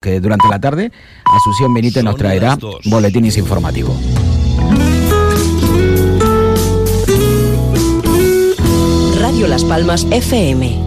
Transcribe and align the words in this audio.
que 0.00 0.20
durante 0.20 0.46
la 0.48 0.60
tarde 0.60 0.92
Asunción 1.24 1.74
Benítez 1.74 2.04
nos 2.04 2.14
traerá 2.14 2.56
boletines 2.84 3.36
informativos. 3.36 3.96
Radio 9.20 9.48
Las 9.48 9.64
Palmas 9.64 10.06
FM. 10.08 10.78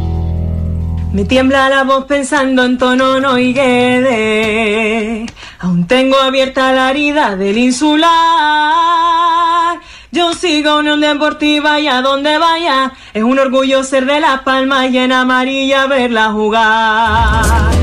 Me 1.12 1.26
tiembla 1.26 1.68
la 1.68 1.84
voz 1.84 2.06
pensando 2.06 2.64
en 2.64 2.78
tono 2.78 3.20
no 3.20 3.38
y 3.38 3.52
guede. 3.52 5.26
Aún 5.60 5.88
tengo 5.88 6.16
abierta 6.18 6.72
la 6.72 6.92
herida 6.92 7.36
del 7.36 7.58
insular. 7.58 8.10
Yo 10.14 10.34
sigo 10.34 10.78
Unión 10.78 11.02
Deportiva 11.02 11.82
y 11.82 11.88
a 11.90 12.02
donde 12.02 12.38
vaya 12.38 12.94
es 13.14 13.24
un 13.24 13.38
orgullo 13.40 13.84
ser 13.84 14.06
de 14.06 14.22
Las 14.22 14.44
Palmas 14.44 14.90
y 14.90 15.00
en 15.00 15.12
amarilla 15.12 15.86
verla 15.88 16.32
jugar. 16.32 17.81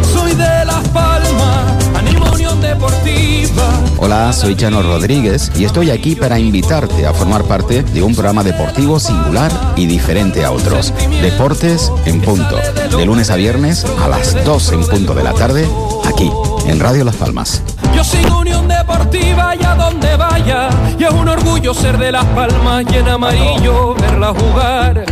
Hola, 4.01 4.33
soy 4.33 4.55
Chano 4.55 4.80
Rodríguez 4.80 5.51
y 5.57 5.65
estoy 5.65 5.91
aquí 5.91 6.15
para 6.15 6.38
invitarte 6.38 7.05
a 7.05 7.12
formar 7.12 7.43
parte 7.43 7.83
de 7.83 8.01
un 8.01 8.15
programa 8.15 8.45
deportivo 8.45 9.01
singular 9.01 9.51
y 9.74 9.87
diferente 9.87 10.45
a 10.45 10.52
otros. 10.52 10.95
Deportes 11.21 11.93
en 12.07 12.21
punto, 12.21 12.57
de 12.97 13.05
lunes 13.05 13.29
a 13.30 13.37
viernes 13.37 13.84
a 14.01 14.07
las 14.07 14.45
2 14.45 14.73
en 14.73 14.87
punto 14.87 15.15
de 15.15 15.24
la 15.24 15.34
tarde, 15.34 15.69
aquí 16.05 16.30
en 16.69 16.79
Radio 16.79 17.02
Las 17.05 17.16
Palmas. 17.16 17.61
Yo 17.93 18.05
sigo 18.05 18.38
Unión 18.38 18.69
Deportiva 18.69 19.57
y 19.57 19.65
a 19.65 19.74
donde 19.74 20.16
vaya. 20.16 20.69
Y 20.96 21.02
es 21.02 21.10
un 21.10 21.29
orgullo 21.29 21.74
ser 21.74 21.99
de 21.99 22.12
Las 22.12 22.24
Palmas 22.27 22.85
y 22.93 22.96
en 22.96 23.09
amarillo 23.09 23.95
verla 23.95 24.33
jugar. 24.33 25.05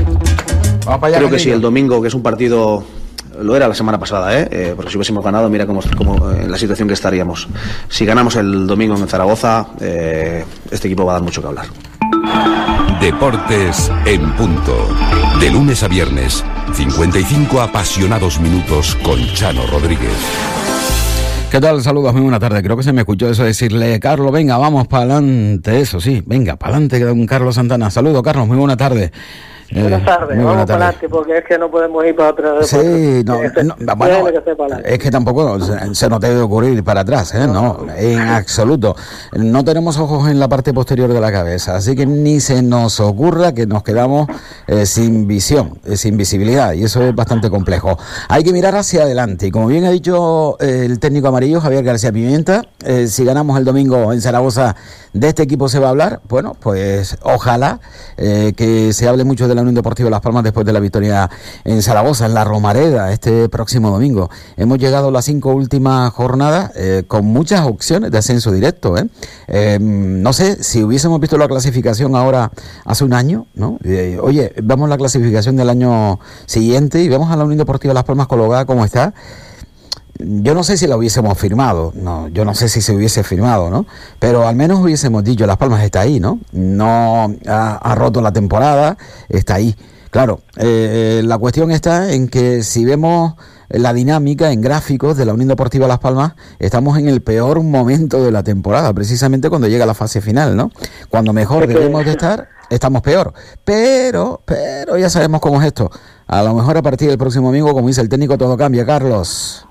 Creo 1.00 1.30
que 1.30 1.40
sí, 1.40 1.50
el 1.50 1.60
domingo, 1.60 2.00
que 2.00 2.06
es 2.06 2.14
un 2.14 2.22
partido, 2.22 2.84
lo 3.42 3.56
era 3.56 3.68
la 3.68 3.74
semana 3.74 3.98
pasada, 3.98 4.38
¿eh? 4.38 4.48
Eh, 4.50 4.72
porque 4.74 4.90
si 4.90 4.96
hubiésemos 4.96 5.24
ganado, 5.24 5.48
mira 5.48 5.66
cómo, 5.66 5.80
cómo, 5.96 6.30
eh, 6.30 6.42
en 6.42 6.50
la 6.50 6.58
situación 6.58 6.88
que 6.88 6.94
estaríamos. 6.94 7.48
Si 7.88 8.04
ganamos 8.04 8.36
el 8.36 8.66
domingo 8.66 8.96
en 8.96 9.06
Zaragoza, 9.08 9.66
eh, 9.80 10.44
este 10.70 10.88
equipo 10.88 11.04
va 11.04 11.12
a 11.12 11.14
dar 11.14 11.22
mucho 11.22 11.40
que 11.40 11.48
hablar. 11.48 11.66
Deportes 13.00 13.90
en 14.06 14.32
punto. 14.32 14.88
De 15.40 15.50
lunes 15.50 15.82
a 15.82 15.88
viernes, 15.88 16.44
55 16.72 17.60
apasionados 17.60 18.40
minutos 18.40 18.96
con 19.02 19.24
Chano 19.34 19.66
Rodríguez. 19.66 20.16
¿Qué 21.50 21.60
tal? 21.60 21.80
Saludos, 21.82 22.12
muy 22.12 22.22
buena 22.22 22.40
tarde. 22.40 22.62
Creo 22.62 22.76
que 22.76 22.82
se 22.82 22.92
me 22.92 23.02
escuchó 23.02 23.28
eso 23.28 23.44
decirle, 23.44 24.00
Carlos, 24.00 24.32
venga, 24.32 24.58
vamos 24.58 24.88
para 24.88 25.04
adelante. 25.04 25.80
Eso 25.80 26.00
sí, 26.00 26.22
venga, 26.26 26.56
para 26.56 26.72
adelante, 26.72 26.98
don 26.98 27.26
Carlos 27.26 27.54
Santana. 27.54 27.90
Saludos, 27.90 28.22
Carlos, 28.22 28.48
muy 28.48 28.56
buena 28.56 28.76
tarde. 28.76 29.12
Eh, 29.68 29.80
Buenas 29.82 30.04
tardes, 30.04 30.28
vamos 30.36 30.44
buena 30.44 30.54
para 30.54 30.66
tarde. 30.66 30.84
adelante 30.84 31.08
porque 31.08 31.38
es 31.38 31.44
que 31.44 31.58
no 31.58 31.68
podemos 31.70 32.04
ir 32.06 32.14
para 32.14 32.28
atrás. 32.30 32.66
Sí, 32.68 33.22
no, 33.26 33.38
ser- 33.54 33.64
no, 33.64 33.74
bueno, 33.96 34.24
que 34.26 34.38
adelante. 34.62 34.94
es 34.94 34.98
que 35.00 35.10
tampoco 35.10 35.58
se, 35.60 35.94
se 35.94 36.08
nos 36.08 36.20
debe 36.20 36.40
ocurrir 36.40 36.72
ir 36.74 36.84
para 36.84 37.00
atrás, 37.00 37.34
¿eh? 37.34 37.48
No, 37.48 37.84
en 37.96 38.20
absoluto. 38.20 38.94
No 39.32 39.64
tenemos 39.64 39.98
ojos 39.98 40.30
en 40.30 40.38
la 40.38 40.46
parte 40.48 40.72
posterior 40.72 41.12
de 41.12 41.20
la 41.20 41.32
cabeza, 41.32 41.74
así 41.76 41.96
que 41.96 42.06
ni 42.06 42.38
se 42.38 42.62
nos 42.62 43.00
ocurra 43.00 43.52
que 43.54 43.66
nos 43.66 43.82
quedamos 43.82 44.28
eh, 44.68 44.86
sin 44.86 45.26
visión, 45.26 45.78
eh, 45.84 45.96
sin 45.96 46.16
visibilidad, 46.16 46.72
y 46.72 46.84
eso 46.84 47.02
es 47.02 47.12
bastante 47.14 47.50
complejo. 47.50 47.98
Hay 48.28 48.44
que 48.44 48.52
mirar 48.52 48.76
hacia 48.76 49.02
adelante, 49.02 49.48
y 49.48 49.50
como 49.50 49.66
bien 49.66 49.84
ha 49.84 49.90
dicho 49.90 50.56
eh, 50.60 50.82
el 50.86 51.00
técnico 51.00 51.26
amarillo, 51.26 51.60
Javier 51.60 51.82
García 51.82 52.12
Pimienta, 52.12 52.62
eh, 52.84 53.08
si 53.08 53.24
ganamos 53.24 53.58
el 53.58 53.64
domingo 53.64 54.12
en 54.12 54.20
Zaragoza, 54.20 54.76
de 55.16 55.28
este 55.28 55.42
equipo 55.42 55.68
se 55.68 55.78
va 55.78 55.86
a 55.86 55.90
hablar, 55.90 56.20
bueno, 56.28 56.54
pues 56.60 57.16
ojalá 57.22 57.80
eh, 58.18 58.52
que 58.54 58.92
se 58.92 59.08
hable 59.08 59.24
mucho 59.24 59.48
de 59.48 59.54
la 59.54 59.62
Unión 59.62 59.74
Deportiva 59.74 60.10
Las 60.10 60.20
Palmas 60.20 60.44
después 60.44 60.66
de 60.66 60.74
la 60.74 60.80
victoria 60.80 61.30
en 61.64 61.82
Zaragoza, 61.82 62.26
en 62.26 62.34
la 62.34 62.44
Romareda, 62.44 63.12
este 63.12 63.48
próximo 63.48 63.90
domingo. 63.90 64.28
Hemos 64.58 64.78
llegado 64.78 65.08
a 65.08 65.10
las 65.10 65.24
cinco 65.24 65.52
últimas 65.52 66.12
jornadas 66.12 66.72
eh, 66.76 67.04
con 67.08 67.24
muchas 67.24 67.62
opciones 67.62 68.10
de 68.10 68.18
ascenso 68.18 68.52
directo. 68.52 68.98
¿eh? 68.98 69.08
Eh, 69.48 69.78
no 69.80 70.34
sé 70.34 70.62
si 70.62 70.84
hubiésemos 70.84 71.18
visto 71.18 71.38
la 71.38 71.48
clasificación 71.48 72.14
ahora 72.14 72.52
hace 72.84 73.04
un 73.04 73.14
año, 73.14 73.46
¿no? 73.54 73.78
Oye, 74.20 74.52
vemos 74.62 74.88
la 74.88 74.98
clasificación 74.98 75.56
del 75.56 75.70
año 75.70 76.20
siguiente 76.44 77.02
y 77.02 77.08
vemos 77.08 77.30
a 77.30 77.36
la 77.36 77.44
Unión 77.44 77.58
Deportiva 77.58 77.94
Las 77.94 78.04
Palmas 78.04 78.26
colocada 78.26 78.66
como 78.66 78.84
está. 78.84 79.14
Yo 80.18 80.54
no 80.54 80.62
sé 80.64 80.76
si 80.76 80.86
la 80.86 80.96
hubiésemos 80.96 81.36
firmado, 81.38 81.92
no, 81.94 82.28
yo 82.28 82.44
no 82.44 82.54
sé 82.54 82.68
si 82.68 82.80
se 82.80 82.94
hubiese 82.94 83.22
firmado, 83.22 83.70
¿no? 83.70 83.86
Pero 84.18 84.46
al 84.46 84.56
menos 84.56 84.80
hubiésemos 84.80 85.24
dicho, 85.24 85.46
Las 85.46 85.56
Palmas 85.56 85.82
está 85.82 86.00
ahí, 86.00 86.20
¿no? 86.20 86.40
No 86.52 87.30
ha, 87.46 87.76
ha 87.76 87.94
roto 87.94 88.20
la 88.20 88.32
temporada, 88.32 88.96
está 89.28 89.54
ahí. 89.54 89.76
Claro, 90.10 90.40
eh, 90.56 91.20
la 91.24 91.36
cuestión 91.36 91.70
está 91.70 92.12
en 92.12 92.28
que 92.28 92.62
si 92.62 92.86
vemos 92.86 93.34
la 93.68 93.92
dinámica 93.92 94.50
en 94.50 94.62
gráficos 94.62 95.16
de 95.16 95.26
la 95.26 95.34
Unión 95.34 95.48
Deportiva 95.48 95.86
Las 95.86 95.98
Palmas, 95.98 96.34
estamos 96.58 96.96
en 96.98 97.08
el 97.08 97.20
peor 97.20 97.62
momento 97.62 98.24
de 98.24 98.30
la 98.30 98.42
temporada, 98.42 98.94
precisamente 98.94 99.50
cuando 99.50 99.68
llega 99.68 99.84
la 99.84 99.94
fase 99.94 100.20
final, 100.20 100.56
¿no? 100.56 100.70
Cuando 101.10 101.32
mejor 101.32 101.66
debemos 101.66 102.04
de 102.04 102.12
estar, 102.12 102.48
estamos 102.70 103.02
peor. 103.02 103.34
Pero, 103.64 104.40
pero 104.44 104.96
ya 104.96 105.10
sabemos 105.10 105.40
cómo 105.40 105.60
es 105.60 105.66
esto. 105.66 105.90
A 106.26 106.42
lo 106.42 106.54
mejor 106.54 106.78
a 106.78 106.82
partir 106.82 107.08
del 107.08 107.18
próximo 107.18 107.48
domingo, 107.48 107.74
como 107.74 107.88
dice 107.88 108.00
el 108.00 108.08
técnico, 108.08 108.38
todo 108.38 108.56
cambia, 108.56 108.86
Carlos. 108.86 109.66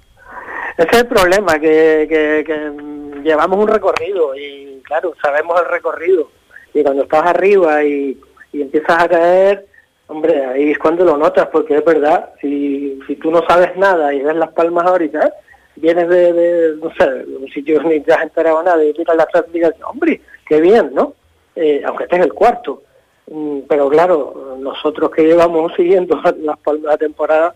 Ese 0.77 0.89
es 0.91 0.97
el 1.01 1.07
problema, 1.07 1.59
que, 1.59 2.05
que, 2.09 2.43
que, 2.45 3.21
llevamos 3.23 3.59
un 3.59 3.67
recorrido 3.67 4.35
y 4.35 4.81
claro, 4.83 5.13
sabemos 5.21 5.59
el 5.61 5.67
recorrido. 5.67 6.29
Y 6.73 6.83
cuando 6.83 7.03
estás 7.03 7.25
arriba 7.25 7.83
y, 7.83 8.19
empiezas 8.53 9.03
a 9.03 9.07
caer, 9.07 9.65
hombre, 10.07 10.45
ahí 10.45 10.71
es 10.71 10.77
cuando 10.77 11.05
lo 11.05 11.17
notas, 11.17 11.47
porque 11.47 11.75
es 11.75 11.85
verdad, 11.85 12.29
si, 12.41 12.99
si 13.07 13.15
tú 13.15 13.31
no 13.31 13.41
sabes 13.47 13.75
nada 13.77 14.13
y 14.13 14.21
ves 14.21 14.35
las 14.35 14.51
palmas 14.51 14.85
ahorita, 14.85 15.33
vienes 15.75 16.07
de, 16.07 16.33
de, 16.33 16.75
no 16.77 16.91
sé, 16.95 17.09
de 17.09 17.37
un 17.37 17.47
sitio 17.49 17.81
ni 17.83 17.99
te 18.01 18.13
has 18.13 18.23
enterado 18.23 18.61
nada 18.63 18.83
y 18.83 18.93
miras 18.97 19.15
las 19.15 19.27
clasificaciones, 19.27 19.87
hombre, 19.87 20.21
qué 20.47 20.61
bien, 20.61 20.91
¿no? 20.93 21.13
Eh, 21.55 21.81
aunque 21.85 22.03
estés 22.03 22.19
el 22.19 22.33
cuarto. 22.33 22.83
Mm, 23.27 23.59
Pero 23.67 23.89
claro, 23.89 24.57
nosotros 24.59 25.09
que 25.11 25.23
llevamos 25.23 25.73
siguiendo 25.77 26.21
las 26.37 26.57
palmas 26.59 26.83
la 26.83 26.97
temporada, 26.97 27.55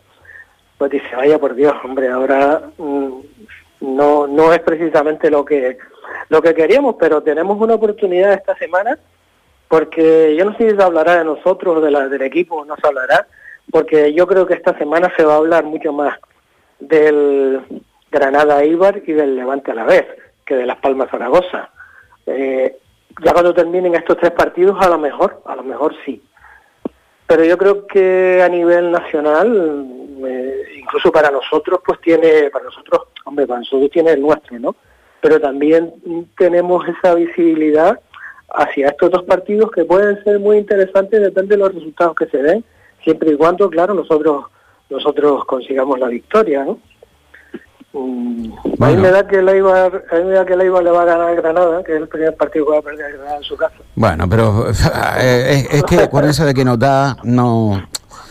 pues 0.79 0.91
dice, 0.91 1.13
vaya 1.13 1.37
por 1.37 1.55
Dios, 1.55 1.73
hombre, 1.83 2.07
ahora 2.07 2.61
mm, 2.77 3.09
no 3.81 4.27
no 4.27 4.53
es 4.53 4.61
precisamente 4.61 5.29
lo 5.29 5.43
que 5.43 5.77
lo 6.29 6.41
que 6.41 6.55
queríamos, 6.55 6.95
pero 6.97 7.21
tenemos 7.21 7.59
una 7.59 7.75
oportunidad 7.75 8.31
esta 8.31 8.55
semana, 8.55 8.97
porque 9.67 10.35
yo 10.37 10.45
no 10.45 10.55
sé 10.55 10.69
si 10.69 10.77
se 10.77 10.81
hablará 10.81 11.17
de 11.17 11.25
nosotros, 11.25 11.83
de 11.83 11.91
la, 11.91 12.07
del 12.07 12.21
equipo, 12.21 12.63
no 12.63 12.77
se 12.77 12.87
hablará, 12.87 13.27
porque 13.69 14.13
yo 14.13 14.25
creo 14.25 14.47
que 14.47 14.53
esta 14.53 14.75
semana 14.77 15.11
se 15.17 15.25
va 15.25 15.33
a 15.33 15.37
hablar 15.37 15.65
mucho 15.65 15.91
más 15.91 16.17
del 16.79 17.61
Granada 18.09 18.63
Ibar 18.63 19.01
y 19.05 19.11
del 19.11 19.35
Levante 19.35 19.71
a 19.71 19.75
la 19.75 19.83
vez, 19.83 20.05
que 20.45 20.55
de 20.55 20.65
Las 20.65 20.77
Palmas 20.77 21.09
Zaragoza. 21.11 21.69
Eh, 22.25 22.77
ya 23.21 23.33
cuando 23.33 23.53
terminen 23.53 23.95
estos 23.95 24.17
tres 24.17 24.31
partidos, 24.31 24.77
a 24.79 24.87
lo 24.87 24.97
mejor, 24.97 25.41
a 25.45 25.55
lo 25.55 25.63
mejor 25.63 25.93
sí 26.05 26.23
pero 27.29 27.45
yo 27.45 27.59
creo 27.59 27.85
que 27.85 28.41
a 28.41 28.49
nivel 28.49 28.89
nacional, 28.89 30.08
eh, 30.25 30.63
incluso 30.77 31.11
para 31.11 31.31
nosotros, 31.31 31.79
pues 31.85 31.99
tiene, 32.01 32.49
para 32.51 32.65
nosotros, 32.65 33.01
hombre, 33.25 33.47
para 33.47 33.59
nosotros 33.59 33.89
tiene 33.91 34.11
el 34.11 34.21
nuestro, 34.21 34.59
¿no? 34.59 34.75
Pero 35.21 35.39
también 35.39 35.93
tenemos 36.37 36.85
esa 36.87 37.15
visibilidad 37.15 37.99
hacia 38.53 38.87
estos 38.87 39.11
dos 39.11 39.23
partidos 39.23 39.71
que 39.71 39.85
pueden 39.85 40.23
ser 40.23 40.39
muy 40.39 40.57
interesantes, 40.57 41.21
depende 41.21 41.55
de 41.55 41.61
los 41.61 41.73
resultados 41.73 42.15
que 42.15 42.27
se 42.27 42.41
den, 42.41 42.63
siempre 43.03 43.31
y 43.31 43.37
cuando, 43.37 43.69
claro, 43.69 43.93
nosotros 43.93 44.45
nosotros 44.89 45.45
consigamos 45.45 45.99
la 45.99 46.07
victoria, 46.07 46.65
¿no? 46.65 46.79
A 47.91 47.97
mí 47.97 48.53
Bueno. 48.77 49.01
me 49.01 49.11
da 49.11 49.27
que 49.27 49.41
la 49.41 49.55
iba, 49.55 49.85
a 49.85 49.89
mí 49.89 50.23
me 50.25 50.33
da 50.33 50.45
que 50.45 50.55
la 50.55 50.63
iba 50.63 50.81
le 50.81 50.91
va 50.91 51.01
a 51.01 51.05
ganar 51.05 51.35
Granada, 51.35 51.83
que 51.83 51.95
es 51.95 52.01
el 52.01 52.07
primer 52.07 52.35
partido 52.35 52.65
que 52.65 52.71
va 52.71 52.77
a 52.77 52.81
perder 52.81 53.13
Granada 53.13 53.37
en 53.37 53.43
su 53.43 53.57
casa. 53.57 53.75
Bueno, 53.95 54.29
pero 54.29 54.69
eh, 55.19 55.65
es, 55.69 55.73
es 55.73 55.83
que 55.83 56.09
con 56.09 56.25
eso 56.25 56.45
de 56.45 56.53
que 56.53 56.63
nos 56.63 56.77
da, 56.77 57.17
no. 57.23 57.81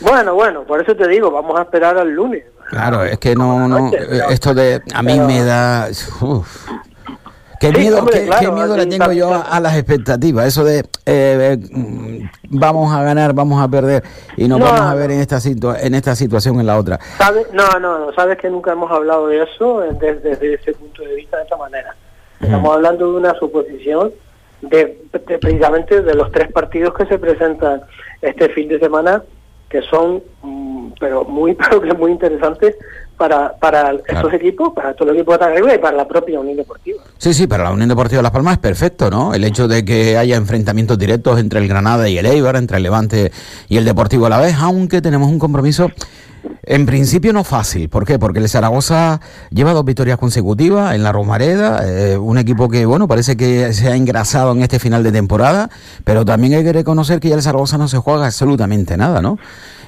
Bueno, 0.00 0.34
bueno, 0.34 0.62
por 0.64 0.80
eso 0.80 0.94
te 0.94 1.08
digo, 1.08 1.30
vamos 1.30 1.58
a 1.58 1.62
esperar 1.62 1.98
al 1.98 2.10
lunes. 2.10 2.44
Claro, 2.70 3.02
es 3.04 3.18
que 3.18 3.34
no, 3.34 3.66
no. 3.66 3.88
eh, 3.92 4.20
Esto 4.30 4.54
de. 4.54 4.82
A 4.94 5.02
mí 5.02 5.12
Pero- 5.14 5.26
me 5.26 5.42
da. 5.44 5.88
uf. 6.20 6.66
Qué 7.60 7.72
Sí, 7.72 7.78
miedo, 7.80 7.98
hombre, 7.98 8.20
qué, 8.20 8.26
claro, 8.26 8.40
qué 8.40 8.52
miedo 8.52 8.76
le 8.76 8.86
tengo 8.86 9.10
yo 9.12 9.34
a, 9.34 9.58
las 9.58 9.76
expectativas. 9.76 10.46
Eso 10.46 10.62
de. 10.64 10.78
eh, 10.78 11.58
eh, 11.60 12.30
vamos 12.50 12.94
a 12.94 13.02
ganar, 13.02 13.32
vamos 13.32 13.60
a 13.60 13.66
perder. 13.66 14.04
Y 14.36 14.46
nos 14.46 14.60
No, 14.60 14.66
vamos 14.66 14.80
a 14.82 14.94
ver 14.94 15.10
en 15.10 15.20
esta, 15.20 15.38
situa- 15.40 15.78
en 15.80 15.94
esta 15.94 16.14
situación 16.14 16.60
en 16.60 16.66
la 16.66 16.78
otra. 16.78 17.00
¿Sabes? 17.16 17.48
No, 17.52 17.66
no, 17.80 17.98
no, 17.98 18.12
sabes 18.12 18.38
que 18.38 18.48
nunca 18.48 18.70
hemos 18.72 18.92
hablado 18.92 19.26
de 19.26 19.42
eso 19.42 19.82
eh, 19.82 19.88
desde, 20.00 20.20
desde 20.36 20.54
ese 20.54 20.72
punto 20.74 21.02
de 21.02 21.16
vista, 21.16 21.36
de 21.38 21.42
esta 21.42 21.56
manera. 21.56 21.96
Estamos 22.40 22.72
hablando 22.76 23.10
de 23.10 23.18
una 23.18 23.34
suposición 23.34 24.12
de, 24.60 25.02
de 25.12 25.38
precisamente 25.38 26.00
de 26.02 26.14
los 26.14 26.30
tres 26.30 26.52
partidos 26.52 26.94
que 26.94 27.06
se 27.06 27.18
presentan 27.18 27.82
este 28.22 28.48
fin 28.50 28.68
de 28.68 28.78
semana, 28.78 29.24
que 29.68 29.82
son, 29.82 30.22
mm, 30.42 30.92
pero 31.00 31.24
muy, 31.24 31.54
pero 31.70 31.80
que 31.80 31.94
muy 31.94 32.12
interesantes 32.12 32.76
para, 33.18 33.52
para 33.52 33.92
estos 34.06 34.32
equipos, 34.32 34.72
para 34.72 34.94
todo 34.94 35.10
el 35.10 35.16
equipo 35.16 35.36
de 35.36 35.44
arriba 35.44 35.74
y 35.74 35.78
para 35.78 35.96
la 35.96 36.08
propia 36.08 36.40
Unión 36.40 36.56
Deportiva. 36.56 37.02
Sí, 37.18 37.34
sí, 37.34 37.46
para 37.46 37.64
la 37.64 37.72
Unión 37.72 37.88
Deportiva 37.88 38.22
Las 38.22 38.30
Palmas 38.30 38.54
es 38.54 38.60
perfecto, 38.60 39.10
¿no? 39.10 39.34
El 39.34 39.44
hecho 39.44 39.68
de 39.68 39.84
que 39.84 40.16
haya 40.16 40.36
enfrentamientos 40.36 40.98
directos 40.98 41.38
entre 41.40 41.58
el 41.60 41.68
Granada 41.68 42.08
y 42.08 42.16
el 42.16 42.26
Eibar, 42.26 42.56
entre 42.56 42.76
el 42.78 42.84
Levante 42.84 43.32
y 43.68 43.76
el 43.76 43.84
Deportivo 43.84 44.26
a 44.26 44.30
la 44.30 44.38
vez, 44.38 44.54
aunque 44.58 45.02
tenemos 45.02 45.28
un 45.28 45.38
compromiso 45.38 45.90
en 46.62 46.86
principio 46.86 47.32
no 47.32 47.44
fácil. 47.44 47.88
¿Por 47.88 48.04
qué? 48.04 48.18
Porque 48.18 48.38
el 48.38 48.48
Zaragoza 48.48 49.20
lleva 49.50 49.72
dos 49.72 49.84
victorias 49.84 50.18
consecutivas 50.18 50.94
en 50.94 51.02
la 51.02 51.12
Romareda, 51.12 51.82
eh, 51.84 52.16
un 52.16 52.38
equipo 52.38 52.68
que, 52.68 52.86
bueno, 52.86 53.08
parece 53.08 53.36
que 53.36 53.72
se 53.72 53.88
ha 53.88 53.96
engrasado 53.96 54.52
en 54.52 54.62
este 54.62 54.78
final 54.78 55.02
de 55.02 55.10
temporada, 55.10 55.70
pero 56.04 56.24
también 56.24 56.54
hay 56.54 56.64
que 56.64 56.72
reconocer 56.72 57.20
que 57.20 57.30
ya 57.30 57.34
el 57.34 57.42
Zaragoza 57.42 57.78
no 57.78 57.88
se 57.88 57.98
juega 57.98 58.26
absolutamente 58.26 58.96
nada, 58.96 59.20
¿no? 59.22 59.38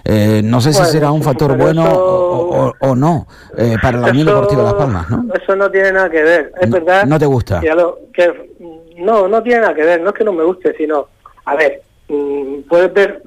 Eh, 0.04 0.40
no 0.42 0.60
sé 0.60 0.72
si 0.72 0.84
será 0.84 1.10
un 1.10 1.22
factor 1.22 1.56
bueno 1.56 1.84
o, 1.84 2.94
no 2.96 3.26
eh, 3.56 3.76
para 3.80 3.98
la 3.98 4.10
Unión 4.10 4.26
Deportiva 4.26 4.62
Las 4.62 4.74
Palmas, 4.74 5.10
¿no? 5.10 5.26
Eso 5.34 5.54
no 5.56 5.70
tiene 5.70 5.92
nada 5.92 6.10
que 6.10 6.22
ver, 6.22 6.52
es 6.60 6.70
verdad. 6.70 7.04
¿No 7.04 7.18
te 7.18 7.26
gusta? 7.26 7.60
Que, 7.60 8.50
no, 8.96 9.28
no 9.28 9.42
tiene 9.42 9.60
nada 9.60 9.74
que 9.74 9.84
ver, 9.84 10.00
no 10.00 10.10
es 10.10 10.14
que 10.14 10.24
no 10.24 10.32
me 10.32 10.44
guste, 10.44 10.74
sino, 10.76 11.08
a 11.44 11.54
ver, 11.54 11.82
mm, 12.08 12.62
puedes 12.68 12.92
ver 12.92 13.22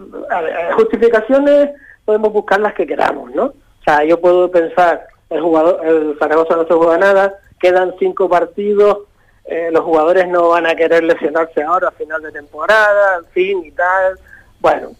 justificaciones 0.75 1.69
podemos 2.05 2.33
buscar 2.33 2.59
las 2.59 2.73
que 2.73 2.87
queramos, 2.87 3.33
¿no? 3.33 3.45
O 3.45 3.83
sea, 3.85 4.03
yo 4.03 4.19
puedo 4.19 4.49
pensar, 4.51 5.07
el 5.29 5.41
jugador, 5.41 5.85
el 5.85 6.17
Zaragoza 6.19 6.55
no 6.55 6.67
se 6.67 6.73
juega 6.73 6.97
nada, 6.97 7.39
quedan 7.59 7.93
cinco 7.99 8.29
partidos, 8.29 8.99
eh, 9.45 9.69
los 9.71 9.83
jugadores 9.83 10.27
no 10.27 10.49
van 10.49 10.65
a 10.65 10.75
querer 10.75 11.03
lesionarse 11.03 11.61
ahora 11.63 11.89
a 11.89 11.91
final 11.91 12.21
de 12.21 12.31
temporada, 12.31 13.17
en 13.17 13.25
fin 13.27 13.65
y 13.65 13.71
tal. 13.71 14.17
Bueno, 14.59 14.91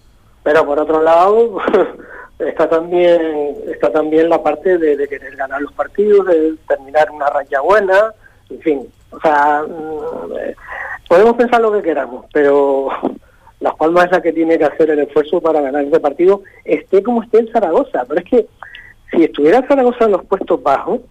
pero 0.43 0.65
por 0.65 0.79
otro 0.79 1.01
lado 1.01 1.57
está 2.39 2.69
también 2.69 3.55
está 3.67 3.91
también 3.91 4.29
la 4.29 4.41
parte 4.41 4.77
de, 4.77 5.07
querer 5.07 5.35
ganar 5.35 5.61
los 5.61 5.73
partidos, 5.73 6.27
de 6.27 6.55
terminar 6.67 7.09
una 7.11 7.27
raya 7.29 7.61
buena, 7.61 8.13
en 8.49 8.59
fin. 8.59 8.87
O 9.11 9.19
sea, 9.19 9.63
mm, 9.63 11.07
podemos 11.07 11.35
pensar 11.35 11.61
lo 11.61 11.71
que 11.71 11.81
queramos, 11.81 12.25
pero 12.33 12.89
las 13.59 13.75
Palmas 13.75 14.05
es 14.05 14.11
la 14.11 14.21
que 14.21 14.33
tiene 14.33 14.57
que 14.57 14.65
hacer 14.65 14.89
el 14.89 14.99
esfuerzo 14.99 15.39
para 15.39 15.61
ganar 15.61 15.83
ese 15.83 15.99
partido, 15.99 16.41
esté 16.65 17.01
como 17.01 17.23
esté 17.23 17.39
en 17.39 17.51
Zaragoza. 17.51 18.03
Pero 18.07 18.19
es 18.19 18.29
que 18.29 18.47
si 19.11 19.23
estuviera 19.23 19.65
Zaragoza 19.67 20.05
en 20.05 20.11
los 20.11 20.25
puestos 20.25 20.61
bajos, 20.61 21.01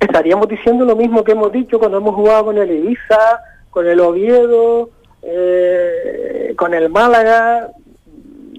estaríamos 0.00 0.48
diciendo 0.48 0.84
lo 0.84 0.96
mismo 0.96 1.24
que 1.24 1.32
hemos 1.32 1.52
dicho 1.52 1.78
cuando 1.78 1.98
hemos 1.98 2.14
jugado 2.14 2.46
con 2.46 2.58
el 2.58 2.70
Ibiza, 2.70 3.40
con 3.70 3.86
el 3.86 4.00
Oviedo, 4.00 4.90
eh, 5.22 6.54
con 6.56 6.74
el 6.74 6.88
Málaga. 6.88 7.70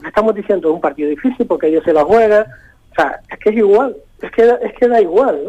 Estamos 0.05 0.35
diciendo 0.35 0.73
un 0.73 0.81
partido 0.81 1.09
difícil 1.09 1.45
porque 1.45 1.67
ellos 1.67 1.83
se 1.83 1.93
la 1.93 2.03
juegan. 2.03 2.45
O 2.91 2.95
sea, 2.95 3.19
es 3.29 3.39
que 3.39 3.49
es 3.49 3.57
igual, 3.57 3.95
es 4.21 4.31
que, 4.31 4.43
es 4.61 4.73
que 4.73 4.87
da 4.87 5.01
igual, 5.01 5.39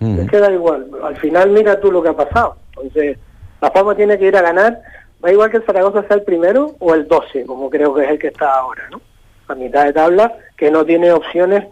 ¿no? 0.00 0.22
Es 0.22 0.30
que 0.30 0.38
da 0.38 0.52
igual. 0.52 0.88
Al 1.02 1.16
final 1.16 1.50
mira 1.50 1.80
tú 1.80 1.90
lo 1.90 2.02
que 2.02 2.10
ha 2.10 2.16
pasado. 2.16 2.56
Entonces, 2.76 3.18
la 3.60 3.72
Palma 3.72 3.94
tiene 3.94 4.18
que 4.18 4.26
ir 4.26 4.36
a 4.36 4.42
ganar 4.42 4.80
da 5.20 5.32
igual 5.32 5.50
que 5.50 5.58
el 5.58 5.64
Zaragoza 5.64 6.04
sea 6.06 6.16
el 6.16 6.22
primero 6.22 6.76
o 6.78 6.94
el 6.94 7.08
12, 7.08 7.44
como 7.46 7.70
creo 7.70 7.94
que 7.94 8.04
es 8.04 8.10
el 8.10 8.18
que 8.18 8.28
está 8.28 8.52
ahora, 8.52 8.82
¿no? 8.90 9.00
A 9.48 9.54
mitad 9.54 9.84
de 9.84 9.92
tabla, 9.92 10.32
que 10.56 10.70
no 10.70 10.84
tiene 10.84 11.12
opciones. 11.12 11.64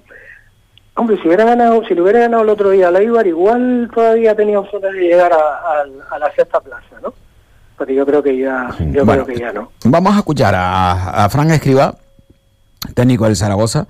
Hombre, 0.97 1.19
si 1.21 1.26
hubiera 1.26 1.44
ganado, 1.44 1.85
si 1.87 1.94
lo 1.94 2.05
hubiera 2.05 2.21
ganado 2.21 2.44
el 2.44 2.49
otro 2.49 2.71
día 2.71 2.91
la 2.91 3.03
Ibar, 3.03 3.26
igual 3.26 3.91
todavía 3.93 4.35
tenía 4.35 4.61
opciones 4.61 4.93
de 4.93 5.00
llegar 5.00 5.32
a, 5.32 6.19
la 6.19 6.32
sexta 6.35 6.61
plaza, 6.61 7.00
¿no? 7.03 7.12
Pero 7.76 7.93
yo 7.93 8.06
creo 8.06 8.23
que 8.23 8.38
ya, 8.38 8.71
yo 8.93 9.05
creo 9.05 9.26
que 9.26 9.37
ya 9.37 9.53
no. 9.53 9.73
Vamos 9.85 10.15
a 10.15 10.19
escuchar 10.19 10.55
a, 10.55 11.25
a 11.25 11.29
Fran 11.29 11.50
Escriba, 11.50 11.94
técnico 12.95 13.25
del 13.25 13.37
Zaragoza. 13.37 13.87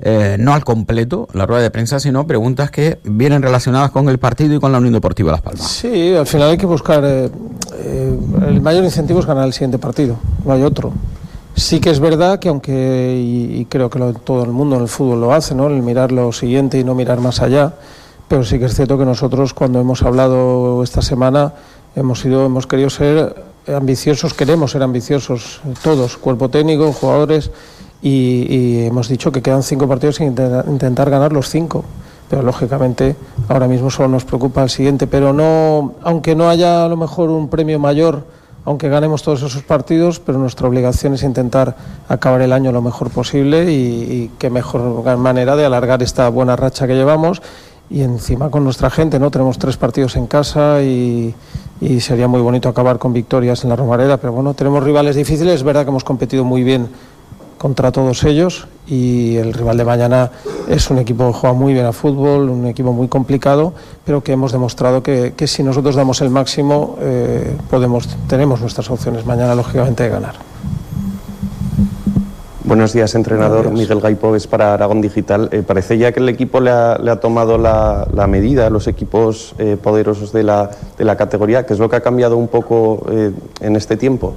Eh, 0.00 0.36
no 0.40 0.52
al 0.52 0.64
completo 0.64 1.28
la 1.32 1.46
rueda 1.46 1.62
de 1.62 1.70
prensa, 1.70 2.00
sino 2.00 2.26
preguntas 2.26 2.70
que 2.70 2.98
vienen 3.04 3.42
relacionadas 3.42 3.92
con 3.92 4.08
el 4.08 4.18
partido 4.18 4.54
y 4.54 4.58
con 4.58 4.72
la 4.72 4.78
Unión 4.78 4.92
Deportiva 4.92 5.30
Las 5.30 5.40
Palmas. 5.40 5.66
Sí, 5.66 6.14
al 6.14 6.26
final 6.26 6.50
hay 6.50 6.58
que 6.58 6.66
buscar. 6.66 7.04
Eh, 7.04 7.30
eh, 7.74 8.18
el 8.48 8.60
mayor 8.60 8.84
incentivo 8.84 9.20
es 9.20 9.26
ganar 9.26 9.46
el 9.46 9.52
siguiente 9.52 9.78
partido, 9.78 10.16
no 10.44 10.52
hay 10.52 10.62
otro. 10.62 10.92
Sí 11.54 11.78
que 11.78 11.90
es 11.90 12.00
verdad 12.00 12.40
que 12.40 12.48
aunque, 12.48 13.16
y, 13.16 13.64
creo 13.66 13.88
que 13.88 14.00
todo 14.24 14.42
el 14.42 14.50
mundo 14.50 14.74
en 14.74 14.82
el 14.82 14.88
fútbol 14.88 15.20
lo 15.20 15.32
hace, 15.32 15.54
¿no? 15.54 15.68
el 15.68 15.82
mirar 15.82 16.10
lo 16.10 16.32
siguiente 16.32 16.78
y 16.78 16.84
no 16.84 16.96
mirar 16.96 17.20
más 17.20 17.40
allá, 17.40 17.74
pero 18.26 18.42
sí 18.42 18.58
que 18.58 18.64
es 18.64 18.74
cierto 18.74 18.98
que 18.98 19.04
nosotros 19.04 19.54
cuando 19.54 19.80
hemos 19.80 20.02
hablado 20.02 20.82
esta 20.82 21.00
semana 21.00 21.52
hemos, 21.94 22.20
sido, 22.20 22.46
hemos 22.46 22.66
querido 22.66 22.90
ser 22.90 23.36
ambiciosos, 23.68 24.34
queremos 24.34 24.72
ser 24.72 24.82
ambiciosos 24.82 25.60
todos, 25.84 26.16
cuerpo 26.16 26.48
técnico, 26.48 26.92
jugadores, 26.92 27.52
y, 28.04 28.84
hemos 28.84 29.08
dicho 29.08 29.32
que 29.32 29.40
quedan 29.40 29.62
cinco 29.62 29.88
partidos 29.88 30.16
sin 30.16 30.26
intentar, 30.26 31.10
ganar 31.10 31.32
los 31.32 31.48
cinco. 31.48 31.84
Pero 32.28 32.42
lógicamente 32.42 33.16
ahora 33.48 33.66
mismo 33.66 33.90
solo 33.90 34.08
nos 34.08 34.24
preocupa 34.24 34.62
el 34.62 34.70
siguiente, 34.70 35.06
pero 35.06 35.32
no, 35.32 35.94
aunque 36.02 36.34
no 36.34 36.48
haya 36.48 36.84
a 36.84 36.88
lo 36.88 36.96
mejor 36.96 37.30
un 37.30 37.48
premio 37.48 37.78
mayor, 37.78 38.24
aunque 38.66 38.88
ganemos 38.88 39.22
todos 39.22 39.42
esos 39.42 39.62
partidos, 39.62 40.20
pero 40.20 40.38
nuestra 40.38 40.68
obligación 40.68 41.14
es 41.14 41.22
intentar 41.22 41.76
acabar 42.08 42.42
el 42.42 42.52
año 42.52 42.72
lo 42.72 42.82
mejor 42.82 43.10
posible 43.10 43.70
y, 43.72 44.30
qué 44.38 44.50
mejor 44.50 45.16
manera 45.16 45.56
de 45.56 45.64
alargar 45.64 46.02
esta 46.02 46.28
buena 46.28 46.56
racha 46.56 46.86
que 46.86 46.94
llevamos. 46.94 47.40
Y 47.90 48.02
encima 48.02 48.50
con 48.50 48.64
nuestra 48.64 48.88
gente, 48.88 49.18
¿no? 49.18 49.30
Tenemos 49.30 49.58
tres 49.58 49.76
partidos 49.76 50.16
en 50.16 50.26
casa 50.26 50.82
y, 50.82 51.34
y 51.80 52.00
sería 52.00 52.28
muy 52.28 52.40
bonito 52.40 52.68
acabar 52.68 52.98
con 52.98 53.12
victorias 53.12 53.62
en 53.64 53.70
la 53.70 53.76
Romareda, 53.76 54.16
pero 54.16 54.32
bueno, 54.32 54.54
tenemos 54.54 54.82
rivales 54.82 55.16
difíciles, 55.16 55.56
es 55.56 55.62
verdad 55.62 55.84
que 55.84 55.90
hemos 55.90 56.04
competido 56.04 56.44
muy 56.44 56.64
bien 56.64 56.88
contra 57.64 57.90
todos 57.92 58.24
ellos 58.24 58.68
y 58.86 59.36
el 59.36 59.54
rival 59.54 59.78
de 59.78 59.86
mañana 59.86 60.30
es 60.68 60.90
un 60.90 60.98
equipo 60.98 61.28
que 61.28 61.32
juega 61.32 61.54
muy 61.54 61.72
bien 61.72 61.86
a 61.86 61.94
fútbol, 61.94 62.50
un 62.50 62.66
equipo 62.66 62.92
muy 62.92 63.08
complicado, 63.08 63.72
pero 64.04 64.22
que 64.22 64.32
hemos 64.32 64.52
demostrado 64.52 65.02
que, 65.02 65.32
si 65.46 65.62
nosotros 65.62 65.94
damos 65.96 66.20
el 66.20 66.28
máximo 66.28 66.98
eh, 67.00 67.56
podemos, 67.70 68.06
tenemos 68.28 68.60
nuestras 68.60 68.90
opciones 68.90 69.24
mañana 69.24 69.54
lógicamente 69.54 70.02
de 70.02 70.08
ganar. 70.10 70.34
Buenos 72.64 72.92
días, 72.92 73.14
entrenador. 73.14 73.70
Miguel 73.70 74.00
Gaipo 74.00 74.36
es 74.36 74.46
para 74.46 74.74
Aragón 74.74 75.00
Digital. 75.00 75.48
Eh, 75.50 75.62
parece 75.66 75.96
ya 75.96 76.12
que 76.12 76.20
el 76.20 76.28
equipo 76.28 76.60
le 76.60 76.70
ha, 76.70 77.18
tomado 77.18 77.56
la, 77.56 78.26
medida 78.28 78.66
a 78.66 78.70
los 78.70 78.88
equipos 78.88 79.54
eh, 79.56 79.78
poderosos 79.82 80.34
de 80.34 80.42
la, 80.42 80.70
de 80.98 81.04
la 81.06 81.16
categoría, 81.16 81.64
que 81.64 81.72
es 81.72 81.78
lo 81.78 81.88
que 81.88 81.96
ha 81.96 82.02
cambiado 82.02 82.36
un 82.36 82.48
poco 82.48 83.06
en 83.08 83.74
este 83.74 83.96
tiempo. 83.96 84.34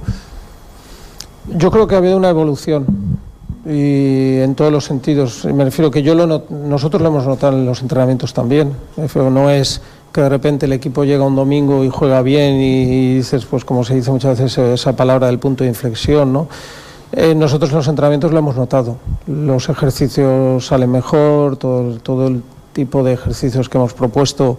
Yo 1.54 1.70
creo 1.70 1.86
que 1.86 1.94
ha 1.94 1.98
habido 1.98 2.16
una 2.16 2.28
evolución 2.28 3.17
y 3.68 4.40
en 4.40 4.54
todos 4.54 4.72
los 4.72 4.84
sentidos. 4.84 5.44
Me 5.44 5.64
refiero 5.64 5.90
que 5.90 6.02
yo 6.02 6.14
lo 6.14 6.44
nosotros 6.48 7.02
lo 7.02 7.08
hemos 7.08 7.26
notado 7.26 7.56
en 7.56 7.66
los 7.66 7.82
entrenamientos 7.82 8.32
también. 8.32 8.72
No 9.14 9.50
es 9.50 9.82
que 10.12 10.22
de 10.22 10.28
repente 10.28 10.66
el 10.66 10.72
equipo 10.72 11.04
llega 11.04 11.24
un 11.24 11.36
domingo 11.36 11.84
y 11.84 11.90
juega 11.90 12.22
bien 12.22 12.54
y, 12.54 13.16
dices, 13.16 13.44
pues 13.44 13.64
como 13.64 13.84
se 13.84 13.94
dice 13.94 14.10
muchas 14.10 14.40
veces, 14.40 14.58
esa 14.80 14.96
palabra 14.96 15.26
del 15.26 15.38
punto 15.38 15.64
de 15.64 15.68
inflexión, 15.68 16.32
¿no? 16.32 16.48
Eh, 17.12 17.34
nosotros 17.34 17.70
en 17.70 17.76
los 17.76 17.88
entrenamientos 17.88 18.32
lo 18.32 18.38
hemos 18.38 18.56
notado. 18.56 18.96
Los 19.26 19.68
ejercicios 19.68 20.66
salen 20.66 20.90
mejor, 20.90 21.56
todo, 21.56 21.98
todo 21.98 22.28
el 22.28 22.42
tipo 22.72 23.02
de 23.02 23.14
ejercicios 23.14 23.68
que 23.68 23.76
hemos 23.76 23.92
propuesto 23.92 24.58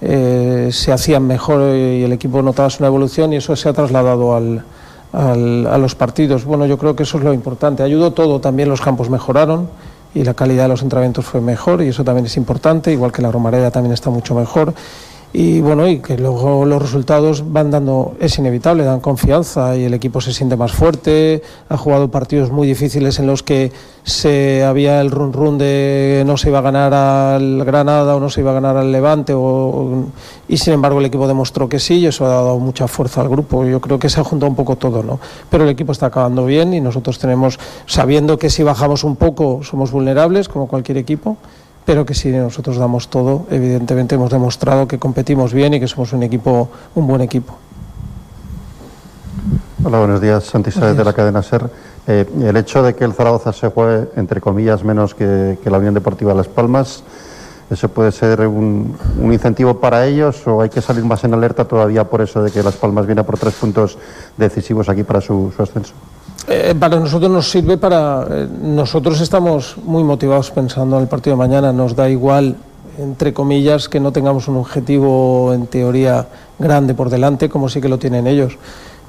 eh, 0.00 0.70
se 0.72 0.92
hacían 0.92 1.26
mejor 1.26 1.74
y 1.74 2.04
el 2.04 2.12
equipo 2.12 2.42
notaba 2.42 2.68
una 2.78 2.88
evolución 2.88 3.32
y 3.32 3.36
eso 3.36 3.56
se 3.56 3.68
ha 3.68 3.72
trasladado 3.72 4.34
al, 4.34 4.62
a 5.16 5.78
los 5.78 5.94
partidos. 5.94 6.44
Bueno, 6.44 6.66
yo 6.66 6.76
creo 6.76 6.94
que 6.94 7.04
eso 7.04 7.18
es 7.18 7.24
lo 7.24 7.32
importante. 7.32 7.82
Ayudó 7.82 8.12
todo, 8.12 8.40
también 8.40 8.68
los 8.68 8.80
campos 8.80 9.08
mejoraron 9.08 9.68
y 10.14 10.24
la 10.24 10.34
calidad 10.34 10.64
de 10.64 10.68
los 10.68 10.82
entrenamientos 10.82 11.24
fue 11.24 11.40
mejor 11.40 11.82
y 11.82 11.88
eso 11.88 12.04
también 12.04 12.26
es 12.26 12.36
importante, 12.36 12.92
igual 12.92 13.12
que 13.12 13.22
la 13.22 13.32
Romareda 13.32 13.70
también 13.70 13.92
está 13.92 14.10
mucho 14.10 14.34
mejor 14.34 14.74
y 15.38 15.60
bueno, 15.60 15.86
y 15.86 15.98
que 15.98 16.16
luego 16.16 16.64
los 16.64 16.80
resultados 16.80 17.52
van 17.52 17.70
dando, 17.70 18.14
es 18.20 18.38
inevitable, 18.38 18.84
dan 18.84 19.00
confianza 19.00 19.76
y 19.76 19.84
el 19.84 19.92
equipo 19.92 20.22
se 20.22 20.32
siente 20.32 20.56
más 20.56 20.72
fuerte, 20.72 21.42
ha 21.68 21.76
jugado 21.76 22.10
partidos 22.10 22.50
muy 22.50 22.66
difíciles 22.66 23.18
en 23.18 23.26
los 23.26 23.42
que 23.42 23.70
se 24.02 24.64
había 24.64 24.98
el 25.02 25.10
run 25.10 25.34
run 25.34 25.58
de 25.58 26.22
no 26.24 26.38
se 26.38 26.48
iba 26.48 26.60
a 26.60 26.62
ganar 26.62 26.94
al 26.94 27.62
Granada 27.66 28.16
o 28.16 28.20
no 28.20 28.30
se 28.30 28.40
iba 28.40 28.52
a 28.52 28.54
ganar 28.54 28.78
al 28.78 28.90
Levante 28.90 29.34
o, 29.36 30.06
y 30.48 30.56
sin 30.56 30.72
embargo 30.72 31.00
el 31.00 31.04
equipo 31.04 31.28
demostró 31.28 31.68
que 31.68 31.80
sí 31.80 31.96
y 31.96 32.06
eso 32.06 32.24
ha 32.24 32.30
dado 32.30 32.58
mucha 32.58 32.88
fuerza 32.88 33.20
al 33.20 33.28
grupo. 33.28 33.66
Yo 33.66 33.82
creo 33.82 33.98
que 33.98 34.08
se 34.08 34.18
ha 34.18 34.24
juntado 34.24 34.48
un 34.48 34.56
poco 34.56 34.76
todo, 34.76 35.02
¿no? 35.02 35.20
Pero 35.50 35.64
el 35.64 35.70
equipo 35.70 35.92
está 35.92 36.06
acabando 36.06 36.46
bien 36.46 36.72
y 36.72 36.80
nosotros 36.80 37.18
tenemos, 37.18 37.58
sabiendo 37.84 38.38
que 38.38 38.48
si 38.48 38.62
bajamos 38.62 39.04
un 39.04 39.16
poco 39.16 39.60
somos 39.64 39.90
vulnerables 39.90 40.48
como 40.48 40.66
cualquier 40.66 40.96
equipo, 40.96 41.36
pero 41.86 42.04
que 42.04 42.14
si 42.14 42.32
nosotros 42.32 42.76
damos 42.76 43.08
todo, 43.08 43.46
evidentemente 43.48 44.16
hemos 44.16 44.30
demostrado 44.30 44.88
que 44.88 44.98
competimos 44.98 45.54
bien 45.54 45.72
y 45.72 45.80
que 45.80 45.86
somos 45.86 46.12
un 46.12 46.24
equipo, 46.24 46.68
un 46.96 47.06
buen 47.06 47.20
equipo. 47.22 47.56
Hola, 49.84 50.00
buenos 50.00 50.20
días. 50.20 50.42
Santi 50.42 50.70
de 50.72 51.04
la 51.04 51.12
cadena 51.12 51.44
SER. 51.44 51.70
Eh, 52.08 52.26
el 52.42 52.56
hecho 52.56 52.82
de 52.82 52.96
que 52.96 53.04
el 53.04 53.12
Zaragoza 53.12 53.52
se 53.52 53.68
juegue, 53.68 54.08
entre 54.16 54.40
comillas, 54.40 54.82
menos 54.82 55.14
que, 55.14 55.56
la 55.64 55.78
Unión 55.78 55.94
Deportiva 55.94 56.34
Las 56.34 56.48
Palmas, 56.48 57.04
¿eso 57.70 57.88
puede 57.88 58.10
ser 58.10 58.44
un, 58.48 58.96
incentivo 59.22 59.78
para 59.78 60.06
ellos 60.06 60.44
o 60.48 60.62
hay 60.62 60.70
que 60.70 60.82
salir 60.82 61.04
más 61.04 61.22
en 61.22 61.34
alerta 61.34 61.66
todavía 61.66 62.02
por 62.02 62.20
eso 62.20 62.42
de 62.42 62.50
que 62.50 62.64
Las 62.64 62.74
Palmas 62.74 63.06
viene 63.06 63.22
por 63.22 63.38
tres 63.38 63.54
puntos 63.54 63.96
decisivos 64.36 64.88
aquí 64.88 65.04
para 65.04 65.20
su 65.20 65.52
ascenso? 65.56 65.94
Eh, 66.48 66.74
para 66.78 67.00
nosotros 67.00 67.30
nos 67.30 67.50
sirve 67.50 67.76
para... 67.76 68.26
Eh, 68.30 68.48
nosotros 68.62 69.20
estamos 69.20 69.76
muy 69.84 70.04
motivados 70.04 70.50
pensando 70.50 70.96
en 70.96 71.02
el 71.02 71.08
partido 71.08 71.36
de 71.36 71.38
mañana, 71.38 71.72
nos 71.72 71.96
da 71.96 72.08
igual 72.08 72.56
entre 72.98 73.32
comillas, 73.32 73.88
que 73.88 74.00
no 74.00 74.12
tengamos 74.12 74.48
un 74.48 74.56
objetivo 74.56 75.52
en 75.52 75.66
teoría 75.66 76.26
grande 76.58 76.94
por 76.94 77.10
delante, 77.10 77.48
como 77.48 77.68
sí 77.68 77.80
que 77.80 77.88
lo 77.88 77.98
tienen 77.98 78.26
ellos. 78.26 78.56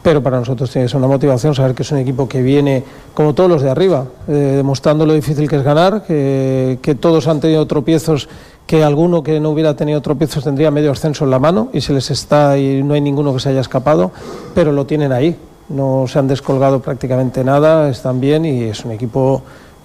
Pero 0.03 0.21
para 0.21 0.39
nosotros 0.39 0.69
tiene 0.69 0.85
que 0.85 0.89
ser 0.89 0.97
una 0.97 1.07
motivación 1.07 1.55
saber 1.55 1.73
que 1.73 1.83
es 1.83 1.91
un 1.91 1.97
equipo 1.97 2.27
que 2.27 2.41
viene, 2.41 2.83
como 3.13 3.33
todos 3.33 3.49
los 3.49 3.61
de 3.61 3.69
arriba, 3.69 4.05
eh, 4.27 4.53
demostrando 4.57 5.05
lo 5.05 5.13
difícil 5.13 5.49
que 5.49 5.57
es 5.57 5.63
ganar, 5.63 6.03
que, 6.03 6.79
que 6.81 6.95
todos 6.95 7.27
han 7.27 7.39
tenido 7.39 7.65
tropiezos 7.65 8.29
que 8.65 8.83
alguno 8.83 9.23
que 9.23 9.39
no 9.39 9.49
hubiera 9.51 9.75
tenido 9.75 10.01
tropiezos 10.01 10.43
tendría 10.43 10.71
medio 10.71 10.91
ascenso 10.91 11.23
en 11.23 11.31
la 11.31 11.39
mano 11.39 11.69
y 11.73 11.81
se 11.81 11.93
les 11.93 12.11
está 12.11 12.57
y 12.57 12.83
no 12.83 12.93
hay 12.93 13.01
ninguno 13.01 13.33
que 13.33 13.39
se 13.39 13.49
haya 13.49 13.61
escapado, 13.61 14.11
pero 14.53 14.73
lo 14.73 14.85
tienen 14.85 15.13
ahí. 15.13 15.37
No 15.69 16.05
se 16.07 16.19
han 16.19 16.27
descolgado 16.27 16.81
prácticamente 16.81 17.43
nada, 17.43 17.89
están 17.89 18.19
bien 18.19 18.45
y 18.45 18.63
es 18.63 18.85
un 18.85 18.91
equipo 18.91 19.43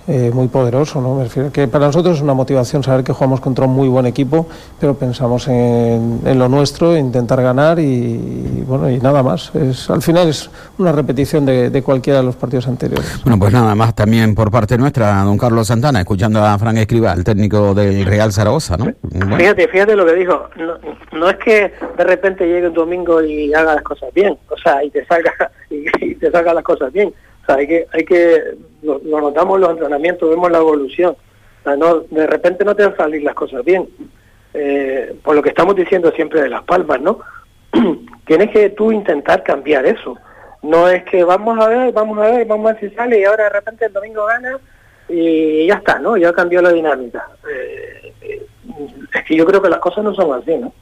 eh, 0.09 0.31
muy 0.35 0.49
poderoso. 0.49 1.01
¿no? 1.01 1.15
Me 1.15 1.25
refiero 1.25 1.53
que 1.53 1.69
para 1.69 1.87
nosotros 1.87 2.17
es 2.17 2.23
una 2.23 2.35
motivación 2.35 2.83
saber 2.83 3.05
que 3.05 3.13
jugamos 3.13 3.41
contra 3.41 3.67
un 3.67 3.73
muy 3.73 3.89
buen 3.89 4.07
equipo, 4.07 4.49
pero 4.81 4.95
pensamos 4.95 5.47
en, 5.47 6.21
lo 6.25 6.49
nuestro, 6.49 6.97
intentar 6.97 7.41
ganar 7.41 7.79
y, 7.79 8.65
bueno 8.67 8.91
y 8.91 8.99
nada 8.99 9.23
más. 9.23 9.55
Es, 9.55 9.89
al 9.91 10.03
final 10.03 10.29
es 10.29 10.51
una 10.79 10.91
repetición 10.91 11.47
de, 11.47 11.83
cualquiera 11.83 12.19
de 12.19 12.25
los 12.25 12.37
partidos 12.37 12.67
anteriores. 12.67 13.21
Bueno, 13.23 13.39
pues 13.39 13.53
nada 13.53 13.75
más 13.75 13.95
también 13.95 14.35
por 14.35 14.51
parte 14.51 14.77
nuestra, 14.77 15.23
don 15.23 15.39
Carlos 15.39 15.69
Santana, 15.69 16.01
escuchando 16.01 16.45
a 16.45 16.59
Fran 16.59 16.79
Escriba, 16.79 17.13
el 17.13 17.23
técnico 17.23 17.75
del 17.75 18.05
Real 18.05 18.33
Zaragoza, 18.33 18.77
¿no? 18.77 18.87
Fíjate, 19.37 19.69
fíjate 19.69 19.95
lo 19.95 20.05
que 20.05 20.15
dijo. 20.15 20.49
No, 21.13 21.29
es 21.29 21.37
que 21.37 21.73
de 21.97 22.05
repente 22.05 22.47
llegue 22.47 22.69
un 22.69 22.75
domingo 22.75 23.23
y 23.23 23.55
haga 23.55 23.75
las 23.75 23.85
cosas 23.85 24.13
bien, 24.13 24.37
o 24.49 24.57
sea, 24.59 24.83
y 24.83 24.91
te 24.91 25.05
salga 25.07 25.33
y 25.71 26.15
te 26.17 26.31
salga 26.31 26.55
las 26.55 26.65
cosas 26.65 26.93
bien 26.93 27.13
o 27.43 27.47
sea, 27.47 27.57
hay 27.57 27.67
que, 27.67 27.87
hay 27.93 28.05
que 28.05 28.55
lo, 28.83 28.99
notamos 29.21 29.57
en 29.57 29.61
los 29.63 29.71
entrenamientos, 29.71 30.31
vemos 30.31 30.51
la 30.51 30.59
evolución. 30.59 31.17
O 31.61 31.63
sea, 31.65 31.77
no, 31.77 32.01
de 32.01 32.27
repente 32.27 32.65
no 32.65 32.75
te 32.75 32.85
van 32.85 32.95
a 32.95 32.97
salir 32.97 33.23
las 33.23 33.35
cosas 33.35 33.65
bien. 33.65 33.89
Eh, 34.55 35.15
por 35.23 35.35
lo 35.35 35.43
que 35.43 35.49
estamos 35.49 35.75
diciendo 35.75 36.11
siempre 36.13 36.43
de 36.43 36.51
las 36.51 36.63
palmas, 36.65 37.01
¿no? 37.01 37.21
Tienes 38.27 38.51
que 38.51 38.71
tú 38.71 38.93
intentar 38.93 39.43
cambiar 39.43 39.87
eso. 39.87 40.17
No 40.63 40.89
es 40.89 41.03
que 41.05 41.25
vamos 41.25 41.59
a 41.59 41.69
ver, 41.69 41.93
vamos 41.93 42.19
a 42.19 42.31
ver, 42.31 42.47
vamos 42.47 42.71
a 42.71 42.75
ver 42.75 42.91
si 42.91 42.95
sale 42.95 43.21
y 43.21 43.25
ahora 43.25 43.45
de 43.45 43.51
repente 43.51 43.87
el 43.87 43.93
domingo 43.93 44.27
gana 44.27 44.59
y 45.09 45.67
ya 45.67 45.75
está, 45.75 45.99
¿no? 45.99 46.17
Ya 46.17 46.33
cambió 46.33 46.63
la 46.63 46.73
dinámica. 46.73 47.27
Eh, 47.51 48.13
eh, 48.21 48.47
es 49.13 49.25
que 49.25 49.37
yo 49.37 49.45
creo 49.45 49.61
que 49.61 49.71
las 49.71 49.81
cosas 49.81 50.05
no 50.05 50.15
son 50.15 50.33
así, 50.41 50.57
¿no? 50.57 50.73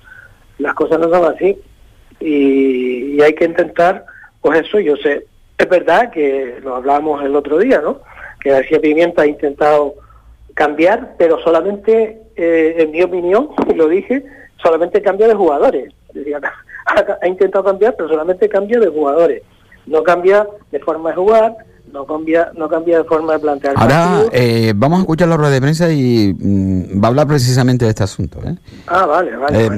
Las 0.59 0.75
cosas 0.75 0.99
no 0.99 1.09
son 1.09 1.35
así 1.35 1.59
y 2.21 3.21
hay 3.23 3.35
que 3.35 3.47
intentar, 3.47 4.05
pues 4.43 4.61
eso, 4.61 4.79
yo 4.79 4.97
sé, 4.97 5.27
es 5.61 5.69
verdad 5.69 6.11
que 6.11 6.59
lo 6.63 6.77
hablábamos 6.77 7.23
el 7.23 7.37
otro 7.37 7.59
día, 7.59 7.81
¿no? 7.83 8.01
Que 8.41 8.51
García 8.51 8.81
Pimienta 8.81 9.23
ha 9.23 9.27
intentado 9.27 9.95
cambiar, 10.55 11.17
pero 11.19 11.39
solamente, 11.43 12.23
eh, 12.35 12.77
en 12.79 12.91
mi 12.91 13.03
opinión, 13.03 13.51
lo 13.77 13.89
dije, 13.89 14.25
solamente 14.63 15.03
cambia 15.03 15.29
de 15.29 15.35
jugadores. 15.35 15.93
ha, 16.87 17.27
intentado 17.27 17.65
cambiar, 17.65 17.95
pero 17.95 18.09
solamente 18.09 18.49
cambia 18.49 18.81
de 18.81 18.89
jugadores. 18.89 19.43
No 19.87 20.03
cambia 20.03 20.47
de 20.71 20.79
forma 20.81 21.11
de 21.11 21.17
jugar, 21.17 21.57
no 21.93 22.07
cambia, 22.07 22.53
no 22.57 22.67
cambia 22.67 22.99
de 22.99 23.05
forma 23.05 23.35
de 23.35 23.39
plantear. 23.41 23.75
Ahora 23.77 24.23
eh, 24.33 24.73
vamos 24.75 25.01
a 25.01 25.03
escuchar 25.03 25.29
la 25.29 25.37
rueda 25.37 25.53
de 25.53 25.61
prensa 25.61 25.91
y 25.91 26.35
mm, 26.39 27.03
va 27.03 27.09
a 27.09 27.11
hablar 27.11 27.27
precisamente 27.27 27.85
de 27.85 27.91
este 27.91 28.05
asunto. 28.05 28.39
¿eh? 28.47 28.55
Ah, 28.87 29.05
vale, 29.05 29.37
vale, 29.37 29.69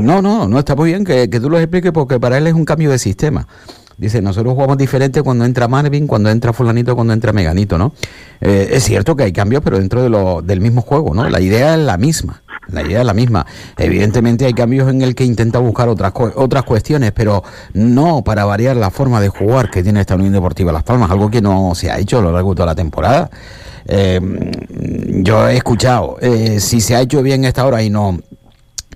No, 0.00 0.22
no, 0.22 0.46
no 0.46 0.58
está 0.60 0.76
muy 0.76 0.90
bien 0.90 1.04
que, 1.04 1.28
que 1.28 1.40
tú 1.40 1.50
lo 1.50 1.58
expliques 1.58 1.90
porque 1.90 2.20
para 2.20 2.38
él 2.38 2.46
es 2.46 2.54
un 2.54 2.64
cambio 2.64 2.90
de 2.90 2.98
sistema. 2.98 3.48
Dice, 3.96 4.20
nosotros 4.20 4.54
jugamos 4.54 4.76
diferente 4.76 5.22
cuando 5.22 5.44
entra 5.44 5.68
Marvin, 5.68 6.06
cuando 6.06 6.28
entra 6.30 6.52
fulanito, 6.52 6.94
cuando 6.94 7.12
entra 7.12 7.32
Meganito, 7.32 7.78
¿no? 7.78 7.92
Eh, 8.40 8.70
es 8.72 8.84
cierto 8.84 9.14
que 9.14 9.24
hay 9.24 9.32
cambios, 9.32 9.62
pero 9.62 9.78
dentro 9.78 10.02
de 10.02 10.08
lo, 10.08 10.42
del 10.42 10.60
mismo 10.60 10.80
juego, 10.80 11.14
¿no? 11.14 11.28
La 11.28 11.40
idea 11.40 11.74
es 11.74 11.80
la 11.80 11.96
misma, 11.96 12.42
la 12.68 12.82
idea 12.82 13.00
es 13.00 13.06
la 13.06 13.14
misma. 13.14 13.46
Evidentemente 13.78 14.46
hay 14.46 14.52
cambios 14.52 14.90
en 14.90 15.02
el 15.02 15.14
que 15.14 15.24
intenta 15.24 15.60
buscar 15.60 15.88
otras, 15.88 16.12
otras 16.16 16.64
cuestiones, 16.64 17.12
pero 17.12 17.44
no 17.72 18.24
para 18.24 18.44
variar 18.44 18.76
la 18.76 18.90
forma 18.90 19.20
de 19.20 19.28
jugar 19.28 19.70
que 19.70 19.82
tiene 19.82 20.00
esta 20.00 20.16
Unión 20.16 20.32
Deportiva 20.32 20.72
Las 20.72 20.82
Palmas, 20.82 21.10
algo 21.10 21.30
que 21.30 21.40
no 21.40 21.74
se 21.74 21.90
ha 21.90 21.98
hecho 21.98 22.18
a 22.18 22.22
lo 22.22 22.32
largo 22.32 22.50
de 22.50 22.56
toda 22.56 22.66
la 22.66 22.74
temporada. 22.74 23.30
Eh, 23.86 24.20
yo 25.22 25.48
he 25.48 25.56
escuchado, 25.56 26.16
eh, 26.20 26.58
si 26.58 26.80
se 26.80 26.96
ha 26.96 27.00
hecho 27.00 27.22
bien 27.22 27.44
esta 27.44 27.64
hora 27.64 27.82
y 27.82 27.90
no 27.90 28.18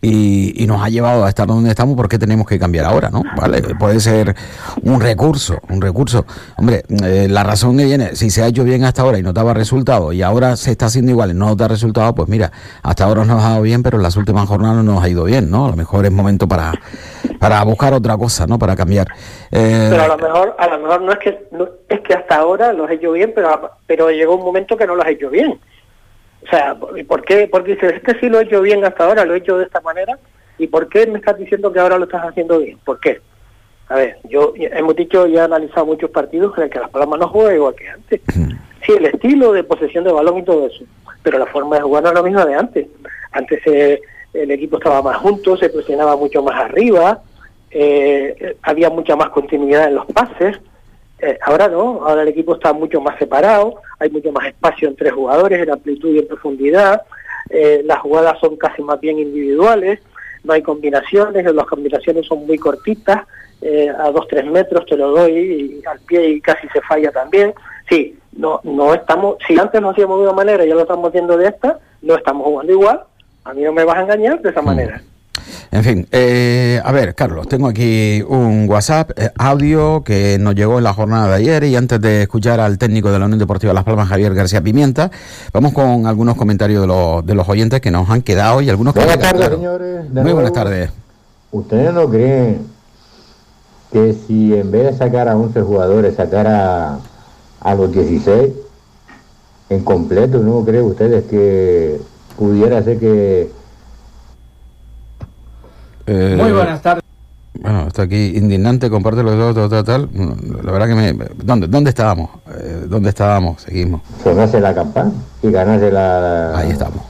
y, 0.01 0.67
nos 0.69 0.83
ha 0.83 0.91
llevado 0.91 1.25
a 1.25 1.31
estar 1.31 1.47
donde 1.47 1.71
estamos, 1.71 1.97
porque 1.97 2.19
tenemos 2.19 2.47
que 2.47 2.59
cambiar 2.59 2.85
ahora, 2.85 3.09
no? 3.09 3.23
Vale, 3.37 3.63
puede 3.79 4.01
ser 4.01 4.37
un 4.83 5.01
recurso, 5.01 5.59
un 5.71 5.81
recurso. 5.81 6.27
Hombre, 6.59 6.83
eh, 7.03 7.27
la 7.29 7.43
razón 7.43 7.79
que 7.79 7.87
viene, 7.87 8.15
si 8.15 8.29
se 8.29 8.43
ha 8.43 8.49
hecho 8.49 8.65
bien 8.65 8.85
hasta 8.85 9.01
ahora 9.01 9.19
y 9.19 9.23
no 9.23 9.33
daba 9.33 9.55
resultado 9.55 10.13
y 10.13 10.21
ahora 10.21 10.57
se 10.57 10.73
está 10.73 10.87
haciendo 10.87 11.11
igual 11.11 11.31
y 11.31 11.35
no 11.35 11.55
da 11.57 11.69
resultado, 11.69 12.15
pues 12.15 12.29
mira, 12.29 12.53
hasta 12.83 13.05
ahora 13.05 13.25
nos 13.25 13.43
ha 13.43 13.51
dado 13.51 13.63
bien, 13.63 13.83
pero 13.83 13.97
en 13.97 14.03
las 14.03 14.17
últimas 14.17 14.47
jornadas 14.47 14.77
no 14.85 14.95
nos 14.95 15.03
ha 15.03 15.09
ido 15.09 15.25
bien, 15.25 15.51
¿no? 15.51 15.67
A 15.67 15.71
lo 15.71 15.77
mejor 15.77 16.05
es 16.05 16.13
momento 16.13 16.47
para, 16.47 16.73
para 17.39 17.65
buscar 17.65 17.95
otra 17.95 18.17
cosa, 18.17 18.47
¿no? 18.47 18.59
Para 18.59 18.77
cambiar. 18.77 19.07
Eh, 19.51 19.89
pero 19.91 20.03
a 20.03 20.09
lo 20.09 20.19
mejor, 20.19 20.57
a 20.59 20.69
lo 20.69 20.79
mejor 20.81 21.03
no 21.03 21.13
es 21.13 21.19
que 21.19 21.49
es 21.89 22.01
que 22.01 22.15
hasta 22.15 22.37
ahora 22.37 22.73
los 22.73 22.91
he 22.91 22.95
hecho 22.95 23.13
bien, 23.13 23.33
pero 23.35 23.71
pero 23.87 24.11
llegó 24.11 24.37
un 24.37 24.45
momento 24.45 24.77
que 24.77 24.87
no 24.87 24.95
los 24.95 25.07
he 25.07 25.13
hecho 25.13 25.31
bien. 25.31 25.59
O 26.49 26.51
sea, 26.51 26.75
¿por 26.75 27.25
qué? 27.25 27.47
Porque 27.47 27.75
dices, 27.75 27.93
este 27.95 28.19
sí 28.19 28.29
lo 28.29 28.41
he 28.41 28.45
hecho 28.45 28.63
bien 28.63 28.83
hasta 28.83 29.05
ahora, 29.05 29.27
lo 29.27 29.35
he 29.35 29.39
hecho 29.39 29.59
de 29.59 29.65
esta 29.65 29.83
manera, 29.83 30.19
¿y 30.57 30.67
por 30.67 30.89
qué 30.89 31.07
me 31.07 31.19
estás 31.19 31.37
diciendo 31.37 31.71
que 31.71 31.79
ahora 31.79 31.99
lo 31.99 32.05
estás 32.05 32.25
haciendo 32.25 32.59
bien? 32.59 32.79
¿Por 32.85 32.99
qué? 33.01 33.21
A 33.89 33.97
ver, 33.97 34.17
yo 34.25 34.55
hemos 34.57 34.97
dicho, 34.97 35.27
ya 35.27 35.43
he 35.43 35.45
analizado 35.45 35.85
muchos 35.85 36.11
partidos 36.11 36.57
en 36.57 36.65
los 36.65 36.71
que 36.71 36.81
Las 36.81 36.91
Palmas 36.91 37.21
no 37.21 37.29
juega 37.29 37.55
igual 37.55 37.75
que 37.75 37.89
antes. 37.89 38.21
Sí, 38.87 38.93
el 38.93 39.07
estilo 39.07 39.53
de 39.53 39.65
posesión 39.65 40.05
de 40.05 40.13
balón 40.13 40.39
y 40.39 40.45
todo 40.45 40.67
eso, 40.67 40.85
pero 41.23 41.39
la 41.39 41.47
forma 41.47 41.77
de 41.77 41.83
jugar 41.83 42.03
no 42.03 42.09
es 42.11 42.15
lo 42.15 42.23
mismo 42.23 42.45
de 42.45 42.55
antes. 42.55 42.87
Antes 43.33 43.61
eh, 43.67 44.01
el 44.33 44.51
equipo 44.51 44.79
estaba 44.79 45.03
más 45.03 45.17
junto, 45.19 45.57
se 45.57 45.69
presionaba 45.69 46.17
mucho 46.17 46.43
más 46.43 46.59
arriba, 46.65 47.21
eh, 47.71 48.57
había 48.63 48.89
mucha 48.89 49.17
más 49.17 49.31
continuidad 49.31 49.89
en 49.89 49.97
los 49.97 50.07
pases, 50.07 50.59
eh, 51.21 51.39
ahora 51.43 51.69
no, 51.69 52.07
ahora 52.07 52.23
el 52.23 52.29
equipo 52.29 52.55
está 52.55 52.73
mucho 52.73 53.01
más 53.01 53.19
separado, 53.19 53.81
hay 53.99 54.11
mucho 54.11 54.31
más 54.33 54.47
espacio 54.47 54.89
entre 54.89 55.11
jugadores, 55.11 55.61
en 55.61 55.71
amplitud 55.71 56.15
y 56.15 56.19
en 56.19 56.29
profundidad, 56.29 57.03
eh, 57.51 57.83
las 57.85 57.99
jugadas 58.01 58.39
son 58.41 58.57
casi 58.57 58.83
más 58.83 59.01
bien 59.01 59.19
individuales, 59.19 60.01
no 60.45 60.53
hay 60.53 60.63
combinaciones, 60.63 61.45
las 61.53 61.67
combinaciones 61.67 62.27
son 62.27 62.47
muy 62.47 62.59
cortitas, 62.59 63.27
eh, 63.61 63.89
a 63.89 64.11
2-3 64.11 64.45
metros 64.51 64.87
te 64.87 64.97
lo 64.97 65.11
doy 65.11 65.33
y 65.83 65.87
al 65.87 65.99
pie 66.01 66.29
y 66.29 66.41
casi 66.41 66.69
se 66.69 66.81
falla 66.83 67.11
también. 67.11 67.53
Sí, 67.89 68.17
no, 68.33 68.61
no 68.63 68.95
estamos, 68.95 69.37
si 69.47 69.59
antes 69.59 69.81
lo 69.81 69.91
hacíamos 69.91 70.19
de 70.21 70.27
una 70.27 70.35
manera 70.35 70.65
y 70.65 70.69
ya 70.69 70.75
lo 70.75 70.83
estamos 70.83 71.09
haciendo 71.09 71.37
de 71.37 71.49
esta, 71.49 71.81
no 72.03 72.15
estamos 72.15 72.47
jugando 72.47 72.73
igual, 72.73 73.03
a 73.45 73.55
mí 73.55 73.63
no 73.63 73.73
me 73.73 73.85
vas 73.85 73.97
a 73.97 74.03
engañar 74.03 74.41
de 74.41 74.51
esa 74.51 74.63
mm. 74.63 74.67
En 75.71 75.85
fin, 75.85 76.09
eh, 76.13 76.81
a 76.83 76.93
ver, 76.93 77.15
Carlos, 77.15 77.47
tengo 77.47 77.69
aquí 77.69 78.23
un 78.27 78.67
WhatsApp 78.69 79.11
eh, 79.17 79.31
audio 79.37 80.03
que 80.03 80.39
nos 80.39 80.55
llegó 80.55 80.79
en 80.79 80.85
la 80.85 80.95
jornada 80.95 81.29
de 81.29 81.35
ayer 81.35 81.65
y 81.65 81.77
antes 81.77 82.01
de 82.01 82.23
escuchar 82.23 82.59
al 82.59 82.79
técnico 82.79 83.11
de 83.11 83.19
la 83.19 83.27
Unión 83.27 83.39
Deportiva 83.39 83.75
Las 83.75 83.85
Palmas, 83.85 84.09
Javier 84.09 84.35
García 84.35 84.63
Pimienta, 84.63 85.11
vamos 85.53 85.75
con 85.75 86.07
algunos 86.07 86.37
comentarios 86.37 86.81
de 86.81 86.87
los, 86.87 87.27
de 87.27 87.35
los 87.35 87.47
oyentes 87.51 87.83
que 87.83 87.91
nos 87.91 88.09
han 88.09 88.23
quedado 88.23 88.63
y 88.63 88.71
algunos 88.71 88.95
buenas 88.95 89.19
tardes, 89.19 89.49
señores. 89.51 90.11
Muy 90.11 90.33
buenas 90.33 90.53
tardes. 90.53 90.91
¿Ustedes 91.53 91.93
no 91.93 92.09
creen 92.09 92.67
que 93.93 94.15
si 94.27 94.55
en 94.55 94.71
vez 94.71 94.85
de 94.85 94.97
sacar 94.97 95.29
a 95.29 95.37
11 95.37 95.61
jugadores, 95.61 96.15
sacara 96.17 96.99
a 97.61 97.75
los 97.75 97.93
16 97.93 98.53
en 99.69 99.85
completo, 99.85 100.39
¿no 100.39 100.65
creen 100.65 100.85
ustedes 100.85 101.25
que 101.25 102.01
pudiera 102.39 102.83
ser 102.83 102.99
que 102.99 103.58
eh, 106.09 106.37
Muy 106.37 106.53
buenas 106.53 106.83
tardes. 106.83 107.05
Bueno, 107.61 107.89
está 107.89 108.03
aquí 108.03 108.37
indignante, 108.37 108.89
comparte 108.89 109.23
los 109.23 109.55
dos, 109.55 109.71
tal, 109.71 109.85
tal, 109.85 110.09
La 110.63 110.71
verdad 110.71 110.87
que 110.87 110.95
me... 110.95 111.13
¿Dónde, 111.43 111.67
dónde 111.67 111.91
estábamos? 111.91 112.31
Eh, 112.57 112.87
¿Dónde 112.89 113.09
estábamos? 113.09 113.63
Seguimos. 113.63 114.03
Sonase 114.23 114.61
la 114.61 114.75
campana 114.75 115.11
y 115.43 115.51
ganase 115.51 115.91
la... 115.91 116.57
Ahí 116.57 116.71
estamos. 116.71 117.01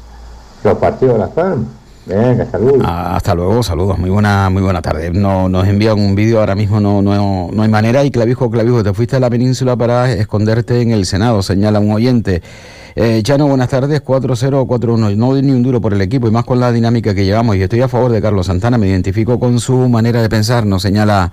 Los 0.64 0.78
partidos 0.78 1.14
de 1.14 1.20
las 1.20 1.30
palmas. 1.30 1.68
Venga, 2.06 2.46
saludos. 2.46 2.80
Ah, 2.82 3.16
hasta 3.16 3.34
luego, 3.34 3.62
saludos. 3.62 3.98
Muy 3.98 4.08
buena, 4.08 4.48
muy 4.48 4.62
buena 4.62 4.80
tarde. 4.80 5.10
No, 5.10 5.50
nos 5.50 5.68
envían 5.68 6.00
un 6.00 6.14
vídeo 6.14 6.40
ahora 6.40 6.54
mismo, 6.54 6.80
no, 6.80 7.02
no, 7.02 7.50
no 7.52 7.62
hay 7.62 7.68
manera. 7.68 8.02
Y 8.04 8.10
clavijo, 8.10 8.50
clavijo, 8.50 8.82
te 8.82 8.94
fuiste 8.94 9.16
a 9.16 9.20
la 9.20 9.28
península 9.28 9.76
para 9.76 10.10
esconderte 10.10 10.80
en 10.80 10.92
el 10.92 11.04
Senado, 11.04 11.42
señala 11.42 11.80
un 11.80 11.92
oyente. 11.92 12.40
Eh, 12.94 13.22
Chano, 13.22 13.46
buenas 13.46 13.68
tardes, 13.68 14.02
4-0-4-1. 14.02 15.16
No 15.16 15.32
doy 15.32 15.42
ni 15.42 15.52
un 15.52 15.62
duro 15.62 15.80
por 15.80 15.92
el 15.92 16.00
equipo 16.00 16.28
y 16.28 16.30
más 16.30 16.44
con 16.44 16.60
la 16.60 16.72
dinámica 16.72 17.14
que 17.14 17.24
llevamos. 17.24 17.56
Y 17.56 17.62
estoy 17.62 17.80
a 17.82 17.88
favor 17.88 18.10
de 18.10 18.20
Carlos 18.20 18.46
Santana, 18.46 18.78
me 18.78 18.88
identifico 18.88 19.38
con 19.38 19.60
su 19.60 19.88
manera 19.88 20.22
de 20.22 20.28
pensar, 20.28 20.66
nos 20.66 20.82
señala 20.82 21.30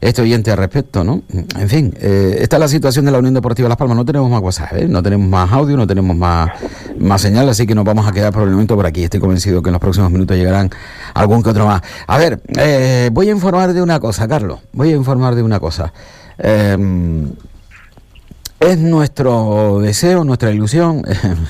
este 0.00 0.20
oyente 0.20 0.50
al 0.50 0.58
respecto, 0.58 1.02
¿no? 1.02 1.22
En 1.58 1.68
fin, 1.68 1.94
eh, 1.98 2.36
esta 2.40 2.56
es 2.56 2.60
la 2.60 2.68
situación 2.68 3.06
de 3.06 3.10
la 3.10 3.18
Unión 3.18 3.32
Deportiva 3.32 3.68
Las 3.68 3.78
Palmas. 3.78 3.96
No 3.96 4.04
tenemos 4.04 4.30
más 4.30 4.42
WhatsApp, 4.42 4.72
¿eh? 4.74 4.86
no 4.86 5.02
tenemos 5.02 5.26
más 5.28 5.50
audio, 5.50 5.76
no 5.76 5.86
tenemos 5.86 6.14
más, 6.14 6.50
más 6.98 7.22
señal, 7.22 7.48
así 7.48 7.66
que 7.66 7.74
nos 7.74 7.84
vamos 7.84 8.06
a 8.06 8.12
quedar 8.12 8.32
por 8.32 8.42
el 8.42 8.50
momento 8.50 8.76
por 8.76 8.86
aquí. 8.86 9.04
Estoy 9.04 9.20
convencido 9.20 9.62
que 9.62 9.70
en 9.70 9.72
los 9.72 9.80
próximos 9.80 10.10
minutos 10.10 10.36
llegarán 10.36 10.70
algún 11.14 11.42
que 11.42 11.50
otro 11.50 11.66
más. 11.66 11.80
A 12.06 12.18
ver, 12.18 12.42
eh, 12.56 13.08
voy 13.12 13.28
a 13.28 13.32
informar 13.32 13.72
de 13.72 13.80
una 13.80 13.98
cosa, 13.98 14.28
Carlos. 14.28 14.60
Voy 14.72 14.92
a 14.92 14.96
informar 14.96 15.34
de 15.34 15.42
una 15.42 15.58
cosa. 15.58 15.92
Eh, 16.36 16.76
es 18.66 18.78
nuestro 18.78 19.80
deseo, 19.80 20.24
nuestra 20.24 20.50
ilusión. 20.50 21.02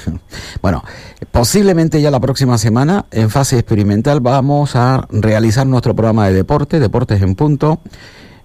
bueno, 0.63 0.83
posiblemente 1.31 2.01
ya 2.01 2.11
la 2.11 2.21
próxima 2.21 2.59
semana, 2.59 3.07
en 3.11 3.31
fase 3.31 3.59
experimental, 3.59 4.21
vamos 4.21 4.75
a 4.75 5.07
realizar 5.11 5.67
nuestro 5.67 5.95
programa 5.95 6.27
de 6.27 6.35
deporte, 6.35 6.81
Deportes 6.81 7.23
en 7.23 7.35
Punto, 7.35 7.81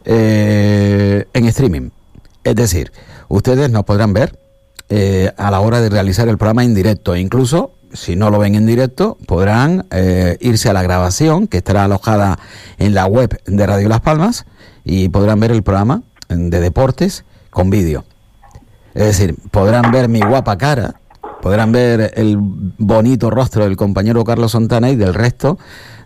eh, 0.05 1.25
en 1.33 1.45
streaming. 1.45 1.89
Es 2.43 2.55
decir, 2.55 2.91
ustedes 3.27 3.71
nos 3.71 3.83
podrán 3.83 4.13
ver 4.13 4.37
eh, 4.89 5.31
a 5.37 5.51
la 5.51 5.59
hora 5.61 5.81
de 5.81 5.89
realizar 5.89 6.27
el 6.27 6.37
programa 6.37 6.63
en 6.63 6.75
directo. 6.75 7.15
E 7.15 7.19
incluso, 7.19 7.73
si 7.93 8.15
no 8.15 8.29
lo 8.29 8.39
ven 8.39 8.55
en 8.55 8.65
directo, 8.65 9.17
podrán 9.25 9.87
eh, 9.91 10.37
irse 10.41 10.69
a 10.69 10.73
la 10.73 10.83
grabación 10.83 11.47
que 11.47 11.57
estará 11.57 11.85
alojada 11.85 12.39
en 12.77 12.93
la 12.93 13.05
web 13.05 13.41
de 13.45 13.65
Radio 13.65 13.89
Las 13.89 14.01
Palmas 14.01 14.45
y 14.83 15.09
podrán 15.09 15.39
ver 15.39 15.51
el 15.51 15.63
programa 15.63 16.03
de 16.27 16.59
deportes 16.59 17.25
con 17.49 17.69
vídeo. 17.69 18.05
Es 18.99 19.17
decir, 19.17 19.35
podrán 19.49 19.93
ver 19.93 20.09
mi 20.09 20.19
guapa 20.19 20.57
cara, 20.57 20.99
podrán 21.41 21.71
ver 21.71 22.11
el 22.17 22.35
bonito 22.37 23.29
rostro 23.29 23.63
del 23.63 23.77
compañero 23.77 24.25
Carlos 24.25 24.51
Sontana 24.51 24.89
y 24.89 24.97
del 24.97 25.13
resto 25.13 25.57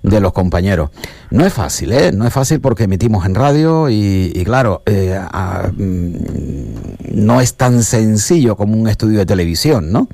de 0.03 0.19
los 0.19 0.31
compañeros. 0.31 0.91
No 1.31 1.43
es 1.43 1.51
fácil, 1.51 1.91
¿eh? 1.91 2.11
No 2.11 2.27
es 2.27 2.31
fácil 2.31 2.61
porque 2.61 2.83
emitimos 2.83 3.25
en 3.25 3.33
radio 3.33 3.89
y, 3.89 4.31
claro, 4.45 4.83
eh, 4.85 5.19
mm, 5.75 6.13
no 7.13 7.41
es 7.41 7.55
tan 7.55 7.81
sencillo 7.81 8.55
como 8.55 8.77
un 8.77 8.87
estudio 8.87 9.17
de 9.17 9.25
televisión, 9.25 9.91
¿no? 9.91 10.07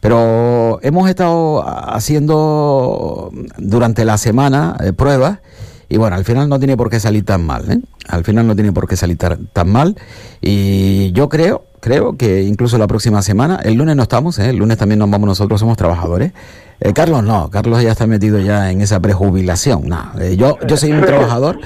Pero 0.00 0.78
hemos 0.80 1.10
estado 1.10 1.62
haciendo 1.62 3.30
durante 3.58 4.06
la 4.06 4.16
semana 4.16 4.78
eh, 4.82 4.94
pruebas 4.94 5.40
y 5.88 5.96
bueno, 5.96 6.16
al 6.16 6.24
final 6.24 6.48
no 6.48 6.58
tiene 6.58 6.76
por 6.76 6.90
qué 6.90 7.00
salir 7.00 7.24
tan 7.24 7.44
mal, 7.44 7.70
¿eh? 7.70 7.80
Al 8.08 8.24
final 8.24 8.46
no 8.46 8.54
tiene 8.54 8.72
por 8.72 8.88
qué 8.88 8.96
salir 8.96 9.18
tan 9.18 9.70
mal 9.70 9.96
y 10.40 11.12
yo 11.12 11.28
creo 11.28 11.64
creo 11.84 12.16
que 12.16 12.42
incluso 12.44 12.78
la 12.78 12.86
próxima 12.86 13.20
semana, 13.20 13.60
el 13.62 13.74
lunes 13.74 13.94
no 13.94 14.04
estamos, 14.04 14.38
¿eh? 14.38 14.48
el 14.48 14.56
lunes 14.56 14.78
también 14.78 14.98
nos 14.98 15.10
vamos 15.10 15.26
nosotros, 15.26 15.60
somos 15.60 15.76
trabajadores. 15.76 16.32
Eh, 16.80 16.94
Carlos 16.94 17.22
no, 17.22 17.50
Carlos 17.50 17.82
ya 17.82 17.92
está 17.92 18.06
metido 18.06 18.40
ya 18.40 18.70
en 18.70 18.80
esa 18.80 19.00
prejubilación. 19.00 19.86
No, 19.86 20.12
eh, 20.18 20.34
yo, 20.38 20.56
yo 20.66 20.78
soy 20.78 20.92
un 20.92 21.02
trabajador 21.02 21.60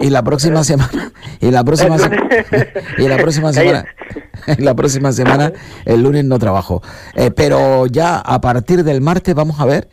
y 0.00 0.10
la 0.10 0.24
próxima 0.24 0.64
semana, 0.64 1.12
y 1.40 1.52
la 1.52 1.62
próxima, 1.62 1.96
y 2.98 3.06
la 3.06 3.16
próxima 3.16 3.52
semana, 3.52 3.84
la 4.58 4.74
próxima 4.74 5.12
semana, 5.12 5.52
el 5.84 6.02
lunes 6.02 6.24
no 6.24 6.40
trabajo. 6.40 6.82
pero 7.36 7.86
ya 7.86 8.18
a 8.18 8.40
partir 8.40 8.82
del 8.82 9.00
martes 9.00 9.36
vamos 9.36 9.60
a 9.60 9.66
ver, 9.66 9.88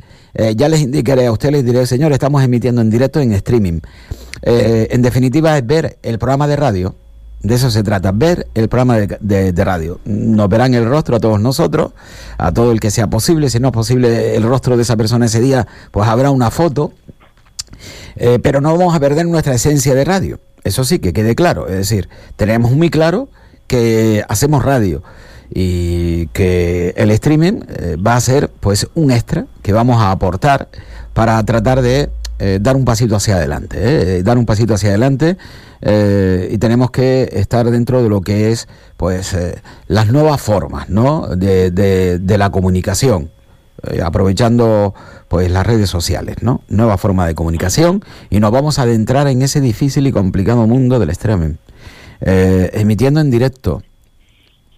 ya 0.55 0.69
les 0.69 0.81
indicaré 0.81 1.27
a 1.27 1.31
ustedes, 1.31 1.53
les 1.53 1.65
diré, 1.65 1.85
señor, 1.85 2.11
estamos 2.11 2.43
emitiendo 2.43 2.81
en 2.81 2.89
directo 2.89 3.19
en 3.19 3.31
streaming. 3.33 3.79
en 4.41 5.01
definitiva 5.01 5.57
es 5.57 5.65
ver 5.65 5.97
el 6.03 6.19
programa 6.19 6.47
de 6.47 6.55
radio 6.55 6.95
de 7.45 7.55
eso 7.55 7.69
se 7.69 7.83
trata, 7.83 8.11
ver 8.11 8.47
el 8.55 8.69
programa 8.69 8.97
de, 8.97 9.63
radio. 9.63 9.99
Nos 10.05 10.49
verán 10.49 10.73
el 10.73 10.85
rostro 10.85 11.17
a 11.17 11.19
todos 11.19 11.39
nosotros, 11.39 11.91
a 12.39 12.51
todo 12.51 12.71
el 12.71 12.79
que 12.79 12.89
sea 12.89 13.07
posible. 13.07 13.49
Si 13.51 13.59
no 13.59 13.67
es 13.67 13.73
posible 13.73 14.35
el 14.35 14.43
rostro 14.43 14.75
de 14.75 14.81
esa 14.81 14.97
persona 14.97 15.27
ese 15.27 15.41
día, 15.41 15.67
pues 15.91 16.09
habrá 16.09 16.31
una 16.31 16.49
foto. 16.49 16.93
Eh, 18.15 18.39
pero 18.41 18.61
no 18.61 18.75
vamos 18.75 18.95
a 18.95 18.99
perder 18.99 19.27
nuestra 19.27 19.53
esencia 19.53 19.93
de 19.93 20.05
radio. 20.05 20.39
Eso 20.63 20.83
sí, 20.83 20.97
que 20.97 21.13
quede 21.13 21.35
claro. 21.35 21.67
Es 21.67 21.75
decir, 21.75 22.09
tenemos 22.35 22.71
muy 22.71 22.89
claro 22.89 23.29
que 23.67 24.23
hacemos 24.27 24.65
radio 24.65 25.03
y 25.53 26.27
que 26.27 26.93
el 26.97 27.11
streaming 27.11 27.61
eh, 27.67 27.97
va 27.97 28.15
a 28.15 28.21
ser 28.21 28.49
pues 28.59 28.87
un 28.95 29.11
extra 29.11 29.45
que 29.61 29.73
vamos 29.73 30.01
a 30.01 30.11
aportar 30.11 30.69
para 31.13 31.43
tratar 31.43 31.81
de 31.81 32.09
eh, 32.37 32.59
dar 32.61 32.75
un 32.75 32.83
pasito 32.83 33.15
hacia 33.15 33.37
adelante, 33.37 33.77
¿eh? 33.79 34.21
dar 34.21 34.37
un 34.37 34.45
pasito 34.45 34.73
hacia 34.73 34.89
adelante 34.89 35.37
eh, 35.81 36.49
y 36.51 36.57
tenemos 36.57 36.91
que 36.91 37.29
estar 37.31 37.71
dentro 37.71 38.03
de 38.03 38.09
lo 38.09 38.19
que 38.19 38.51
es 38.51 38.67
pues 38.97 39.37
las 39.87 40.11
nuevas 40.11 40.41
formas 40.41 40.89
¿no? 40.89 41.27
de, 41.27 41.71
de, 41.71 42.37
la 42.37 42.49
comunicación 42.49 43.29
aprovechando 44.03 44.93
pues 45.29 45.49
las 45.49 45.65
redes 45.65 45.89
sociales 45.89 46.37
no 46.41 46.61
nueva 46.67 46.97
forma 46.97 47.25
de 47.25 47.35
comunicación 47.35 48.03
y 48.29 48.41
nos 48.41 48.51
vamos 48.51 48.79
a 48.79 48.81
adentrar 48.81 49.27
en 49.27 49.41
ese 49.41 49.61
difícil 49.61 50.05
y 50.05 50.11
complicado 50.11 50.67
mundo 50.67 50.99
del 50.99 51.11
streaming 51.11 51.53
emitiendo 52.19 53.21
en 53.21 53.31
directo 53.31 53.81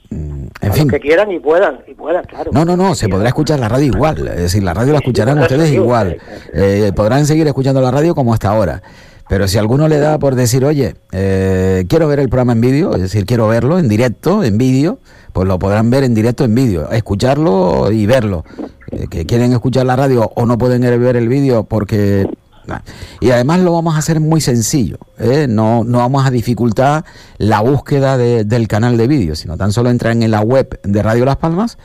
en 0.10 0.74
fin. 0.74 0.88
que 0.90 1.00
quieran 1.00 1.32
y 1.32 1.40
puedan, 1.40 1.80
y 1.88 1.94
puedan, 1.94 2.24
claro. 2.26 2.52
No, 2.54 2.66
no, 2.66 2.78
no, 2.78 2.96
se 2.96 3.10
podrá 3.10 3.30
escuchar 3.30 3.60
la 3.60 3.70
radio 3.70 3.88
igual. 3.88 4.28
Es 4.28 4.38
decir, 4.38 4.64
la 4.64 4.74
radio 4.74 4.94
la 4.94 5.00
escucharán 5.00 5.40
ustedes 5.40 5.72
igual. 5.72 6.18
Eh, 6.54 6.92
podrán 6.96 7.26
seguir 7.26 7.48
escuchando 7.48 7.82
la 7.82 7.92
radio 7.92 8.16
como 8.16 8.34
hasta 8.34 8.50
ahora. 8.50 8.82
Pero 9.30 9.48
si 9.48 9.58
alguno 9.58 9.88
le 9.88 10.00
da 10.00 10.20
por 10.20 10.36
decir, 10.36 10.64
oye, 10.64 10.96
eh, 11.12 11.86
quiero 11.90 12.08
ver 12.08 12.20
el 12.20 12.30
programa 12.30 12.54
en 12.54 12.62
vídeo, 12.62 12.94
es 12.94 13.02
decir, 13.02 13.26
quiero 13.26 13.48
verlo 13.48 13.78
en 13.78 13.90
directo, 13.90 14.44
en 14.44 14.58
vídeo, 14.58 15.00
pues 15.34 15.48
lo 15.48 15.60
podrán 15.60 15.90
ver 15.90 16.06
en 16.06 16.14
directo, 16.14 16.46
en 16.46 16.56
vídeo, 16.56 16.90
escucharlo 16.92 17.92
y 17.92 18.06
verlo. 18.06 18.46
Eh, 18.92 19.08
que 19.10 19.26
quieren 19.26 19.52
escuchar 19.52 19.86
la 19.86 19.98
radio 19.98 20.32
o 20.34 20.46
no 20.46 20.58
pueden 20.58 20.82
ver 20.82 21.18
el 21.18 21.28
vídeo 21.28 21.64
porque 21.64 22.26
y 23.20 23.32
además 23.32 23.60
lo 23.62 23.74
vamos 23.74 23.96
a 23.96 24.00
hacer 24.00 24.20
muy 24.20 24.42
sencillo, 24.42 24.98
¿eh? 25.18 25.48
no, 25.50 25.84
no 25.84 26.00
vamos 26.00 26.26
a 26.26 26.32
dificultar 26.32 27.06
la 27.38 27.62
búsqueda 27.62 28.18
del 28.18 28.68
canal 28.68 28.98
de 28.98 29.08
vídeo, 29.08 29.36
sino 29.36 29.58
tan 29.58 29.72
solo 29.72 29.90
entran 29.90 30.24
en 30.24 30.32
la 30.32 30.42
web 30.42 30.80
de 30.84 31.04
Radio 31.04 31.26
Las 31.26 31.38
Palmas 31.38 31.78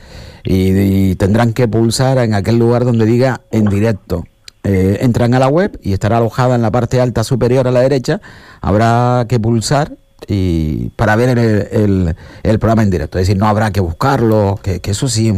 y, 0.43 1.15
tendrán 1.15 1.53
que 1.53 1.67
pulsar 1.67 2.17
en 2.17 2.33
aquel 2.33 2.57
lugar 2.57 2.85
donde 2.85 3.05
diga 3.05 3.41
en 3.51 3.65
directo. 3.65 4.25
Eh, 4.65 4.99
entran 5.01 5.33
a 5.33 5.39
la 5.39 5.49
web 5.49 5.77
y 5.81 5.91
estará 5.91 6.17
alojada 6.17 6.55
en 6.55 6.61
la 6.61 6.71
parte 6.71 7.01
alta 7.01 7.23
superior 7.23 7.67
a 7.67 7.71
la 7.71 7.81
derecha. 7.81 8.21
Habrá 8.61 9.25
que 9.27 9.39
pulsar 9.39 9.97
y 10.27 10.89
para 10.95 11.15
ver 11.15 11.37
el, 11.37 12.15
el, 12.43 12.59
programa 12.59 12.83
en 12.83 12.89
directo. 12.89 13.19
Es 13.19 13.27
decir, 13.27 13.39
no 13.39 13.47
habrá 13.47 13.71
que 13.71 13.79
buscarlo, 13.79 14.59
que, 14.61 14.81
eso 14.83 15.07
sí 15.07 15.33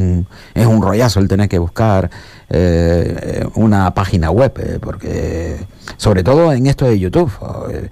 es 0.54 0.66
un 0.66 0.82
rollazo 0.82 1.20
el 1.20 1.28
tener 1.28 1.50
que 1.50 1.60
buscar 1.60 2.10
eh, 2.50 3.44
una 3.56 3.94
página 3.94 4.30
web, 4.30 4.54
eh, 4.58 4.78
porque 4.80 5.58
sobre 5.98 6.24
todo 6.24 6.54
en 6.54 6.68
esto 6.68 6.86
de 6.86 7.00
YouTube. 7.00 7.32
Eh, 7.72 7.90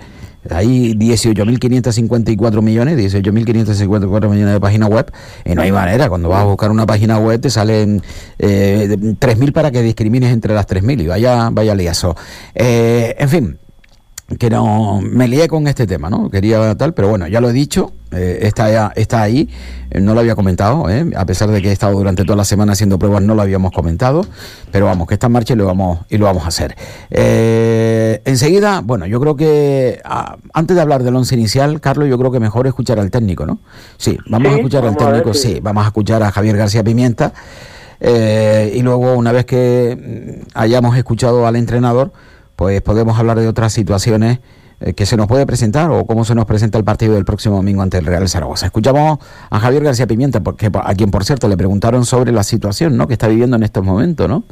hay 0.49 0.93
18.554 0.95 2.61
millones, 2.61 2.97
18.554 2.97 4.29
millones 4.29 4.53
de 4.53 4.59
páginas 4.59 4.89
web 4.89 5.09
y 5.45 5.55
no 5.55 5.61
hay 5.61 5.71
manera. 5.71 6.09
Cuando 6.09 6.27
vas 6.27 6.41
a 6.41 6.43
buscar 6.43 6.69
una 6.69 6.85
página 6.85 7.17
web 7.17 7.39
te 7.39 7.49
salen 7.49 8.01
eh, 8.39 8.89
3.000 8.89 9.53
para 9.53 9.71
que 9.71 9.81
discrimines 9.81 10.33
entre 10.33 10.53
las 10.53 10.67
3.000 10.67 11.03
y 11.03 11.07
vaya, 11.07 11.49
vaya 11.49 11.73
liazo. 11.73 12.17
en 12.53 13.29
fin, 13.29 13.57
que 14.37 14.49
no 14.49 15.01
me 15.01 15.27
lié 15.27 15.47
con 15.47 15.67
este 15.67 15.87
tema, 15.87 16.09
¿no? 16.09 16.29
Quería 16.29 16.75
tal, 16.75 16.93
pero 16.93 17.09
bueno, 17.09 17.27
ya 17.27 17.41
lo 17.41 17.49
he 17.49 17.53
dicho, 17.53 17.93
eh, 18.11 18.39
está, 18.41 18.91
está 18.95 19.21
ahí, 19.21 19.49
eh, 19.89 19.99
no 19.99 20.13
lo 20.13 20.19
había 20.19 20.35
comentado, 20.35 20.89
¿eh? 20.89 21.05
a 21.15 21.25
pesar 21.25 21.49
de 21.49 21.61
que 21.61 21.69
he 21.69 21.71
estado 21.71 21.93
durante 21.97 22.23
toda 22.23 22.35
la 22.35 22.45
semana 22.45 22.73
haciendo 22.73 22.99
pruebas, 22.99 23.23
no 23.23 23.35
lo 23.35 23.41
habíamos 23.41 23.71
comentado, 23.71 24.25
pero 24.71 24.85
vamos, 24.85 25.07
que 25.07 25.15
está 25.15 25.27
en 25.27 25.33
marcha 25.33 25.53
y 25.53 25.57
lo 25.57 25.65
vamos, 25.65 25.99
y 26.09 26.17
lo 26.17 26.25
vamos 26.25 26.43
a 26.43 26.47
hacer. 26.47 26.75
enseguida, 27.09 28.81
bueno, 28.81 29.05
yo 29.05 29.19
creo 29.19 29.35
que 29.35 30.01
antes 30.53 30.75
de 30.75 30.81
hablar 30.81 31.03
del 31.03 31.15
once 31.15 31.35
inicial, 31.35 31.81
Carlos, 31.81 32.07
yo 32.09 32.17
creo 32.17 32.31
que 32.31 32.39
mejor 32.39 32.67
escuchar 32.67 32.99
al 32.99 33.09
técnico, 33.11 33.45
¿no? 33.45 33.59
Sí, 33.97 34.17
vamos 34.27 34.53
a 34.53 34.55
escuchar 34.57 34.85
al 34.85 34.95
técnico, 34.95 35.33
sí, 35.33 35.59
vamos 35.61 35.83
a 35.83 35.87
escuchar 35.87 36.23
a 36.23 36.31
Javier 36.31 36.57
García 36.57 36.83
Pimienta, 36.83 37.33
y 37.99 38.81
luego, 38.81 39.13
una 39.13 39.31
vez 39.31 39.45
que 39.45 40.41
mm, 40.43 40.49
hayamos 40.53 40.97
escuchado 40.97 41.47
al 41.47 41.55
entrenador, 41.55 42.11
pues 42.55 42.81
podemos 42.81 43.17
hablar 43.17 43.39
de 43.39 43.47
otras 43.47 43.73
situaciones 43.73 44.39
eh, 44.79 44.93
que 44.93 45.05
se 45.05 45.15
nos 45.15 45.27
puede 45.27 45.45
presentar 45.45 45.89
o 45.91 46.05
cómo 46.05 46.25
se 46.25 46.35
nos 46.35 46.45
presenta 46.45 46.77
el 46.77 46.83
partido 46.83 47.13
del 47.13 47.23
próximo 47.23 47.55
domingo 47.55 47.81
ante 47.81 47.99
el 47.99 48.05
Real 48.05 48.27
Zaragoza. 48.27 48.65
Escuchamos 48.65 49.19
a 49.49 49.59
Javier 49.59 49.83
García 49.83 50.07
Pimienta, 50.07 50.41
porque, 50.41 50.69
a 50.73 50.95
quien 50.95 51.09
por 51.09 51.23
cierto 51.23 51.47
le 51.47 51.55
preguntaron 51.55 52.05
sobre 52.05 52.31
la 52.31 52.43
situación 52.43 52.97
¿no? 52.97 53.07
que 53.07 53.13
está 53.13 53.27
viviendo 53.27 53.55
en 53.55 53.63
estos 53.63 53.83
momentos. 53.83 54.27
¿no? 54.27 54.43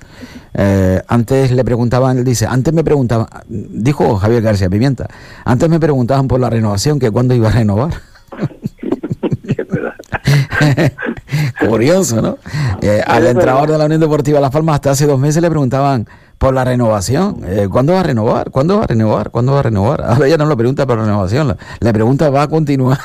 Eh, 0.54 1.02
antes 1.08 1.52
le 1.52 1.66
preguntaban, 1.66 2.18
él 2.18 2.24
dice, 2.24 2.46
antes 2.46 2.74
me 2.74 2.84
preguntaban, 2.84 3.28
dijo 3.48 4.18
Javier 4.18 4.42
García 4.42 4.70
Pimienta, 4.70 5.08
antes 5.44 5.70
me 5.70 5.80
preguntaban 5.80 6.28
por 6.28 6.40
la 6.40 6.50
renovación, 6.50 7.00
que 7.00 7.12
cuándo 7.12 7.34
iba 7.34 7.50
a 7.50 7.52
renovar. 7.52 7.92
Curioso, 11.68 12.22
¿no? 12.22 12.38
Eh, 12.82 13.02
al 13.06 13.28
entrenador 13.28 13.72
de 13.72 13.78
la 13.78 13.86
Unión 13.86 14.00
Deportiva 14.00 14.40
Las 14.40 14.52
Palmas 14.52 14.76
hasta 14.76 14.92
hace 14.92 15.08
dos 15.08 15.20
meses 15.20 15.42
le 15.42 15.50
preguntaban 15.50 16.08
por 16.42 16.56
la 16.56 16.64
renovación. 16.64 17.44
Eh, 17.46 17.68
¿Cuándo 17.72 17.94
va 17.94 18.00
a 18.00 18.04
renovar? 18.04 18.50
¿Cuándo 18.50 18.78
va 18.78 18.86
a 18.86 18.88
renovar? 18.88 19.30
¿Cuándo 19.30 19.54
va 19.54 19.60
a 19.60 19.62
renovar? 19.62 20.02
Ahora 20.02 20.28
ya 20.28 20.38
no 20.38 20.48
lo 20.48 20.58
pregunta 20.58 20.88
por 20.88 20.98
la 20.98 21.06
renovación, 21.06 21.56
le 21.80 21.94
pregunta 21.94 22.32
va 22.32 22.42
a 22.42 22.48
continuar. 22.48 22.98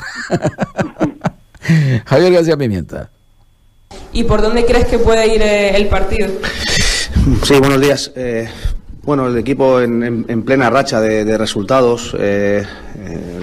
Javier 2.07 2.33
García 2.33 2.57
Pimienta. 2.57 3.11
¿Y 4.15 4.25
por 4.25 4.41
dónde 4.41 4.65
crees 4.65 4.87
que 4.87 4.99
puede 4.99 5.35
ir 5.35 5.43
eh, 5.43 5.77
el 5.77 5.87
partido? 5.89 6.29
Sí, 7.43 7.59
buenos 7.59 7.79
días. 7.79 8.11
Eh, 8.17 8.49
bueno, 9.03 9.27
el 9.27 9.37
equipo 9.37 9.83
en, 9.83 10.43
plena 10.43 10.71
racha 10.71 11.03
de, 11.03 11.37
resultados. 11.37 12.15
el 12.15 12.65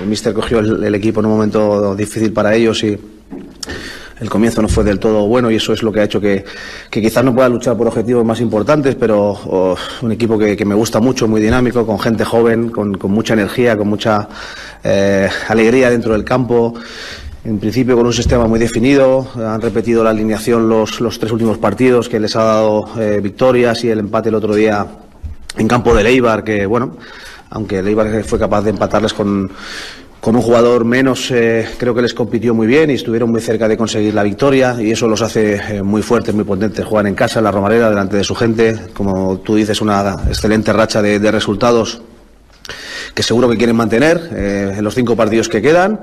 míster 0.08 0.34
cogió 0.34 0.58
el, 0.58 0.96
equipo 0.96 1.20
en 1.20 1.28
un 1.28 1.34
momento 1.34 1.96
difícil 1.96 2.34
para 2.34 2.56
ellos 2.56 2.84
y 2.84 3.00
el 4.24 4.30
comienzo 4.30 4.62
no 4.62 4.70
fue 4.70 4.86
del 4.86 5.00
todo 5.00 5.28
bueno 5.28 5.52
y 5.52 5.56
eso 5.56 5.74
es 5.74 5.84
lo 5.84 5.92
que 5.92 6.00
ha 6.00 6.04
hecho 6.06 6.22
que, 6.22 6.46
quizás 6.90 7.26
no 7.26 7.36
pueda 7.36 7.50
luchar 7.50 7.76
por 7.76 7.88
objetivos 7.88 8.24
más 8.24 8.40
importantes, 8.40 8.96
pero 8.96 9.32
oh, 9.32 9.76
un 10.02 10.12
equipo 10.14 10.40
que, 10.40 10.64
me 10.66 10.76
gusta 10.76 11.02
mucho, 11.02 11.28
muy 11.28 11.42
dinámico, 11.42 11.86
con 11.86 12.00
gente 12.00 12.24
joven, 12.24 12.70
con, 12.70 12.98
mucha 13.12 13.34
energía, 13.34 13.78
con 13.78 13.90
mucha 13.90 14.30
eh, 14.82 15.30
alegría 15.50 15.90
dentro 15.90 16.14
del 16.14 16.24
campo. 16.24 16.74
en 17.44 17.60
principio 17.60 17.98
con 17.98 18.06
un 18.06 18.14
sistema 18.14 18.48
muy 18.48 18.60
definido, 18.60 19.28
han 19.36 19.60
repetido 19.60 20.06
la 20.06 20.12
alineación 20.12 20.70
los, 20.70 21.20
tres 21.20 21.32
últimos 21.32 21.58
partidos 21.58 22.08
que 22.08 22.18
les 22.18 22.34
ha 22.38 22.44
dado 22.44 22.90
eh, 22.98 23.20
victorias 23.22 23.84
y 23.84 23.90
el 23.90 24.00
empate 24.00 24.30
el 24.30 24.36
otro 24.36 24.56
día 24.56 24.88
en 25.58 25.68
campo 25.68 25.94
de 25.94 26.04
Leibar, 26.06 26.46
que 26.46 26.66
bueno, 26.66 26.96
aunque 27.50 27.84
Leibar 27.84 28.24
fue 28.24 28.40
capaz 28.40 28.62
de 28.62 28.70
empatarles 28.70 29.14
con, 29.14 29.52
con 30.24 30.38
un 30.38 30.42
jugador 30.42 30.86
menos, 30.86 31.30
eh, 31.32 31.68
creo 31.78 31.94
que 31.94 32.02
les 32.02 32.14
compitió 32.14 32.54
muy 32.54 32.66
bien 32.66 32.90
y 32.90 32.94
estuvieron 32.94 33.30
muy 33.30 33.42
cerca 33.42 33.68
de 33.68 33.76
conseguir 33.76 34.14
la 34.14 34.24
victoria 34.24 34.78
y 34.80 34.90
eso 34.90 35.06
los 35.06 35.22
hace 35.22 35.56
eh, 35.56 35.84
muy 35.84 36.02
fuertes, 36.02 36.34
muy 36.34 36.46
potentes. 36.46 36.86
Juegan 36.86 37.08
en 37.08 37.14
casa, 37.14 37.40
en 37.40 37.44
la 37.44 37.52
Romareda, 37.52 37.90
delante 37.90 38.16
de 38.16 38.24
su 38.24 38.34
gente, 38.34 38.74
como 38.94 39.40
tú 39.40 39.56
dices, 39.56 39.82
una 39.82 40.16
excelente 40.30 40.72
racha 40.72 41.02
de, 41.02 41.30
resultados 41.30 42.02
que 43.14 43.22
seguro 43.22 43.50
que 43.50 43.58
quieren 43.58 43.76
mantener 43.76 44.30
eh, 44.32 44.76
en 44.78 44.84
los 44.86 44.96
cinco 44.96 45.18
partidos 45.18 45.50
que 45.50 45.62
quedan 45.62 46.00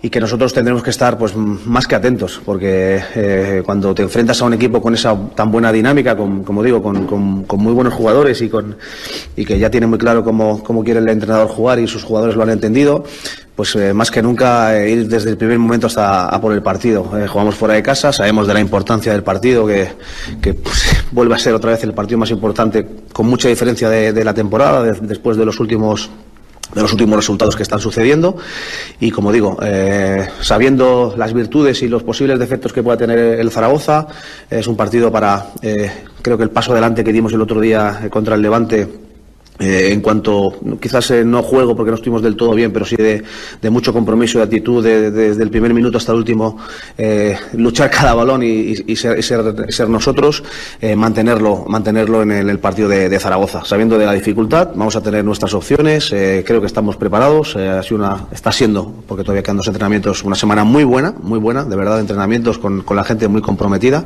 y 0.00 0.10
que 0.10 0.20
nosotros 0.20 0.52
tendremos 0.52 0.82
que 0.84 0.90
estar 0.90 1.18
pues 1.18 1.34
más 1.34 1.88
que 1.88 1.96
atentos 1.96 2.40
porque 2.44 3.02
eh, 3.16 3.62
cuando 3.66 3.92
te 3.94 4.02
enfrentas 4.02 4.40
a 4.40 4.44
un 4.44 4.54
equipo 4.54 4.80
con 4.80 4.94
esa 4.94 5.16
tan 5.34 5.50
buena 5.50 5.72
dinámica 5.72 6.16
con, 6.16 6.44
como 6.44 6.62
digo 6.62 6.80
con, 6.80 7.04
con, 7.06 7.60
muy 7.60 7.72
buenos 7.72 7.94
jugadores 7.94 8.40
y 8.40 8.48
con 8.48 8.76
y 9.34 9.44
que 9.44 9.58
ya 9.58 9.70
tiene 9.70 9.88
muy 9.88 9.98
claro 9.98 10.22
cómo, 10.22 10.62
cómo 10.62 10.84
quiere 10.84 11.00
el 11.00 11.08
entrenador 11.08 11.48
jugar 11.48 11.80
y 11.80 11.88
sus 11.88 12.04
jugadores 12.04 12.36
lo 12.36 12.44
han 12.44 12.50
entendido 12.50 13.04
pues 13.56 13.74
eh, 13.74 13.92
más 13.92 14.12
que 14.12 14.22
nunca 14.22 14.78
eh, 14.78 14.88
ir 14.88 15.08
desde 15.08 15.30
el 15.30 15.36
primer 15.36 15.58
momento 15.58 15.88
hasta 15.88 16.28
a 16.28 16.40
por 16.40 16.52
el 16.52 16.62
partido. 16.62 17.02
Jugamos 17.02 17.56
fuera 17.56 17.74
de 17.74 17.82
casa 17.82 18.12
sabemos 18.12 18.46
de 18.46 18.54
la 18.54 18.60
importancia 18.60 19.10
del 19.10 19.24
partido 19.24 19.66
que, 19.66 19.88
que 20.40 20.54
pues, 20.54 21.04
vuelve 21.10 21.34
a 21.34 21.38
ser 21.38 21.54
otra 21.54 21.72
vez 21.72 21.82
el 21.82 21.92
partido 21.92 22.18
más 22.18 22.30
importante 22.30 22.86
con 23.12 23.26
mucha 23.26 23.48
diferencia 23.48 23.90
de, 23.90 24.12
de 24.12 24.24
la 24.24 24.32
temporada 24.32 24.84
de, 24.84 24.92
después 25.00 25.36
de 25.36 25.44
los 25.44 25.58
últimos 25.58 26.08
de 26.74 26.82
los 26.82 26.92
últimos 26.92 27.16
resultados 27.16 27.56
que 27.56 27.62
están 27.62 27.80
sucediendo. 27.80 28.36
Y 29.00 29.10
como 29.10 29.32
digo 29.32 29.58
eh, 29.62 30.28
sabiendo 30.40 31.14
las 31.16 31.32
virtudes 31.32 31.82
y 31.82 31.88
los 31.88 32.02
posibles 32.02 32.38
defectos 32.38 32.72
que 32.72 32.82
pueda 32.82 32.96
tener 32.96 33.18
el 33.18 33.50
Zaragoza 33.50 34.06
es 34.50 34.66
un 34.66 34.76
partido 34.76 35.10
para 35.10 35.48
eh, 35.62 35.90
creo 36.22 36.36
que 36.36 36.44
el 36.44 36.50
paso 36.50 36.72
adelante 36.72 37.04
que 37.04 37.12
dimos 37.12 37.32
el 37.32 37.40
otro 37.40 37.60
día 37.60 38.08
contra 38.10 38.34
el 38.34 38.42
Levante 38.42 39.07
eh, 39.58 39.90
en 39.92 40.00
cuanto, 40.00 40.54
quizás 40.80 41.10
eh, 41.10 41.24
no 41.24 41.42
juego 41.42 41.74
porque 41.74 41.90
no 41.90 41.96
estuvimos 41.96 42.22
del 42.22 42.36
todo 42.36 42.54
bien, 42.54 42.72
pero 42.72 42.84
sí 42.84 42.94
de, 42.94 43.24
de 43.60 43.70
mucho 43.70 43.92
compromiso 43.92 44.38
y 44.38 44.42
actitud 44.42 44.84
de, 44.84 45.10
de, 45.10 45.28
desde 45.28 45.42
el 45.42 45.50
primer 45.50 45.74
minuto 45.74 45.98
hasta 45.98 46.12
el 46.12 46.18
último, 46.18 46.58
eh, 46.96 47.36
luchar 47.54 47.90
cada 47.90 48.14
balón 48.14 48.42
y, 48.44 48.76
ser, 48.94 49.18
y 49.18 49.22
ser, 49.22 49.88
nosotros, 49.88 50.44
mantenerlo, 50.96 51.64
mantenerlo 51.66 52.22
en 52.22 52.30
el, 52.30 52.58
partido 52.58 52.88
de, 52.88 53.08
de, 53.08 53.18
Zaragoza. 53.18 53.64
Sabiendo 53.64 53.98
de 53.98 54.06
la 54.06 54.12
dificultad, 54.12 54.70
vamos 54.74 54.94
a 54.94 55.02
tener 55.02 55.24
nuestras 55.24 55.54
opciones, 55.54 56.10
creo 56.10 56.60
que 56.60 56.66
estamos 56.66 56.96
preparados, 56.96 57.56
ha 57.56 57.82
sido 57.82 57.96
una, 57.96 58.26
está 58.30 58.52
siendo, 58.52 58.92
porque 59.06 59.24
todavía 59.24 59.42
quedan 59.42 59.56
dos 59.56 59.66
entrenamientos, 59.66 60.22
una 60.22 60.36
semana 60.36 60.64
muy 60.64 60.84
buena, 60.84 61.14
muy 61.20 61.38
buena, 61.38 61.64
de 61.64 61.76
verdad, 61.76 61.96
de 61.96 62.02
entrenamientos 62.02 62.58
con, 62.58 62.84
la 62.88 63.04
gente 63.04 63.28
muy 63.28 63.40
comprometida 63.40 64.04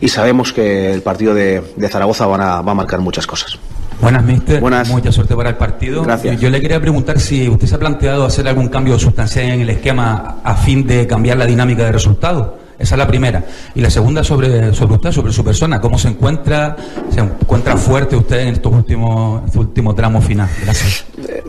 y 0.00 0.08
sabemos 0.08 0.52
que 0.52 0.92
el 0.92 1.02
partido 1.02 1.34
de, 1.34 1.62
de 1.76 1.88
Zaragoza 1.88 2.26
van 2.26 2.40
va 2.40 2.72
a 2.72 2.74
marcar 2.74 3.00
muchas 3.00 3.26
cosas. 3.26 3.58
Buenas, 4.00 4.24
mister. 4.24 4.60
Buenas. 4.60 4.88
Mucha 4.88 5.12
suerte 5.12 5.34
para 5.34 5.50
el 5.50 5.56
partido. 5.56 6.02
Gracias. 6.02 6.40
Yo, 6.40 6.50
le 6.50 6.60
quería 6.60 6.80
preguntar 6.80 7.20
si 7.20 7.48
usted 7.48 7.66
se 7.66 7.74
ha 7.74 7.78
planteado 7.78 8.24
hacer 8.24 8.46
algún 8.48 8.68
cambio 8.68 8.98
sustancial 8.98 9.46
en 9.46 9.60
el 9.60 9.70
esquema 9.70 10.36
a 10.42 10.56
fin 10.56 10.86
de 10.86 11.06
cambiar 11.06 11.38
la 11.38 11.46
dinámica 11.46 11.84
de 11.84 11.92
resultados. 11.92 12.64
Esa 12.78 12.96
es 12.96 12.98
la 12.98 13.06
primera. 13.06 13.44
Y 13.74 13.80
la 13.80 13.88
segunda 13.88 14.24
sobre, 14.24 14.74
sobre 14.74 14.94
usted, 14.94 15.12
sobre 15.12 15.32
su 15.32 15.44
persona. 15.44 15.80
¿Cómo 15.80 15.96
se 15.96 16.08
encuentra? 16.08 16.76
¿Se 17.10 17.20
encuentra 17.20 17.76
fuerte 17.76 18.16
usted 18.16 18.40
en 18.40 18.48
estos 18.48 18.72
últimos, 18.72 19.44
estos 19.46 19.60
últimos 19.60 19.94
tramos 19.94 20.24
final? 20.24 20.48
Gracias. 20.64 21.04
Eh, 21.28 21.42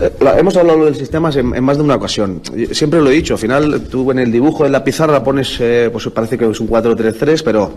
eh, 0.00 0.12
hemos 0.38 0.56
hablado 0.56 0.84
del 0.84 0.94
sistema 0.94 1.30
en, 1.30 1.54
en, 1.54 1.64
más 1.64 1.76
de 1.76 1.82
una 1.82 1.96
ocasión. 1.96 2.40
Siempre 2.70 3.00
lo 3.00 3.10
he 3.10 3.14
dicho. 3.14 3.34
Al 3.34 3.40
final, 3.40 3.88
tú 3.90 4.10
en 4.12 4.20
el 4.20 4.30
dibujo 4.30 4.62
de 4.62 4.70
la 4.70 4.84
pizarra 4.84 5.24
pones, 5.24 5.56
eh, 5.60 5.88
pues 5.90 6.06
parece 6.08 6.38
que 6.38 6.48
es 6.48 6.60
un 6.60 6.68
4-3-3, 6.68 7.42
pero 7.44 7.72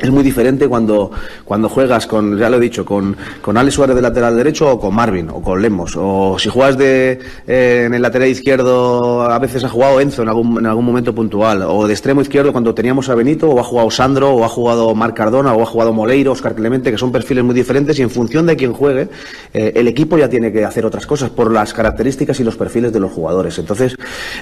es 0.00 0.10
muy 0.10 0.22
diferente 0.22 0.68
cuando, 0.68 1.10
cuando 1.44 1.68
juegas 1.68 2.06
con, 2.06 2.38
ya 2.38 2.48
lo 2.48 2.58
he 2.58 2.60
dicho, 2.60 2.84
con, 2.84 3.16
con 3.42 3.56
Alex 3.56 3.74
Suárez 3.74 3.96
de 3.96 4.02
lateral 4.02 4.36
derecho 4.36 4.70
o 4.70 4.80
con 4.80 4.94
Marvin 4.94 5.28
o 5.30 5.42
con 5.42 5.60
Lemos. 5.60 5.94
O 5.96 6.38
si 6.38 6.48
juegas 6.48 6.78
de, 6.78 7.18
eh, 7.46 7.84
en 7.86 7.94
el 7.94 8.02
lateral 8.02 8.28
izquierdo, 8.28 9.22
a 9.22 9.38
veces 9.40 9.64
ha 9.64 9.68
jugado 9.68 10.00
Enzo 10.00 10.22
en 10.22 10.28
algún, 10.28 10.58
en 10.58 10.66
algún 10.66 10.84
momento 10.84 11.12
puntual. 11.12 11.62
O 11.62 11.86
de 11.86 11.92
extremo 11.94 12.20
izquierdo 12.20 12.52
cuando 12.52 12.74
teníamos 12.74 13.08
a 13.08 13.16
Benito, 13.16 13.50
o 13.50 13.58
ha 13.58 13.64
jugado 13.64 13.90
Sandro, 13.90 14.30
o 14.30 14.44
ha 14.44 14.48
jugado 14.48 14.94
Marc 14.94 15.16
Cardona, 15.16 15.52
o 15.54 15.62
ha 15.62 15.66
jugado 15.66 15.92
Moleiro, 15.92 16.30
Oscar 16.30 16.54
Clemente, 16.54 16.92
que 16.92 16.98
son 16.98 17.10
perfiles 17.10 17.42
muy 17.42 17.54
diferentes 17.54 17.98
y 17.98 18.02
en 18.02 18.10
función 18.10 18.46
de 18.46 18.56
quién 18.56 18.72
juegue, 18.72 19.08
eh, 19.52 19.72
el 19.74 19.88
equipo 19.88 20.16
ya 20.16 20.28
tiene 20.28 20.52
que 20.52 20.64
hacer 20.64 20.86
otras 20.86 21.06
cosas 21.06 21.30
por 21.30 21.50
las 21.50 21.74
características 21.74 22.38
y 22.38 22.44
los 22.44 22.56
perfiles 22.56 22.92
de 22.92 23.00
los 23.00 23.10
jugadores. 23.10 23.58
Entonces, 23.58 23.96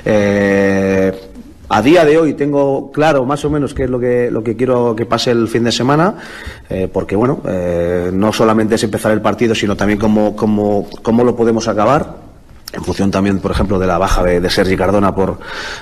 eh, 0.05 1.13
a 1.69 1.83
día 1.83 2.05
de 2.05 2.19
hoy 2.19 2.35
tengo 2.35 2.91
claro 2.93 3.25
más 3.25 3.45
o 3.45 3.51
menos 3.51 3.75
qué 3.75 3.85
es 3.85 3.91
lo 3.91 3.99
que, 3.99 4.31
lo 4.31 4.43
que 4.43 4.57
quiero 4.57 4.95
que 4.95 5.07
pase 5.07 5.31
el 5.31 5.49
fin 5.49 5.65
de 5.65 5.73
semana, 5.73 6.15
eh, 6.69 6.89
porque 6.93 7.17
bueno, 7.17 7.41
eh, 7.47 8.11
no 8.13 8.33
solamente 8.33 8.77
es 8.77 8.85
empezar 8.85 9.13
el 9.13 9.21
partido, 9.21 9.55
sino 9.55 9.77
también 9.77 9.99
cómo, 9.99 10.37
cómo, 10.37 10.89
cómo 11.03 11.25
lo 11.25 11.35
podemos 11.35 11.69
acabar 11.69 12.27
en 12.73 12.85
función 12.85 13.11
también, 13.11 13.39
por 13.39 13.53
ejemplo, 13.53 13.79
de 13.79 13.87
la 13.87 13.97
baja 13.97 14.23
de, 14.23 14.41
de 14.41 14.51
Sergi 14.51 14.77
Cardona 14.77 15.15
por, 15.15 15.39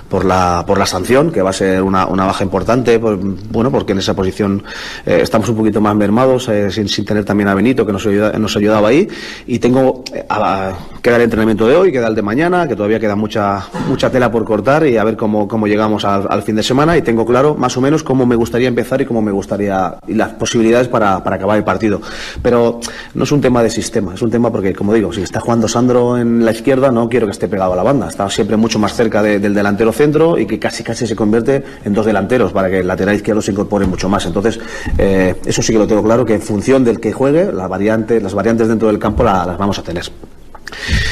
por, 0.08 0.24
la, 0.24 0.64
por 0.66 0.78
la 0.78 0.86
sanción, 0.86 1.32
que 1.32 1.42
va 1.42 1.50
a 1.50 1.52
ser 1.52 1.82
una, 1.82 2.06
una 2.06 2.26
baja 2.26 2.44
importante, 2.44 2.98
pues, 2.98 3.18
bueno, 3.50 3.70
porque 3.70 3.92
en 3.92 3.98
esa 3.98 4.14
posición 4.14 4.62
eh, 5.04 5.18
estamos 5.22 5.48
un 5.48 5.56
poquito 5.56 5.80
más 5.80 5.96
mermados, 5.96 6.48
sin, 6.70 6.88
sin, 6.88 7.04
tener 7.04 7.24
también 7.24 7.48
a 7.48 7.54
Benito, 7.54 7.84
que 7.84 7.92
nos, 7.92 8.06
ayuda, 8.06 8.38
nos 8.38 8.56
ayudaba 8.56 8.88
ahí, 8.88 9.08
y 9.46 9.58
tengo, 9.58 10.04
a, 10.28 10.72
queda 11.04 11.16
el 11.16 11.22
entrenamiento 11.22 11.68
de 11.68 11.76
hoy, 11.76 11.92
queda 11.92 12.08
el 12.08 12.14
de 12.14 12.22
mañana, 12.22 12.66
que 12.66 12.74
todavía 12.74 12.98
queda 12.98 13.14
mucha, 13.14 13.62
mucha 13.90 14.08
tela 14.10 14.32
por 14.32 14.42
cortar, 14.46 14.86
y 14.86 14.96
a 14.96 15.04
ver 15.04 15.18
cómo, 15.18 15.46
cómo 15.46 15.66
llegamos 15.66 16.02
al, 16.06 16.42
fin 16.42 16.56
de 16.56 16.62
semana, 16.62 16.96
y 16.96 17.02
tengo 17.02 17.26
claro 17.26 17.54
más 17.54 17.76
o 17.76 17.82
menos 17.82 18.02
cómo 18.02 18.24
me 18.24 18.34
gustaría 18.34 18.68
empezar 18.68 19.02
y 19.02 19.04
cómo 19.04 19.20
me 19.20 19.30
gustaría, 19.30 19.96
y 20.06 20.14
las 20.14 20.30
posibilidades 20.30 20.88
para, 20.88 21.22
para 21.22 21.36
acabar 21.36 21.58
el 21.58 21.64
partido. 21.64 22.00
Pero 22.40 22.80
no 23.12 23.24
es 23.24 23.32
un 23.32 23.42
tema 23.42 23.62
de 23.62 23.68
sistema, 23.68 24.14
es 24.14 24.22
un 24.22 24.30
tema 24.30 24.50
porque, 24.50 24.72
como 24.72 24.94
digo, 24.94 25.12
si 25.12 25.20
está 25.20 25.40
jugando 25.40 25.68
Sandro 25.68 26.16
en 26.16 26.42
la 26.42 26.52
izquierda, 26.52 26.90
no 26.90 27.06
quiero 27.10 27.26
que 27.26 27.32
esté 27.32 27.48
pegado 27.48 27.74
a 27.74 27.76
la 27.76 27.82
banda. 27.82 28.08
Está 28.08 28.30
siempre 28.30 28.56
mucho 28.56 28.78
más 28.78 28.94
cerca 28.94 29.22
de, 29.22 29.38
del 29.38 29.52
delantero 29.52 29.92
centro 29.92 30.38
y 30.38 30.46
que 30.46 30.58
casi 30.58 30.82
casi 30.82 31.06
se 31.06 31.14
convierte 31.14 31.62
en 31.84 31.92
dos 31.92 32.06
delanteros 32.06 32.50
para 32.50 32.70
que 32.70 32.80
el 32.80 32.86
lateral 32.86 33.14
izquierdo 33.14 33.42
se 33.42 33.52
incorpore 33.52 33.84
mucho 33.84 34.08
más. 34.08 34.24
Entonces, 34.24 34.58
eh, 34.96 35.34
eso 35.44 35.60
sí 35.60 35.74
que 35.74 35.78
lo 35.78 35.86
tengo 35.86 36.02
claro, 36.02 36.24
que 36.24 36.32
en 36.32 36.40
función 36.40 36.82
del 36.82 36.98
que 36.98 37.12
juegue, 37.12 37.52
la 37.52 37.68
variante, 37.68 38.22
las 38.22 38.32
variantes 38.32 38.68
dentro 38.68 38.88
del 38.88 38.98
campo 38.98 39.22
la, 39.22 39.44
las 39.44 39.58
vamos 39.58 39.78
a 39.78 39.82
tener. 39.82 40.04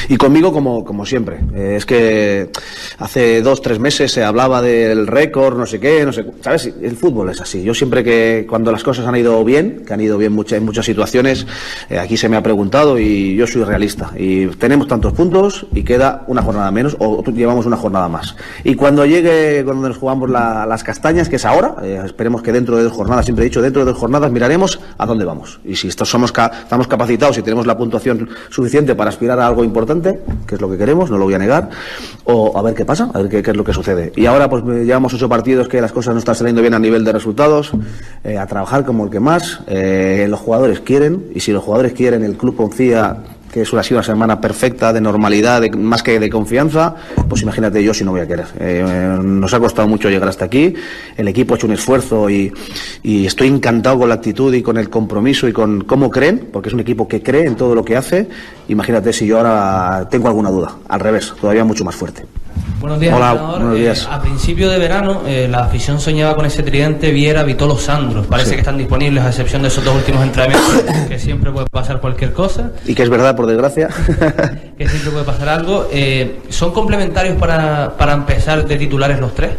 Y 0.09 0.17
conmigo, 0.17 0.51
como, 0.51 0.83
como 0.83 1.05
siempre. 1.05 1.39
Eh, 1.55 1.75
es 1.77 1.85
que 1.85 2.49
hace 2.99 3.41
dos, 3.41 3.61
tres 3.61 3.79
meses 3.79 4.11
se 4.11 4.23
hablaba 4.23 4.61
del 4.61 5.07
récord, 5.07 5.57
no 5.57 5.65
sé 5.65 5.79
qué, 5.79 6.05
no 6.05 6.13
sé. 6.13 6.25
¿Sabes? 6.41 6.73
El 6.81 6.95
fútbol 6.95 7.29
es 7.29 7.41
así. 7.41 7.63
Yo 7.63 7.73
siempre 7.73 8.03
que, 8.03 8.45
cuando 8.49 8.71
las 8.71 8.83
cosas 8.83 9.05
han 9.07 9.15
ido 9.15 9.43
bien, 9.43 9.83
que 9.85 9.93
han 9.93 10.01
ido 10.01 10.17
bien 10.17 10.33
mucha, 10.33 10.55
en 10.55 10.65
muchas 10.65 10.85
situaciones, 10.85 11.45
eh, 11.89 11.99
aquí 11.99 12.17
se 12.17 12.29
me 12.29 12.37
ha 12.37 12.43
preguntado 12.43 12.99
y 12.99 13.35
yo 13.35 13.47
soy 13.47 13.63
realista. 13.63 14.11
Y 14.17 14.47
tenemos 14.47 14.87
tantos 14.87 15.13
puntos 15.13 15.65
y 15.73 15.83
queda 15.83 16.23
una 16.27 16.41
jornada 16.41 16.71
menos 16.71 16.95
o 16.99 17.23
llevamos 17.31 17.65
una 17.65 17.77
jornada 17.77 18.07
más. 18.07 18.35
Y 18.63 18.75
cuando 18.75 19.05
llegue, 19.05 19.63
cuando 19.63 19.87
nos 19.87 19.97
jugamos 19.97 20.29
la, 20.29 20.65
las 20.65 20.83
castañas, 20.83 21.29
que 21.29 21.37
es 21.37 21.45
ahora, 21.45 21.75
eh, 21.81 22.01
esperemos 22.05 22.41
que 22.41 22.51
dentro 22.51 22.77
de 22.77 22.83
dos 22.83 22.93
jornadas, 22.93 23.25
siempre 23.25 23.45
he 23.45 23.49
dicho, 23.49 23.61
dentro 23.61 23.83
de 23.85 23.91
dos 23.91 23.99
jornadas 23.99 24.31
miraremos 24.31 24.79
a 24.97 25.05
dónde 25.05 25.25
vamos. 25.25 25.59
Y 25.65 25.75
si 25.75 25.87
estos 25.87 26.09
somos 26.09 26.31
ca 26.31 26.51
estamos 26.63 26.87
capacitados 26.87 27.37
y 27.37 27.41
tenemos 27.41 27.65
la 27.65 27.77
puntuación 27.77 28.29
suficiente 28.49 28.95
para 28.95 29.09
aspirar 29.09 29.39
a 29.39 29.42
algo 29.47 29.63
importante, 29.63 30.19
que 30.47 30.55
es 30.55 30.61
lo 30.61 30.69
que 30.69 30.77
queremos, 30.77 31.09
no 31.11 31.17
lo 31.17 31.25
voy 31.25 31.33
a 31.33 31.39
negar, 31.39 31.69
o 32.25 32.57
a 32.57 32.61
ver 32.61 32.73
qué 32.73 32.85
pasa, 32.85 33.09
a 33.13 33.21
ver 33.21 33.43
qué, 33.43 33.51
es 33.51 33.57
lo 33.57 33.63
que 33.63 33.73
sucede. 33.73 34.11
Y 34.15 34.25
ahora 34.25 34.49
pues 34.49 34.63
llevamos 34.63 35.13
ocho 35.13 35.29
partidos 35.29 35.67
que 35.67 35.81
las 35.81 35.91
cosas 35.91 36.13
no 36.13 36.19
están 36.19 36.35
saliendo 36.35 36.61
bien 36.61 36.73
a 36.73 36.79
nivel 36.79 37.03
de 37.03 37.11
resultados, 37.11 37.71
eh, 38.23 38.37
a 38.37 38.47
trabajar 38.47 38.85
como 38.85 39.05
el 39.05 39.09
que 39.09 39.19
más, 39.19 39.61
eh, 39.67 40.25
los 40.29 40.39
jugadores 40.39 40.79
quieren, 40.79 41.25
y 41.33 41.39
si 41.39 41.51
los 41.51 41.63
jugadores 41.63 41.93
quieren, 41.93 42.23
el 42.23 42.35
club 42.37 42.55
confía 42.55 43.17
que 43.53 43.61
eso 43.61 43.77
ha 43.77 43.83
sido 43.83 43.99
una 43.99 44.03
semana 44.03 44.41
perfecta, 44.41 44.91
de 44.91 44.99
normalidad, 44.99 45.61
más 45.73 46.01
que 46.01 46.19
de 46.19 46.27
confianza, 46.27 46.95
pues 47.29 47.43
imagínate 47.43 47.83
yo 47.83 47.93
si 47.93 48.03
no 48.03 48.09
voy 48.09 48.21
a 48.21 48.27
querer. 48.27 48.47
Eh, 48.59 49.17
nos 49.21 49.53
ha 49.53 49.59
costado 49.59 49.87
mucho 49.87 50.09
llegar 50.09 50.27
hasta 50.27 50.45
aquí, 50.45 50.73
el 51.15 51.27
equipo 51.27 51.53
ha 51.53 51.57
hecho 51.57 51.67
un 51.67 51.73
esfuerzo 51.73 52.29
y, 52.31 52.51
estoy 53.03 53.49
encantado 53.49 53.99
con 53.99 54.09
la 54.09 54.15
actitud 54.15 54.51
y 54.55 54.63
con 54.63 54.77
el 54.77 54.89
compromiso 54.89 55.47
y 55.47 55.53
con 55.53 55.81
cómo 55.81 56.09
creen, 56.09 56.49
porque 56.51 56.69
es 56.69 56.73
un 56.73 56.79
equipo 56.79 57.07
que 57.07 57.21
cree 57.21 57.45
en 57.45 57.55
todo 57.55 57.75
lo 57.75 57.85
que 57.85 57.95
hace. 57.95 58.27
Imagínate 58.69 59.13
si 59.13 59.27
yo 59.27 59.37
ahora 59.37 60.07
tengo 60.09 60.27
alguna 60.27 60.49
duda, 60.49 60.75
al 60.87 60.99
revés, 60.99 61.31
todavía 61.39 61.63
mucho 61.63 61.85
más 61.85 61.95
fuerte. 61.95 62.23
Buenos 62.79 62.99
días, 62.99 63.15
Hola, 63.15 63.33
buenos 63.33 63.75
días. 63.75 64.03
Eh, 64.03 64.07
a 64.11 64.21
principio 64.21 64.69
de 64.69 64.77
verano, 64.77 65.21
eh, 65.25 65.47
la 65.49 65.59
afición 65.59 66.01
soñaba 66.01 66.35
con 66.35 66.45
ese 66.45 66.63
tridente 66.63 67.11
Viera, 67.11 67.43
Vitolo, 67.43 67.77
Sandro. 67.77 68.23
Parece 68.23 68.49
sí. 68.49 68.55
que 68.55 68.61
están 68.61 68.77
disponibles, 68.77 69.23
a 69.23 69.29
excepción 69.29 69.61
de 69.61 69.69
esos 69.69 69.85
dos 69.85 69.95
últimos 69.95 70.21
entrenamientos, 70.21 70.83
que 71.07 71.17
siempre 71.17 71.49
puede 71.51 71.67
pasar 71.67 72.01
cualquier 72.01 72.33
cosa. 72.33 72.71
Y 72.85 72.93
que 72.93 73.03
es 73.03 73.09
verdad, 73.09 73.37
por 73.37 73.47
desgracia. 73.47 73.87
que 74.77 74.89
siempre 74.89 75.11
puede 75.11 75.23
pasar 75.23 75.47
algo. 75.47 75.87
Eh, 75.93 76.41
¿Son 76.49 76.73
complementarios 76.73 77.37
para, 77.37 77.95
para 77.97 78.13
empezar 78.13 78.65
de 78.67 78.77
titulares 78.77 79.17
los 79.19 79.33
tres? 79.33 79.51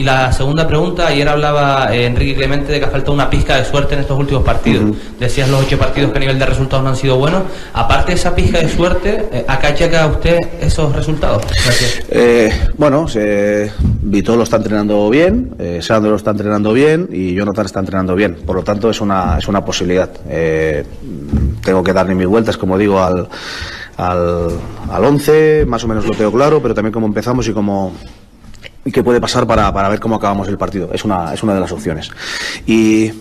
Y 0.00 0.02
la 0.02 0.32
segunda 0.32 0.66
pregunta, 0.66 1.08
ayer 1.08 1.28
hablaba 1.28 1.94
eh, 1.94 2.06
Enrique 2.06 2.34
Clemente 2.34 2.72
de 2.72 2.78
que 2.78 2.86
ha 2.86 2.88
faltado 2.88 3.12
una 3.12 3.28
pizca 3.28 3.58
de 3.58 3.66
suerte 3.66 3.96
en 3.96 4.00
estos 4.00 4.18
últimos 4.18 4.42
partidos. 4.42 4.96
Decías 5.18 5.46
los 5.50 5.60
ocho 5.60 5.76
partidos 5.76 6.10
que 6.10 6.16
a 6.16 6.20
nivel 6.20 6.38
de 6.38 6.46
resultados 6.46 6.82
no 6.82 6.88
han 6.88 6.96
sido 6.96 7.18
buenos. 7.18 7.42
Aparte 7.74 8.12
de 8.12 8.16
esa 8.16 8.34
pizca 8.34 8.60
de 8.60 8.70
suerte, 8.70 9.28
eh, 9.30 9.44
¿a 9.46 9.58
qué 9.58 9.66
achaca 9.66 10.06
usted 10.06 10.38
esos 10.58 10.96
resultados? 10.96 11.42
Gracias. 11.46 12.02
Eh, 12.08 12.50
bueno, 12.78 13.08
se, 13.08 13.70
Vito 14.00 14.36
lo 14.36 14.44
está 14.44 14.56
entrenando 14.56 15.10
bien, 15.10 15.54
eh, 15.58 15.80
Sandro 15.82 16.12
lo 16.12 16.16
está 16.16 16.30
entrenando 16.30 16.72
bien 16.72 17.06
y 17.12 17.34
Jonathan 17.34 17.66
está 17.66 17.80
entrenando 17.80 18.14
bien. 18.14 18.36
Por 18.46 18.56
lo 18.56 18.62
tanto, 18.62 18.88
es 18.88 19.02
una, 19.02 19.36
es 19.36 19.48
una 19.48 19.62
posibilidad. 19.62 20.08
Eh, 20.30 20.82
tengo 21.62 21.84
que 21.84 21.92
darle 21.92 22.14
mis 22.14 22.26
vueltas, 22.26 22.56
como 22.56 22.78
digo, 22.78 23.02
al, 23.02 23.28
al, 23.98 24.48
al 24.90 25.04
11, 25.04 25.66
más 25.66 25.84
o 25.84 25.88
menos 25.88 26.06
lo 26.06 26.12
tengo 26.12 26.32
claro, 26.32 26.62
pero 26.62 26.74
también 26.74 26.90
cómo 26.94 27.06
empezamos 27.06 27.46
y 27.48 27.52
cómo, 27.52 27.92
y 28.90 28.92
qué 28.92 29.04
puede 29.04 29.20
pasar 29.20 29.46
para, 29.46 29.72
para 29.72 29.88
ver 29.88 30.00
cómo 30.00 30.16
acabamos 30.16 30.48
el 30.48 30.58
partido. 30.58 30.90
Es 30.92 31.04
una, 31.04 31.32
es 31.32 31.42
una 31.44 31.54
de 31.54 31.60
las 31.60 31.70
opciones. 31.70 32.10
Y 32.66 33.12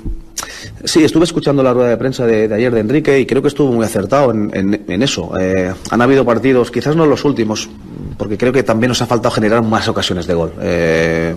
Sí, 0.83 1.03
estuve 1.03 1.25
escuchando 1.25 1.61
la 1.61 1.73
rueda 1.73 1.89
de 1.89 1.97
prensa 1.97 2.25
de, 2.25 2.53
ayer 2.53 2.73
de 2.73 2.79
Enrique 2.79 3.19
y 3.19 3.25
creo 3.25 3.41
que 3.41 3.49
estuvo 3.49 3.71
muy 3.71 3.85
acertado 3.85 4.31
en, 4.31 5.03
eso. 5.03 5.31
Eh, 5.39 5.73
han 5.89 6.01
habido 6.01 6.23
partidos, 6.25 6.71
quizás 6.71 6.95
no 6.95 7.05
los 7.05 7.25
últimos, 7.25 7.69
porque 8.17 8.37
creo 8.37 8.53
que 8.53 8.63
también 8.63 8.89
nos 8.89 9.01
ha 9.01 9.05
faltado 9.05 9.31
generar 9.31 9.61
más 9.61 9.87
ocasiones 9.87 10.25
de 10.25 10.33
gol. 10.33 10.53
Eh, 10.61 11.35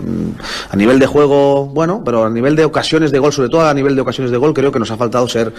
a 0.71 0.77
nivel 0.77 0.99
de 0.99 1.07
juego, 1.07 1.67
bueno, 1.67 2.03
pero 2.05 2.25
a 2.25 2.31
nivel 2.31 2.55
de 2.55 2.65
ocasiones 2.65 3.11
de 3.11 3.19
gol, 3.19 3.33
sobre 3.33 3.49
todo 3.49 3.67
a 3.67 3.75
nivel 3.75 3.97
de 3.97 4.03
ocasiones 4.03 4.31
de 4.31 4.39
gol, 4.39 4.55
creo 4.55 4.71
que 4.71 4.79
nos 4.79 4.91
ha 4.91 4.97
faltado 4.97 5.29
ser 5.29 5.53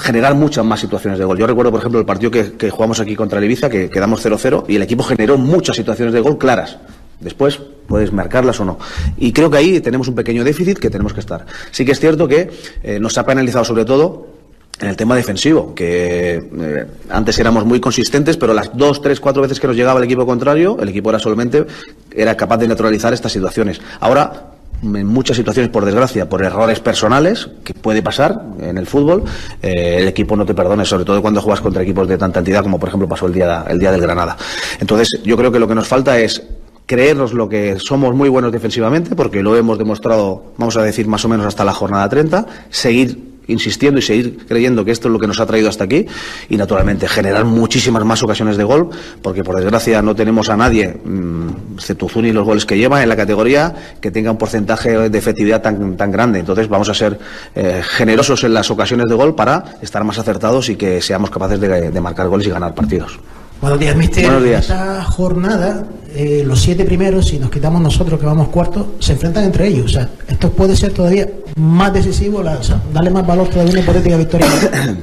generar 0.00 0.34
muchas 0.34 0.64
más 0.64 0.80
situaciones 0.80 1.18
de 1.18 1.24
gol. 1.24 1.38
Yo 1.38 1.46
recuerdo, 1.46 1.70
por 1.70 1.80
ejemplo, 1.80 2.00
el 2.00 2.06
partido 2.06 2.30
que, 2.30 2.52
que 2.52 2.70
jugamos 2.70 2.98
aquí 2.98 3.14
contra 3.14 3.38
el 3.38 3.44
Ibiza, 3.44 3.70
que 3.70 3.88
quedamos 3.88 4.24
0-0 4.24 4.64
y 4.68 4.76
el 4.76 4.82
equipo 4.82 5.04
generó 5.04 5.38
muchas 5.38 5.76
situaciones 5.76 6.12
de 6.12 6.20
gol 6.20 6.36
claras. 6.36 6.78
Después 7.20 7.60
puedes 7.86 8.12
marcarlas 8.12 8.60
o 8.60 8.64
no. 8.64 8.78
Y 9.16 9.32
creo 9.32 9.50
que 9.50 9.58
ahí 9.58 9.80
tenemos 9.80 10.08
un 10.08 10.14
pequeño 10.14 10.44
déficit 10.44 10.78
que 10.78 10.90
tenemos 10.90 11.12
que 11.12 11.20
estar. 11.20 11.46
Sí 11.70 11.84
que 11.84 11.92
es 11.92 12.00
cierto 12.00 12.28
que 12.28 12.50
eh, 12.82 12.98
nos 12.98 13.16
ha 13.18 13.26
penalizado 13.26 13.64
sobre 13.64 13.84
todo 13.84 14.34
en 14.80 14.88
el 14.88 14.96
tema 14.96 15.14
defensivo, 15.14 15.74
que 15.74 16.34
eh, 16.34 16.86
antes 17.08 17.38
éramos 17.38 17.64
muy 17.64 17.80
consistentes, 17.80 18.36
pero 18.36 18.52
las 18.54 18.76
dos, 18.76 19.00
tres, 19.00 19.20
cuatro 19.20 19.42
veces 19.42 19.60
que 19.60 19.68
nos 19.68 19.76
llegaba 19.76 20.00
el 20.00 20.04
equipo 20.04 20.26
contrario, 20.26 20.76
el 20.80 20.88
equipo 20.88 21.10
era 21.10 21.18
solamente 21.18 21.64
era 22.12 22.36
capaz 22.36 22.58
de 22.58 22.68
neutralizar 22.68 23.12
estas 23.12 23.32
situaciones. 23.32 23.80
Ahora 24.00 24.54
en 24.82 25.06
muchas 25.06 25.36
situaciones, 25.36 25.70
por 25.70 25.84
desgracia, 25.84 26.28
por 26.28 26.42
errores 26.42 26.80
personales, 26.80 27.48
que 27.62 27.72
puede 27.72 28.02
pasar 28.02 28.42
en 28.60 28.76
el 28.76 28.86
fútbol, 28.86 29.24
eh, 29.62 29.96
el 30.00 30.08
equipo 30.08 30.36
no 30.36 30.44
te 30.44 30.54
perdone, 30.54 30.84
sobre 30.84 31.04
todo 31.04 31.22
cuando 31.22 31.40
juegas 31.40 31.60
contra 31.60 31.82
equipos 31.82 32.06
de 32.06 32.18
tanta 32.18 32.40
entidad 32.40 32.62
como 32.62 32.78
por 32.78 32.88
ejemplo 32.88 33.08
pasó 33.08 33.26
el 33.26 33.32
día, 33.32 33.64
el 33.68 33.78
día 33.78 33.92
del 33.92 34.00
Granada. 34.00 34.36
Entonces, 34.80 35.08
yo 35.24 35.36
creo 35.36 35.50
que 35.50 35.58
lo 35.58 35.68
que 35.68 35.74
nos 35.74 35.88
falta 35.88 36.18
es 36.18 36.42
creernos 36.86 37.32
lo 37.32 37.48
que 37.48 37.78
somos 37.78 38.14
muy 38.14 38.28
buenos 38.28 38.52
defensivamente, 38.52 39.16
porque 39.16 39.42
lo 39.42 39.56
hemos 39.56 39.78
demostrado, 39.78 40.52
vamos 40.58 40.76
a 40.76 40.82
decir, 40.82 41.06
más 41.06 41.24
o 41.24 41.28
menos 41.28 41.46
hasta 41.46 41.64
la 41.64 41.72
jornada 41.72 42.08
30, 42.08 42.46
seguir 42.70 43.34
insistiendo 43.46 43.98
y 43.98 44.02
seguir 44.02 44.46
creyendo 44.46 44.84
que 44.84 44.90
esto 44.90 45.08
es 45.08 45.12
lo 45.12 45.18
que 45.18 45.26
nos 45.26 45.40
ha 45.40 45.46
traído 45.46 45.68
hasta 45.68 45.84
aquí 45.84 46.06
y 46.48 46.56
naturalmente 46.56 47.08
generar 47.08 47.44
muchísimas 47.44 48.04
más 48.04 48.22
ocasiones 48.22 48.56
de 48.56 48.64
gol 48.64 48.88
porque 49.22 49.44
por 49.44 49.56
desgracia 49.56 50.00
no 50.00 50.14
tenemos 50.14 50.48
a 50.48 50.56
nadie 50.56 50.96
mm, 51.04 51.74
excepto 51.74 52.08
Zuni 52.08 52.32
los 52.32 52.44
goles 52.44 52.64
que 52.64 52.78
lleva 52.78 53.02
en 53.02 53.08
la 53.08 53.16
categoría 53.16 53.74
que 54.00 54.10
tenga 54.10 54.30
un 54.30 54.38
porcentaje 54.38 55.10
de 55.10 55.18
efectividad 55.18 55.60
tan, 55.60 55.96
tan 55.96 56.10
grande. 56.10 56.38
Entonces 56.38 56.68
vamos 56.68 56.88
a 56.88 56.94
ser 56.94 57.18
eh, 57.54 57.82
generosos 57.84 58.44
en 58.44 58.54
las 58.54 58.70
ocasiones 58.70 59.08
de 59.08 59.14
gol 59.14 59.34
para 59.34 59.76
estar 59.82 60.02
más 60.04 60.18
acertados 60.18 60.68
y 60.68 60.76
que 60.76 61.02
seamos 61.02 61.30
capaces 61.30 61.60
de 61.60 62.00
marcar 62.00 62.28
goles 62.28 62.46
y 62.46 62.50
ganar 62.50 62.74
partidos 62.74 63.18
Buenos 63.64 63.80
días, 63.80 63.96
mister. 63.96 64.24
Buenos 64.26 64.44
días. 64.44 64.60
Esta 64.68 65.02
jornada, 65.04 65.86
eh, 66.14 66.42
los 66.46 66.60
siete 66.60 66.84
primeros, 66.84 67.28
si 67.28 67.38
nos 67.38 67.50
quitamos 67.50 67.80
nosotros 67.80 68.20
que 68.20 68.26
vamos 68.26 68.48
cuartos, 68.48 68.88
se 68.98 69.12
enfrentan 69.12 69.44
entre 69.44 69.68
ellos. 69.68 69.86
O 69.86 69.88
sea, 69.88 70.10
esto 70.28 70.50
puede 70.50 70.76
ser 70.76 70.92
todavía 70.92 71.26
más 71.56 71.90
decisivo, 71.94 72.42
la- 72.42 72.58
o 72.58 72.62
sea, 72.62 72.82
darle 72.92 73.08
más 73.08 73.26
valor 73.26 73.48
todavía 73.48 73.70
a 73.70 73.72
una 73.76 73.80
hipotética 73.80 74.16
victoria 74.18 74.46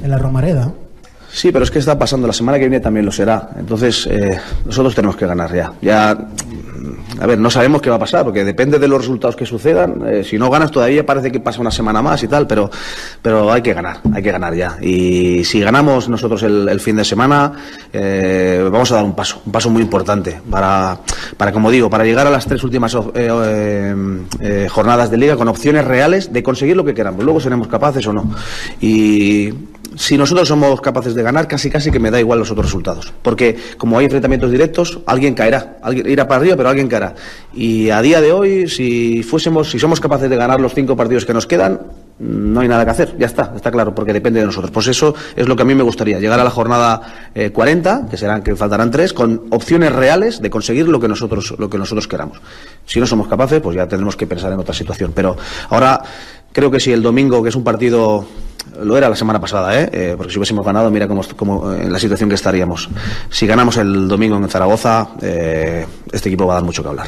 en 0.04 0.08
la 0.12 0.19
Romareda. 0.19 0.71
Sí, 1.34 1.52
pero 1.52 1.63
es 1.65 1.71
que 1.71 1.80
está 1.80 1.97
pasando. 1.97 2.28
La 2.28 2.34
semana 2.34 2.60
que 2.60 2.65
viene 2.69 2.80
también 2.82 3.04
lo 3.04 3.12
será. 3.12 3.50
Entonces, 3.58 4.08
eh, 4.12 4.38
nosotros 4.63 4.93
tenemos 4.93 5.15
que 5.15 5.26
ganar 5.26 5.52
ya. 5.56 5.74
Ya, 5.82 6.28
a 7.20 7.26
ver, 7.26 7.39
no 7.39 7.50
sabemos 7.50 7.82
qué 7.82 7.89
va 7.89 7.98
a 7.98 8.00
pasar, 8.00 8.24
porque 8.24 8.44
depende 8.44 8.80
de 8.80 8.88
los 8.88 9.00
resultados 9.00 9.36
que 9.36 9.46
sucedan. 9.46 10.02
Eh, 10.08 10.24
si 10.24 10.38
no 10.38 10.50
ganas 10.50 10.72
todavía 10.72 11.06
parece 11.06 11.32
que 11.32 11.39
pasa 11.39 11.62
una 11.62 11.72
semana 11.72 12.02
más 12.02 12.24
y 12.24 12.28
tal, 12.28 12.48
pero, 12.48 12.70
pero 13.22 13.52
hay 13.52 13.62
que 13.62 13.74
ganar, 13.74 14.02
hay 14.13 14.24
que 14.24 14.32
ganar 14.32 14.54
ya. 14.54 14.78
Y 14.82 15.44
si 15.44 15.60
ganamos 15.60 16.10
nosotros 16.10 16.44
el, 16.44 16.80
fin 16.80 16.96
de 16.96 17.06
semana, 17.06 17.54
eh, 17.94 18.67
vamos 18.72 18.91
a 18.91 18.96
dar 18.96 19.04
un 19.04 19.15
paso, 19.15 19.41
un 19.46 19.52
paso 19.52 19.70
muy 19.70 19.82
importante 19.82 20.41
para, 20.50 20.98
para, 21.38 21.52
como 21.52 21.70
digo, 21.70 21.89
para 21.89 22.04
llegar 22.04 22.28
a 22.28 22.32
las 22.32 22.46
tres 22.46 22.63
últimas 22.63 22.96
eh, 23.13 24.67
jornadas 24.70 25.12
de 25.12 25.17
liga 25.17 25.36
con 25.36 25.48
opciones 25.48 25.86
reales 25.86 26.34
de 26.34 26.44
conseguir 26.44 26.76
lo 26.76 26.86
que 26.86 26.94
queramos. 26.94 27.24
Luego 27.24 27.39
seremos 27.39 27.67
capaces 27.67 28.06
o 28.08 28.13
no. 28.13 28.32
Y 28.80 29.54
si 29.95 30.17
nosotros 30.17 30.47
somos 30.47 30.80
capaces 30.82 31.15
de 31.15 31.23
ganar, 31.23 31.47
casi 31.47 31.69
casi 31.69 31.91
que 31.91 31.99
me 31.99 32.12
da 32.12 32.19
igual 32.19 32.39
los 32.39 32.51
otros 32.51 32.67
resultados. 32.67 33.13
Porque 33.21 33.58
como 33.77 33.97
hay 33.97 34.06
enfrentamientos 34.06 34.51
directos, 34.51 34.99
alguien 35.06 35.34
caerá. 35.34 35.77
Alguien 35.82 36.10
irá 36.10 36.27
para 36.27 36.41
arriba, 36.41 36.56
pero 36.56 36.69
alguien 36.69 36.88
caerá. 36.88 37.15
Y 37.54 37.89
a 37.89 38.01
día 38.01 38.21
de 38.21 38.32
hoy, 38.32 38.69
si 38.69 39.23
fuésemos, 39.23 39.69
si 39.69 39.80
somos 39.80 39.99
capaces 39.99 40.30
de 40.30 40.36
ganar 40.36 40.60
los 40.62 40.73
cinco 40.73 40.95
partidos 40.95 41.25
que 41.25 41.34
nos 41.34 41.45
quedan, 41.45 41.80
no 42.19 42.60
hay 42.60 42.67
nada 42.67 42.86
que 42.86 42.91
hacer, 42.91 43.17
ya 43.17 43.25
está, 43.25 43.51
está 43.56 43.71
claro, 43.71 43.95
porque 43.95 44.13
depende 44.13 44.39
de 44.39 44.45
nosotros. 44.45 44.69
Pues 44.71 44.88
eso 44.88 45.15
es 45.36 45.47
lo 45.47 45.56
que 45.56 45.63
a 45.63 45.65
mí 45.65 45.73
me 45.73 45.82
gustaría, 45.82 46.19
llegar 46.19 46.39
a 46.39 46.43
la 46.43 46.51
jornada 46.51 47.32
eh, 47.34 47.49
40, 47.49 48.08
que 48.10 48.17
serán 48.17 48.43
que 48.43 48.56
faltarán 48.56 48.91
tres, 48.91 49.12
con 49.12 49.47
opciones 49.49 49.91
reales 49.91 50.39
de 50.39 50.49
conseguir 50.51 50.88
lo 50.88 50.99
que 50.99 51.08
nosotros 51.08 51.56
lo 51.58 51.69
que 51.69 51.80
nosotros 51.80 52.08
queramos. 52.08 52.39
Si 52.86 52.99
no 52.99 53.08
somos 53.08 53.27
capaces, 53.27 53.60
pues 53.60 53.75
ya 53.75 53.88
tendremos 53.88 54.15
que 54.15 54.27
pensar 54.27 54.51
en 54.54 54.60
otra 54.60 54.73
situación. 54.73 55.13
Pero 55.15 55.36
ahora 55.69 56.01
creo 56.52 56.72
que 56.72 56.80
si 56.80 56.92
el 56.92 57.02
domingo, 57.02 57.42
que 57.44 57.50
es 57.50 57.56
un 57.56 57.64
partido 57.64 58.26
lo 58.80 58.98
era 58.98 59.10
la 59.10 59.16
semana 59.16 59.40
pasada, 59.40 59.80
¿eh? 59.80 59.90
Eh, 59.92 60.14
porque 60.16 60.32
si 60.32 60.40
hubiésemos 60.40 60.66
ganado, 60.66 60.90
mira 60.92 61.08
cómo, 61.08 61.22
cómo, 61.36 61.74
eh, 61.74 61.84
en 61.84 61.92
la 61.92 62.00
situación 62.00 62.30
que 62.30 62.36
estaríamos. 62.36 62.90
Si 63.30 63.46
ganamos 63.46 63.78
el 63.78 64.08
domingo 64.08 64.38
en 64.38 64.48
Zaragoza, 64.50 65.10
eh, 65.22 65.86
este 66.12 66.30
equipo 66.30 66.46
va 66.46 66.54
a 66.54 66.56
dar 66.58 66.64
mucho 66.64 66.82
que 66.82 66.90
hablar. 66.90 67.08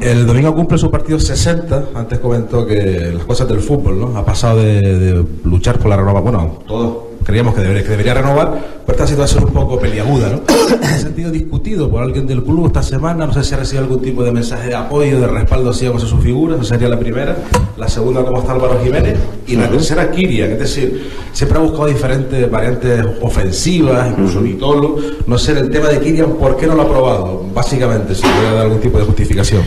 El 0.00 0.26
domingo 0.26 0.54
cumple 0.54 0.78
su 0.78 0.90
partido 0.90 1.18
60. 1.18 1.90
Antes 1.94 2.18
comentó 2.18 2.66
que 2.66 3.12
las 3.14 3.24
cosas 3.24 3.48
del 3.48 3.60
fútbol, 3.60 4.00
¿no? 4.00 4.16
Ha 4.16 4.24
pasado 4.24 4.58
de, 4.58 4.98
de 4.98 5.26
luchar 5.44 5.78
por 5.78 5.88
la 5.88 5.96
renovación. 5.96 6.24
Bueno, 6.24 6.58
todos 6.66 7.05
creíamos 7.26 7.54
que 7.54 7.60
debería, 7.60 7.82
que 7.82 7.90
debería 7.90 8.14
renovar, 8.14 8.54
pero 8.86 8.96
esta 8.96 9.06
situación 9.08 9.44
un 9.44 9.52
poco 9.52 9.80
peliaguda, 9.80 10.30
¿no? 10.30 10.42
En 10.76 10.82
ese 10.84 11.00
sentido 11.00 11.32
discutido 11.32 11.90
por 11.90 12.02
alguien 12.02 12.24
del 12.24 12.44
club 12.44 12.66
esta 12.66 12.84
semana. 12.84 13.26
No 13.26 13.32
sé 13.32 13.42
si 13.42 13.54
ha 13.54 13.58
recibido 13.58 13.82
algún 13.82 14.00
tipo 14.00 14.22
de 14.22 14.30
mensaje 14.30 14.68
de 14.68 14.76
apoyo, 14.76 15.20
de 15.20 15.26
respaldo 15.26 15.70
hacia 15.70 15.90
a 15.90 15.98
su 15.98 16.18
figura. 16.18 16.54
Esa 16.54 16.64
sería 16.64 16.88
la 16.88 16.98
primera. 16.98 17.36
La 17.76 17.88
segunda, 17.88 18.24
cómo 18.24 18.38
está 18.38 18.52
Álvaro 18.52 18.78
Jiménez. 18.82 19.18
Y 19.48 19.56
la 19.56 19.68
tercera, 19.68 20.08
Kirian. 20.10 20.52
Es 20.52 20.58
decir, 20.60 21.10
siempre 21.32 21.58
ha 21.58 21.62
buscado 21.62 21.86
diferentes 21.86 22.48
variantes 22.48 23.04
ofensivas, 23.20 24.08
incluso 24.10 24.40
Vitolo. 24.40 24.96
No 25.26 25.36
sé, 25.36 25.58
el 25.58 25.68
tema 25.68 25.88
de 25.88 25.98
Kirian, 25.98 26.34
¿por 26.34 26.56
qué 26.56 26.68
no 26.68 26.76
lo 26.76 26.82
ha 26.82 26.88
probado? 26.88 27.44
Básicamente, 27.52 28.14
si 28.14 28.22
puede 28.22 28.54
dar 28.54 28.66
algún 28.66 28.80
tipo 28.80 28.98
de 28.98 29.04
justificación. 29.04 29.62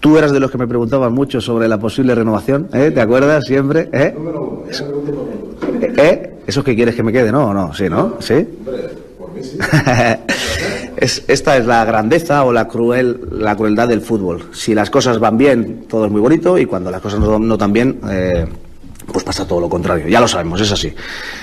Tú 0.00 0.18
eras 0.18 0.32
de 0.32 0.40
los 0.40 0.50
que 0.50 0.58
me 0.58 0.66
preguntaban 0.66 1.12
mucho 1.12 1.40
sobre 1.40 1.68
la 1.68 1.78
posible 1.78 2.14
renovación, 2.14 2.68
¿eh? 2.72 2.90
¿Te 2.90 3.00
acuerdas 3.00 3.44
siempre? 3.44 3.88
¿Eh? 3.92 4.14
¿Eh? 5.96 6.29
¿Eso 6.50 6.64
que 6.64 6.74
quieres 6.74 6.96
que 6.96 7.04
me 7.04 7.12
quede? 7.12 7.30
No, 7.30 7.50
¿o 7.50 7.54
no, 7.54 7.72
sí, 7.72 7.88
¿no? 7.88 8.16
¿Sí? 8.18 8.34
Es- 10.96 11.22
esta 11.28 11.56
es 11.56 11.64
la 11.64 11.84
grandeza 11.84 12.42
o 12.44 12.52
la 12.52 12.66
cruel 12.66 13.20
la 13.30 13.54
crueldad 13.56 13.86
del 13.86 14.00
fútbol. 14.00 14.48
Si 14.52 14.74
las 14.74 14.90
cosas 14.90 15.20
van 15.20 15.38
bien, 15.38 15.84
todo 15.88 16.06
es 16.06 16.10
muy 16.10 16.20
bonito 16.20 16.58
y 16.58 16.66
cuando 16.66 16.90
las 16.90 17.00
cosas 17.00 17.20
no, 17.20 17.38
no 17.38 17.56
tan 17.56 17.72
bien, 17.72 18.00
eh, 18.10 18.46
pues 19.12 19.24
pasa 19.24 19.46
todo 19.46 19.60
lo 19.60 19.68
contrario. 19.68 20.08
Ya 20.08 20.20
lo 20.20 20.28
sabemos, 20.28 20.60
es 20.60 20.72
así. 20.72 20.92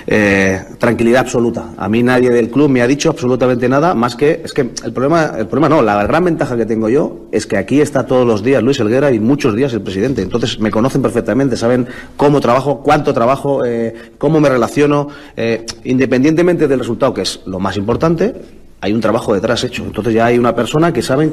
Eh, 0.06 0.62
tranquilidad 0.78 1.22
absoluta. 1.22 1.72
A 1.78 1.90
mí 1.90 2.04
nadie 2.04 2.30
del 2.30 2.50
club 2.50 2.70
me 2.70 2.82
ha 2.82 2.88
dicho 2.88 3.10
absolutamente 3.10 3.68
nada 3.70 3.94
más 3.94 4.16
que 4.16 4.42
es 4.44 4.54
que 4.54 4.62
el 4.62 4.94
problema, 4.94 5.34
el 5.38 5.48
problema 5.48 5.70
no, 5.70 5.82
la 5.82 6.04
gran 6.04 6.26
ventaja 6.26 6.56
que 6.58 6.66
tengo 6.66 6.90
yo 6.90 7.28
es 7.32 7.46
que 7.46 7.58
aquí 7.58 7.82
está 7.82 8.06
todos 8.06 8.26
los 8.26 8.44
días 8.44 8.64
Luis 8.64 8.80
Elguera 8.80 9.12
y 9.12 9.20
muchos 9.20 9.56
días 9.56 9.74
el 9.74 9.82
presidente. 9.82 10.22
Entonces 10.22 10.60
me 10.60 10.72
conocen 10.72 11.02
perfectamente, 11.02 11.58
saben 11.58 11.88
cómo 12.16 12.40
trabajo, 12.40 12.82
cuánto 12.82 13.14
trabajo, 13.14 13.66
eh, 13.66 14.12
cómo 14.18 14.40
me 14.40 14.50
relaciono, 14.50 15.10
eh, 15.36 15.66
independientemente 15.84 16.68
del 16.68 16.80
resultado, 16.80 17.14
que 17.14 17.22
es 17.22 17.42
lo 17.46 17.60
más 17.60 17.78
importante. 17.78 18.36
Hay 18.82 18.94
un 18.94 19.02
trabajo 19.02 19.34
detrás 19.34 19.64
hecho. 19.64 19.84
Entonces 19.84 20.14
ya 20.14 20.28
hay 20.28 20.38
una 20.38 20.56
persona 20.56 20.94
que 20.94 21.02
sabe 21.02 21.32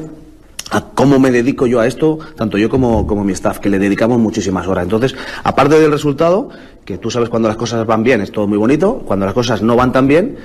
a 0.71 0.81
cómo 0.81 1.19
me 1.19 1.31
dedico 1.31 1.67
yo 1.67 1.81
a 1.81 1.87
esto, 1.87 2.19
tanto 2.37 2.59
yo 2.59 2.69
como, 2.69 3.07
como 3.07 3.25
mi 3.25 3.33
staff, 3.33 3.59
que 3.59 3.71
le 3.71 3.79
dedicamos 3.79 4.19
muchísimas 4.19 4.67
horas. 4.67 4.85
Entonces, 4.85 5.15
aparte 5.43 5.79
del 5.79 5.91
resultado, 5.91 6.49
que 6.85 6.99
tú 6.99 7.11
sabes 7.11 7.29
cuando 7.29 7.49
las 7.49 7.57
cosas 7.57 7.87
van 7.87 8.03
bien, 8.03 8.21
es 8.21 8.33
todo 8.33 8.47
muy 8.47 8.59
bonito, 8.59 9.03
cuando 9.07 9.27
las 9.27 9.35
cosas 9.35 9.63
no 9.63 9.77
van 9.77 9.93
tan 9.93 10.07
bien, 10.07 10.37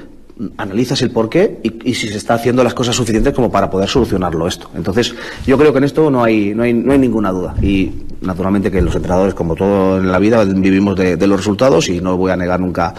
analizas 0.57 1.01
el 1.01 1.11
porqué 1.11 1.59
y, 1.63 1.89
y 1.89 1.93
si 1.93 2.07
se 2.07 2.17
está 2.17 2.35
haciendo 2.35 2.63
las 2.63 2.73
cosas 2.73 2.95
suficientes 2.95 3.33
como 3.33 3.51
para 3.51 3.69
poder 3.69 3.89
solucionarlo 3.89 4.47
esto. 4.47 4.69
Entonces, 4.75 5.13
yo 5.45 5.57
creo 5.57 5.71
que 5.71 5.79
en 5.79 5.83
esto 5.83 6.09
no 6.09 6.23
hay, 6.23 6.53
no 6.53 6.63
hay, 6.63 6.73
no 6.73 6.93
hay 6.93 6.99
ninguna 6.99 7.31
duda. 7.31 7.55
Y 7.61 7.91
naturalmente 8.21 8.71
que 8.71 8.81
los 8.81 8.95
entrenadores, 8.95 9.33
como 9.33 9.55
todo 9.55 9.99
en 9.99 10.11
la 10.11 10.19
vida, 10.19 10.43
vivimos 10.43 10.95
de, 10.95 11.15
de 11.15 11.27
los 11.27 11.37
resultados 11.37 11.89
y 11.89 12.01
no 12.01 12.17
voy 12.17 12.31
a 12.31 12.35
negar 12.35 12.59
nunca 12.59 12.93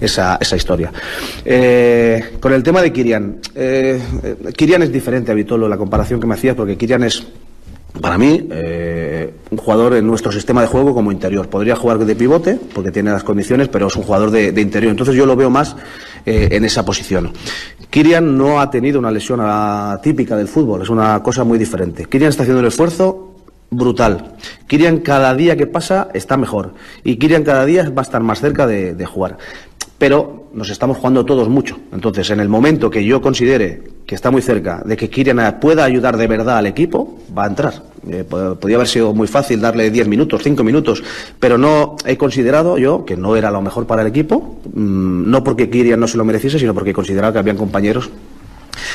esa, 0.00 0.38
esa 0.40 0.56
historia. 0.56 0.92
Eh, 1.44 2.36
con 2.40 2.52
el 2.52 2.62
tema 2.62 2.82
de 2.82 2.92
Kirian, 2.92 3.38
eh, 3.54 4.00
eh, 4.22 4.36
Kirian 4.56 4.82
es 4.82 4.92
diferente 4.92 5.32
a 5.32 5.34
Vitolo, 5.34 5.68
la 5.68 5.76
comparación 5.76 6.20
que 6.20 6.26
me 6.26 6.34
hacías, 6.34 6.56
porque 6.56 6.76
Kirian 6.76 7.04
es 7.04 7.26
para 8.00 8.18
mí, 8.18 8.46
eh, 8.50 9.34
un 9.50 9.58
jugador 9.58 9.94
en 9.94 10.06
nuestro 10.06 10.30
sistema 10.30 10.60
de 10.60 10.68
juego 10.68 10.94
como 10.94 11.10
interior. 11.10 11.48
Podría 11.48 11.74
jugar 11.74 11.98
de 11.98 12.14
pivote, 12.14 12.58
porque 12.74 12.90
tiene 12.90 13.10
las 13.10 13.24
condiciones, 13.24 13.68
pero 13.68 13.88
es 13.88 13.96
un 13.96 14.02
jugador 14.02 14.30
de, 14.30 14.48
interior. 14.60 14.90
Entonces 14.90 15.16
yo 15.16 15.26
lo 15.26 15.34
veo 15.34 15.50
más 15.50 15.74
eh, 16.24 16.48
en 16.52 16.64
esa 16.64 16.84
posición. 16.84 17.32
Kirian 17.90 18.36
no 18.36 18.60
ha 18.60 18.70
tenido 18.70 18.98
una 18.98 19.10
lesión 19.10 19.40
atípica 19.42 20.36
del 20.36 20.48
fútbol, 20.48 20.82
es 20.82 20.90
una 20.90 21.22
cosa 21.22 21.42
muy 21.44 21.58
diferente. 21.58 22.04
Kirian 22.04 22.28
está 22.30 22.42
haciendo 22.42 22.60
el 22.60 22.66
esfuerzo 22.66 23.34
brutal. 23.70 24.36
Kirian 24.66 24.98
cada 24.98 25.34
día 25.34 25.56
que 25.56 25.66
pasa 25.66 26.08
está 26.14 26.36
mejor. 26.36 26.74
Y 27.02 27.16
Kirian 27.16 27.42
cada 27.42 27.64
día 27.64 27.90
va 27.90 28.02
a 28.02 28.04
estar 28.04 28.22
más 28.22 28.40
cerca 28.40 28.66
de 28.66 29.06
jugar 29.06 29.38
pero 29.98 30.48
nos 30.52 30.70
estamos 30.70 30.96
jugando 30.96 31.24
todos 31.24 31.48
mucho. 31.48 31.76
Entonces, 31.92 32.30
en 32.30 32.40
el 32.40 32.48
momento 32.48 32.88
que 32.88 33.04
yo 33.04 33.20
considere 33.20 33.82
que 34.06 34.14
está 34.14 34.30
muy 34.30 34.40
cerca 34.40 34.82
de 34.84 34.96
que 34.96 35.10
Kirian 35.10 35.58
pueda 35.60 35.84
ayudar 35.84 36.16
de 36.16 36.26
verdad 36.26 36.58
al 36.58 36.66
equipo, 36.66 37.18
va 37.36 37.44
a 37.44 37.48
entrar. 37.48 37.82
Eh, 38.08 38.24
podría 38.24 38.76
haber 38.76 38.88
sido 38.88 39.12
muy 39.12 39.26
fácil 39.26 39.60
darle 39.60 39.90
10 39.90 40.08
minutos, 40.08 40.42
5 40.42 40.64
minutos, 40.64 41.02
pero 41.38 41.58
no 41.58 41.96
he 42.06 42.16
considerado 42.16 42.78
yo 42.78 43.04
que 43.04 43.16
no 43.16 43.36
era 43.36 43.50
lo 43.50 43.60
mejor 43.60 43.86
para 43.86 44.02
el 44.02 44.08
equipo, 44.08 44.60
mm, 44.72 45.30
no 45.30 45.44
porque 45.44 45.68
Kirian 45.68 46.00
no 46.00 46.08
se 46.08 46.16
lo 46.16 46.24
mereciese, 46.24 46.58
sino 46.58 46.72
porque 46.72 46.94
consideraba 46.94 47.32
que 47.32 47.40
habían 47.40 47.56
compañeros 47.56 48.08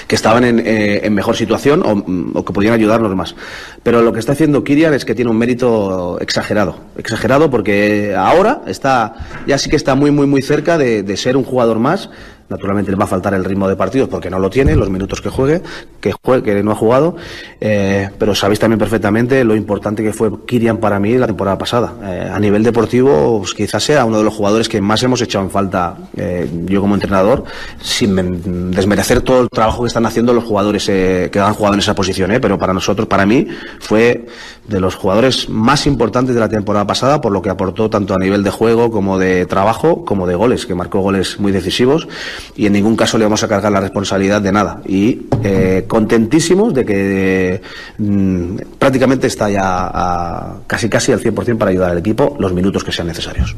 que 0.07 0.15
estaban 0.15 0.43
en, 0.43 0.59
eh, 0.59 1.01
en 1.03 1.13
mejor 1.13 1.35
situación 1.35 1.83
o, 1.83 2.39
o, 2.39 2.45
que 2.45 2.53
podían 2.53 2.73
ayudarnos 2.73 3.15
más. 3.15 3.35
Pero 3.83 4.01
lo 4.01 4.13
que 4.13 4.19
está 4.19 4.33
haciendo 4.33 4.63
Kirian 4.63 4.93
es 4.93 5.05
que 5.05 5.15
tiene 5.15 5.31
un 5.31 5.37
mérito 5.37 6.19
exagerado, 6.19 6.77
exagerado 6.97 7.49
porque 7.49 8.15
ahora 8.17 8.61
está, 8.67 9.15
ya 9.47 9.57
sí 9.57 9.69
que 9.69 9.75
está 9.75 9.95
muy, 9.95 10.11
muy, 10.11 10.27
muy 10.27 10.41
cerca 10.41 10.77
de, 10.77 11.03
de 11.03 11.17
ser 11.17 11.37
un 11.37 11.43
jugador 11.43 11.79
más 11.79 12.09
Naturalmente 12.49 12.91
le 12.91 12.97
va 12.97 13.05
a 13.05 13.07
faltar 13.07 13.33
el 13.33 13.43
ritmo 13.43 13.67
de 13.67 13.75
partidos 13.75 14.09
porque 14.09 14.29
no 14.29 14.37
lo 14.37 14.49
tiene, 14.49 14.75
los 14.75 14.89
minutos 14.89 15.21
que 15.21 15.29
juegue, 15.29 15.61
que, 15.99 16.13
juegue, 16.21 16.43
que 16.43 16.63
no 16.63 16.71
ha 16.71 16.75
jugado. 16.75 17.15
Eh, 17.59 18.09
pero 18.17 18.35
sabéis 18.35 18.59
también 18.59 18.79
perfectamente 18.79 19.43
lo 19.43 19.55
importante 19.55 20.03
que 20.03 20.13
fue 20.13 20.29
Kirian 20.45 20.77
para 20.77 20.99
mí 20.99 21.17
la 21.17 21.27
temporada 21.27 21.57
pasada. 21.57 21.93
Eh, 22.03 22.29
a 22.33 22.39
nivel 22.39 22.63
deportivo, 22.63 23.39
pues, 23.39 23.53
quizás 23.53 23.83
sea 23.83 24.05
uno 24.05 24.17
de 24.17 24.23
los 24.23 24.33
jugadores 24.33 24.69
que 24.69 24.81
más 24.81 25.01
hemos 25.03 25.21
echado 25.21 25.45
en 25.45 25.51
falta 25.51 25.95
eh, 26.15 26.49
yo 26.65 26.81
como 26.81 26.95
entrenador, 26.95 27.43
sin 27.81 28.71
desmerecer 28.71 29.21
todo 29.21 29.41
el 29.41 29.49
trabajo 29.49 29.83
que 29.83 29.87
están 29.87 30.05
haciendo 30.05 30.33
los 30.33 30.43
jugadores 30.43 30.85
que 30.85 31.39
han 31.39 31.53
jugado 31.53 31.75
en 31.75 31.79
esa 31.79 31.95
posición. 31.95 32.31
Pero 32.41 32.57
para 32.57 32.73
nosotros, 32.73 33.07
para 33.07 33.25
mí, 33.25 33.47
fue 33.79 34.25
de 34.67 34.79
los 34.79 34.95
jugadores 34.95 35.49
más 35.49 35.85
importantes 35.87 36.33
de 36.35 36.39
la 36.39 36.49
temporada 36.49 36.87
pasada 36.87 37.19
por 37.19 37.31
lo 37.31 37.41
que 37.41 37.49
aportó 37.49 37.89
tanto 37.89 38.15
a 38.15 38.19
nivel 38.19 38.43
de 38.43 38.49
juego 38.49 38.91
como 38.91 39.19
de 39.19 39.45
trabajo 39.45 40.05
como 40.05 40.25
de 40.25 40.35
goles, 40.35 40.65
que 40.65 40.73
marcó 40.73 40.99
goles 40.99 41.39
muy 41.39 41.51
decisivos 41.51 42.07
y 42.55 42.65
en 42.65 42.73
ningún 42.73 42.95
caso 42.95 43.17
le 43.17 43.25
vamos 43.25 43.43
a 43.43 43.47
cargar 43.47 43.71
la 43.71 43.81
responsabilidad 43.81 44.41
de 44.41 44.51
nada. 44.51 44.81
Y 44.85 45.21
eh, 45.43 45.85
contentísimos 45.87 46.73
de 46.73 46.85
que 46.85 47.61
mm, 47.97 48.57
prácticamente 48.77 49.27
está 49.27 49.49
ya 49.49 49.91
a, 49.93 50.55
casi 50.67 50.89
casi 50.89 51.11
al 51.11 51.21
100% 51.21 51.57
para 51.57 51.71
ayudar 51.71 51.91
al 51.91 51.97
equipo 51.97 52.35
los 52.39 52.53
minutos 52.53 52.83
que 52.83 52.91
sean 52.91 53.07
necesarios. 53.07 53.55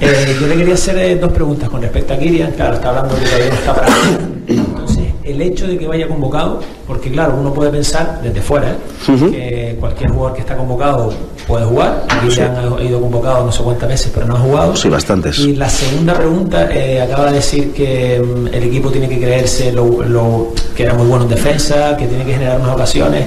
Eh, 0.00 0.36
yo 0.40 0.46
le 0.46 0.56
quería 0.56 0.74
hacer 0.74 0.98
eh, 0.98 1.16
dos 1.16 1.32
preguntas 1.32 1.68
con 1.68 1.80
respecto 1.80 2.14
a 2.14 2.18
Kirian. 2.18 2.52
Claro, 2.52 2.74
está 2.74 2.88
hablando 2.90 3.14
de 3.14 3.20
que 3.20 3.26
todavía 3.26 3.48
no 3.48 3.54
está 3.54 3.74
para. 3.74 3.88
Entonces, 4.46 4.95
el 5.26 5.42
hecho 5.42 5.66
de 5.66 5.76
que 5.76 5.86
vaya 5.86 6.06
convocado, 6.06 6.60
porque 6.86 7.10
claro, 7.10 7.36
uno 7.38 7.52
puede 7.52 7.70
pensar 7.70 8.20
desde 8.22 8.40
fuera 8.40 8.70
¿eh? 8.70 8.76
uh 9.08 9.12
-huh. 9.12 9.30
que 9.30 9.76
cualquier 9.80 10.10
jugador 10.10 10.34
que 10.34 10.40
está 10.40 10.56
convocado 10.56 11.12
puede 11.46 11.64
jugar. 11.64 12.04
Aquí 12.08 12.30
sí. 12.30 12.40
han 12.40 12.80
ido 12.84 13.00
convocado 13.00 13.44
no 13.44 13.52
sé 13.52 13.62
cuántas 13.62 13.88
veces, 13.88 14.12
pero 14.14 14.26
no 14.26 14.36
ha 14.36 14.40
jugado. 14.40 14.76
Sí, 14.76 14.88
bastantes. 14.88 15.38
Y 15.38 15.54
la 15.56 15.68
segunda 15.68 16.14
pregunta, 16.14 16.68
eh, 16.72 17.00
acaba 17.00 17.26
de 17.26 17.34
decir 17.34 17.72
que 17.72 18.20
um, 18.20 18.46
el 18.46 18.62
equipo 18.62 18.90
tiene 18.90 19.08
que 19.08 19.18
creerse 19.18 19.72
lo, 19.72 20.02
lo, 20.02 20.48
que 20.76 20.84
era 20.84 20.94
muy 20.94 21.06
bueno 21.06 21.24
en 21.24 21.30
defensa, 21.30 21.96
que 21.96 22.06
tiene 22.06 22.24
que 22.24 22.32
generar 22.32 22.60
más 22.60 22.70
ocasiones. 22.70 23.26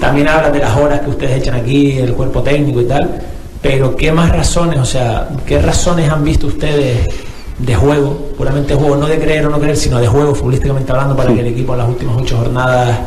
También 0.00 0.28
habla 0.28 0.50
de 0.50 0.58
las 0.58 0.76
horas 0.76 1.00
que 1.00 1.10
ustedes 1.10 1.38
echan 1.38 1.54
aquí, 1.54 1.98
el 1.98 2.12
cuerpo 2.14 2.42
técnico 2.42 2.80
y 2.80 2.86
tal. 2.86 3.20
Pero 3.62 3.96
¿qué 3.96 4.12
más 4.12 4.30
razones, 4.30 4.78
o 4.78 4.84
sea, 4.84 5.28
qué 5.46 5.60
razones 5.60 6.10
han 6.10 6.22
visto 6.22 6.46
ustedes 6.46 7.08
de 7.58 7.74
juego, 7.74 8.32
puramente 8.36 8.74
juego, 8.74 8.96
no 8.96 9.06
de 9.06 9.18
creer 9.18 9.46
o 9.46 9.50
no 9.50 9.58
creer, 9.58 9.76
sino 9.76 9.98
de 9.98 10.06
juego, 10.06 10.34
futbolísticamente 10.34 10.92
hablando, 10.92 11.16
para 11.16 11.32
que 11.32 11.40
el 11.40 11.46
equipo 11.46 11.72
en 11.72 11.78
las 11.78 11.88
últimas 11.88 12.16
ocho 12.18 12.36
jornadas 12.36 12.98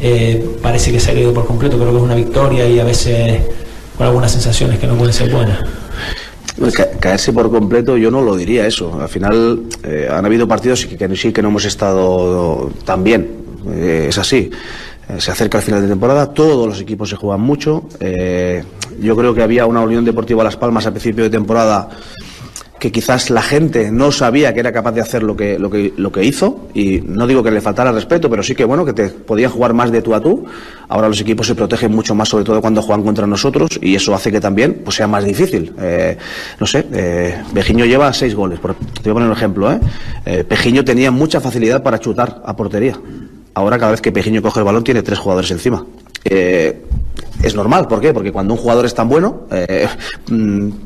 eh, 0.00 0.56
parece 0.62 0.92
que 0.92 1.00
se 1.00 1.10
ha 1.10 1.14
caído 1.14 1.34
por 1.34 1.46
completo. 1.46 1.76
Creo 1.76 1.90
que 1.90 1.96
es 1.98 2.02
una 2.02 2.14
victoria 2.14 2.66
y 2.66 2.80
a 2.80 2.84
veces 2.84 3.42
con 3.96 4.06
algunas 4.06 4.32
sensaciones 4.32 4.78
que 4.78 4.86
no 4.86 4.94
pueden 4.94 5.12
ser 5.12 5.30
buenas. 5.30 5.58
caerse 7.00 7.32
por 7.32 7.50
completo 7.50 7.96
yo 7.96 8.10
no 8.10 8.22
lo 8.22 8.36
diría 8.36 8.66
eso. 8.66 8.98
Al 9.00 9.08
final 9.08 9.64
eh, 9.82 10.08
han 10.10 10.24
habido 10.24 10.48
partidos 10.48 10.86
que, 10.86 10.96
que 10.96 11.16
sí 11.16 11.32
que 11.32 11.42
no 11.42 11.48
hemos 11.48 11.64
estado 11.64 12.70
tan 12.84 13.04
bien. 13.04 13.28
Eh, 13.70 14.06
es 14.08 14.16
así. 14.16 14.50
Eh, 15.08 15.20
se 15.20 15.32
acerca 15.32 15.58
el 15.58 15.64
final 15.64 15.82
de 15.82 15.88
temporada, 15.88 16.32
todos 16.32 16.66
los 16.66 16.80
equipos 16.80 17.10
se 17.10 17.16
juegan 17.16 17.40
mucho. 17.40 17.84
Yo 19.00 19.16
creo 19.16 19.34
que 19.34 19.42
había 19.42 19.66
una 19.66 19.80
Unión 19.80 20.04
Deportiva 20.04 20.42
Las 20.42 20.56
Palmas 20.56 20.86
a 20.86 20.90
principio 20.90 21.24
de 21.24 21.30
temporada 21.30 21.88
que 22.78 22.92
quizás 22.92 23.30
la 23.30 23.42
gente 23.42 23.90
no 23.90 24.12
sabía 24.12 24.54
que 24.54 24.60
era 24.60 24.72
capaz 24.72 24.92
de 24.92 25.00
hacer 25.00 25.22
lo 25.22 25.36
que, 25.36 25.58
lo 25.58 25.70
que, 25.70 25.92
lo 25.96 26.12
que 26.12 26.24
hizo, 26.24 26.68
y 26.74 27.00
no 27.00 27.26
digo 27.26 27.42
que 27.42 27.50
le 27.50 27.60
faltara 27.60 27.92
respeto, 27.92 28.30
pero 28.30 28.42
sí 28.42 28.54
que 28.54 28.64
bueno, 28.64 28.84
que 28.84 28.92
te 28.92 29.08
podía 29.08 29.48
jugar 29.48 29.74
más 29.74 29.90
de 29.90 30.02
tú 30.02 30.14
a 30.14 30.20
tú. 30.20 30.44
Ahora 30.88 31.08
los 31.08 31.20
equipos 31.20 31.46
se 31.46 31.54
protegen 31.54 31.92
mucho 31.92 32.14
más, 32.14 32.28
sobre 32.28 32.44
todo 32.44 32.60
cuando 32.60 32.80
juegan 32.80 33.04
contra 33.04 33.26
nosotros, 33.26 33.78
y 33.82 33.94
eso 33.94 34.14
hace 34.14 34.30
que 34.30 34.40
también 34.40 34.80
pues, 34.84 34.96
sea 34.96 35.06
más 35.06 35.24
difícil. 35.24 35.72
Eh, 35.80 36.16
no 36.58 36.66
sé, 36.66 36.86
eh, 36.92 37.42
Pejiño 37.52 37.84
lleva 37.84 38.12
seis 38.12 38.34
goles, 38.34 38.58
por, 38.58 38.74
te 38.74 39.02
voy 39.04 39.10
a 39.10 39.14
poner 39.14 39.28
un 39.28 39.36
ejemplo. 39.36 39.72
¿eh? 39.72 39.80
eh 40.24 40.44
Pejiño 40.44 40.84
tenía 40.84 41.10
mucha 41.10 41.40
facilidad 41.40 41.82
para 41.82 41.98
chutar 41.98 42.42
a 42.44 42.56
portería. 42.56 42.98
Ahora 43.54 43.78
cada 43.78 43.90
vez 43.90 44.00
que 44.00 44.12
Pejiño 44.12 44.40
coge 44.40 44.60
el 44.60 44.64
balón 44.64 44.84
tiene 44.84 45.02
tres 45.02 45.18
jugadores 45.18 45.50
encima. 45.50 45.84
Eh, 46.24 46.84
es 47.42 47.54
normal, 47.54 47.86
¿por 47.86 48.00
qué? 48.00 48.12
Porque 48.12 48.32
cuando 48.32 48.54
un 48.54 48.60
jugador 48.60 48.84
es 48.84 48.94
tan 48.94 49.08
bueno, 49.08 49.42
eh, 49.50 49.88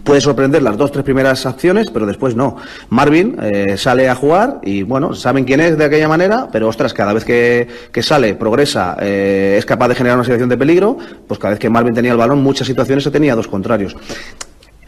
puede 0.04 0.20
sorprender 0.20 0.62
las 0.62 0.76
dos, 0.76 0.92
tres 0.92 1.04
primeras 1.04 1.46
acciones, 1.46 1.90
pero 1.90 2.06
después 2.06 2.36
no. 2.36 2.56
Marvin 2.90 3.36
eh, 3.42 3.76
sale 3.76 4.08
a 4.08 4.14
jugar 4.14 4.60
y, 4.62 4.82
bueno, 4.82 5.14
saben 5.14 5.44
quién 5.44 5.60
es 5.60 5.78
de 5.78 5.84
aquella 5.84 6.08
manera, 6.08 6.48
pero 6.52 6.68
ostras, 6.68 6.92
cada 6.92 7.12
vez 7.12 7.24
que, 7.24 7.68
que 7.90 8.02
sale, 8.02 8.34
progresa, 8.34 8.96
eh, 9.00 9.56
es 9.58 9.64
capaz 9.64 9.88
de 9.88 9.94
generar 9.94 10.18
una 10.18 10.24
situación 10.24 10.48
de 10.48 10.58
peligro, 10.58 10.98
pues 11.26 11.40
cada 11.40 11.52
vez 11.52 11.58
que 11.58 11.70
Marvin 11.70 11.94
tenía 11.94 12.12
el 12.12 12.18
balón, 12.18 12.42
muchas 12.42 12.66
situaciones 12.66 13.04
se 13.04 13.10
tenía 13.10 13.34
dos 13.34 13.48
contrarios 13.48 13.96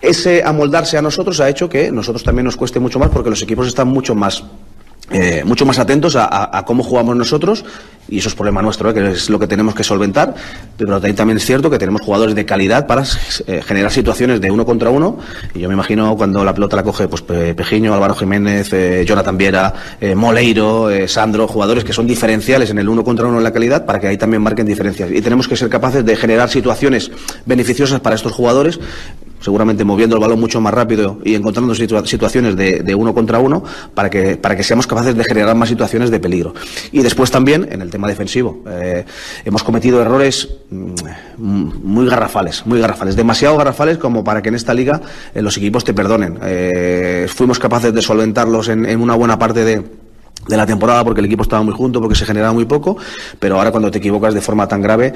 ese 0.01 0.43
amoldarse 0.45 0.99
a 0.99 1.03
nosotros 1.03 1.41
ha 1.41 1.49
hecho 1.49 1.69
que 1.69 1.91
nosotros 1.91 2.23
también 2.23 2.45
nos 2.45 2.57
cueste 2.57 2.79
mucho 2.79 2.99
más 2.99 3.09
porque 3.09 3.31
los 3.31 3.41
equipos 3.41 3.67
están 3.67 3.89
mucho 3.89 4.15
más 4.15 4.45
eh, 5.11 5.43
mucho 5.45 5.67
más 5.67 5.79
atentos 5.79 6.17
a, 6.17 6.25
a, 6.25 6.59
a, 6.59 6.65
cómo 6.65 6.83
jugamos 6.83 7.15
nosotros 7.17 7.65
y 8.09 8.19
eso 8.19 8.29
es 8.29 8.35
problema 8.35 8.61
nuestro, 8.63 8.91
¿eh? 8.91 8.95
que 8.95 9.11
es 9.13 9.31
lo 9.31 9.39
que 9.39 9.47
tenemos 9.47 9.75
que 9.75 9.83
solventar, 9.85 10.35
pero 10.77 11.01
también 11.01 11.37
es 11.37 11.45
cierto 11.45 11.71
que 11.71 11.79
tenemos 11.79 12.03
jugadores 12.03 12.35
de 12.35 12.45
calidad 12.45 12.87
para 12.87 13.05
eh, 13.47 13.63
generar 13.63 13.91
situaciones 13.91 14.41
de 14.41 14.51
uno 14.51 14.65
contra 14.65 14.91
uno 14.91 15.19
y 15.55 15.61
yo 15.61 15.69
me 15.69 15.75
imagino 15.75 16.17
cuando 16.17 16.45
la 16.45 16.55
pelota 16.55 16.77
la 16.77 16.83
coge 16.83 17.09
pues 17.09 17.23
Pejiño, 17.23 17.95
Álvaro 17.95 18.15
Jiménez, 18.15 18.73
eh, 18.73 19.05
Jonathan 19.07 19.39
Viera, 19.39 19.75
eh, 20.01 20.15
Moleiro, 20.15 20.89
Sandro, 21.07 21.49
jugadores 21.49 21.85
que 21.85 21.93
son 21.93 22.07
diferenciales 22.07 22.71
en 22.71 22.79
el 22.79 22.89
uno 22.89 23.05
contra 23.05 23.27
uno 23.27 23.39
en 23.39 23.45
la 23.45 23.53
calidad 23.53 23.85
para 23.85 24.01
que 24.01 24.09
ahí 24.09 24.17
también 24.17 24.43
marquen 24.43 24.67
diferencias 24.67 25.11
y 25.11 25.21
tenemos 25.23 25.49
que 25.49 25.57
ser 25.57 25.69
capaces 25.69 26.05
de 26.05 26.17
generar 26.17 26.51
situaciones 26.51 27.11
beneficiosas 27.47 28.01
para 28.01 28.17
estos 28.17 28.33
jugadores 28.33 28.79
seguramente 29.45 29.85
moviendo 29.85 30.17
el 30.17 30.23
balón 30.23 30.41
mucho 30.41 30.59
más 30.63 30.73
rápido 30.73 31.19
y 31.23 31.35
encontrando 31.35 31.75
situa 31.75 32.05
situaciones 32.07 32.57
de, 32.57 32.81
de, 32.81 32.95
uno 32.95 33.13
contra 33.13 33.39
uno 33.39 33.63
para 33.95 34.09
que, 34.09 34.39
para 34.39 34.57
que 34.57 34.63
seamos 34.63 34.87
capaces 34.87 34.94
de 35.03 35.25
generar 35.25 35.55
más 35.57 35.69
situaciones 35.69 36.11
de 36.11 36.21
peligro. 36.21 36.55
Y 36.93 37.03
después 37.03 37.31
también 37.31 37.69
en 37.71 37.83
el 37.83 37.91
tema 37.91 38.09
defensivo. 38.09 38.63
Eh, 38.69 39.05
hemos 39.45 39.63
cometido 39.63 40.01
errores 40.01 40.49
mmm, 40.71 40.95
muy 41.83 42.07
garrafales, 42.07 42.65
muy 42.67 42.81
garrafales, 42.81 43.17
demasiado 43.17 43.57
garrafales 43.57 43.99
como 43.99 44.23
para 44.23 44.43
que 44.43 44.49
en 44.51 44.55
esta 44.55 44.75
liga 44.75 45.01
eh, 45.35 45.43
los 45.43 45.57
equipos 45.57 45.85
te 45.85 45.95
perdonen. 45.95 46.39
Eh, 46.43 47.27
fuimos 47.29 47.59
capaces 47.59 47.93
de 47.93 48.03
solventarlos 48.03 48.69
en, 48.69 48.87
en 48.87 49.01
una 49.01 49.15
buena 49.15 49.39
parte 49.39 49.65
de 49.65 50.05
de 50.49 50.57
la 50.57 50.67
temporada 50.67 51.03
porque 51.05 51.21
el 51.21 51.27
equipo 51.27 51.43
estaba 51.43 51.63
muy 51.63 51.73
junto, 51.73 52.01
porque 52.01 52.15
se 52.15 52.27
generaba 52.27 52.53
muy 52.53 52.67
poco, 52.67 52.97
pero 53.39 53.57
ahora 53.57 53.71
cuando 53.71 53.91
te 53.91 53.99
equivocas 53.99 54.35
de 54.35 54.41
forma 54.41 54.69
tan 54.69 54.83
grave, 54.83 55.15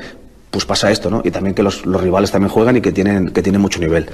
pues 0.51 0.65
pasa 0.65 0.91
esto, 0.91 1.11
¿no? 1.11 1.21
Y 1.25 1.31
también 1.31 1.55
que 1.55 1.63
los, 1.63 1.83
rivales 1.85 2.31
también 2.31 2.51
juegan 2.51 2.77
y 2.77 2.81
que 2.81 2.93
tienen, 2.93 3.31
que 3.31 3.43
tienen 3.43 3.61
mucho 3.61 3.81
nivel. 3.81 4.07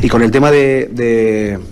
Y 0.00 0.08
con 0.08 0.22
el 0.22 0.30
tema 0.30 0.50
de, 0.50 0.88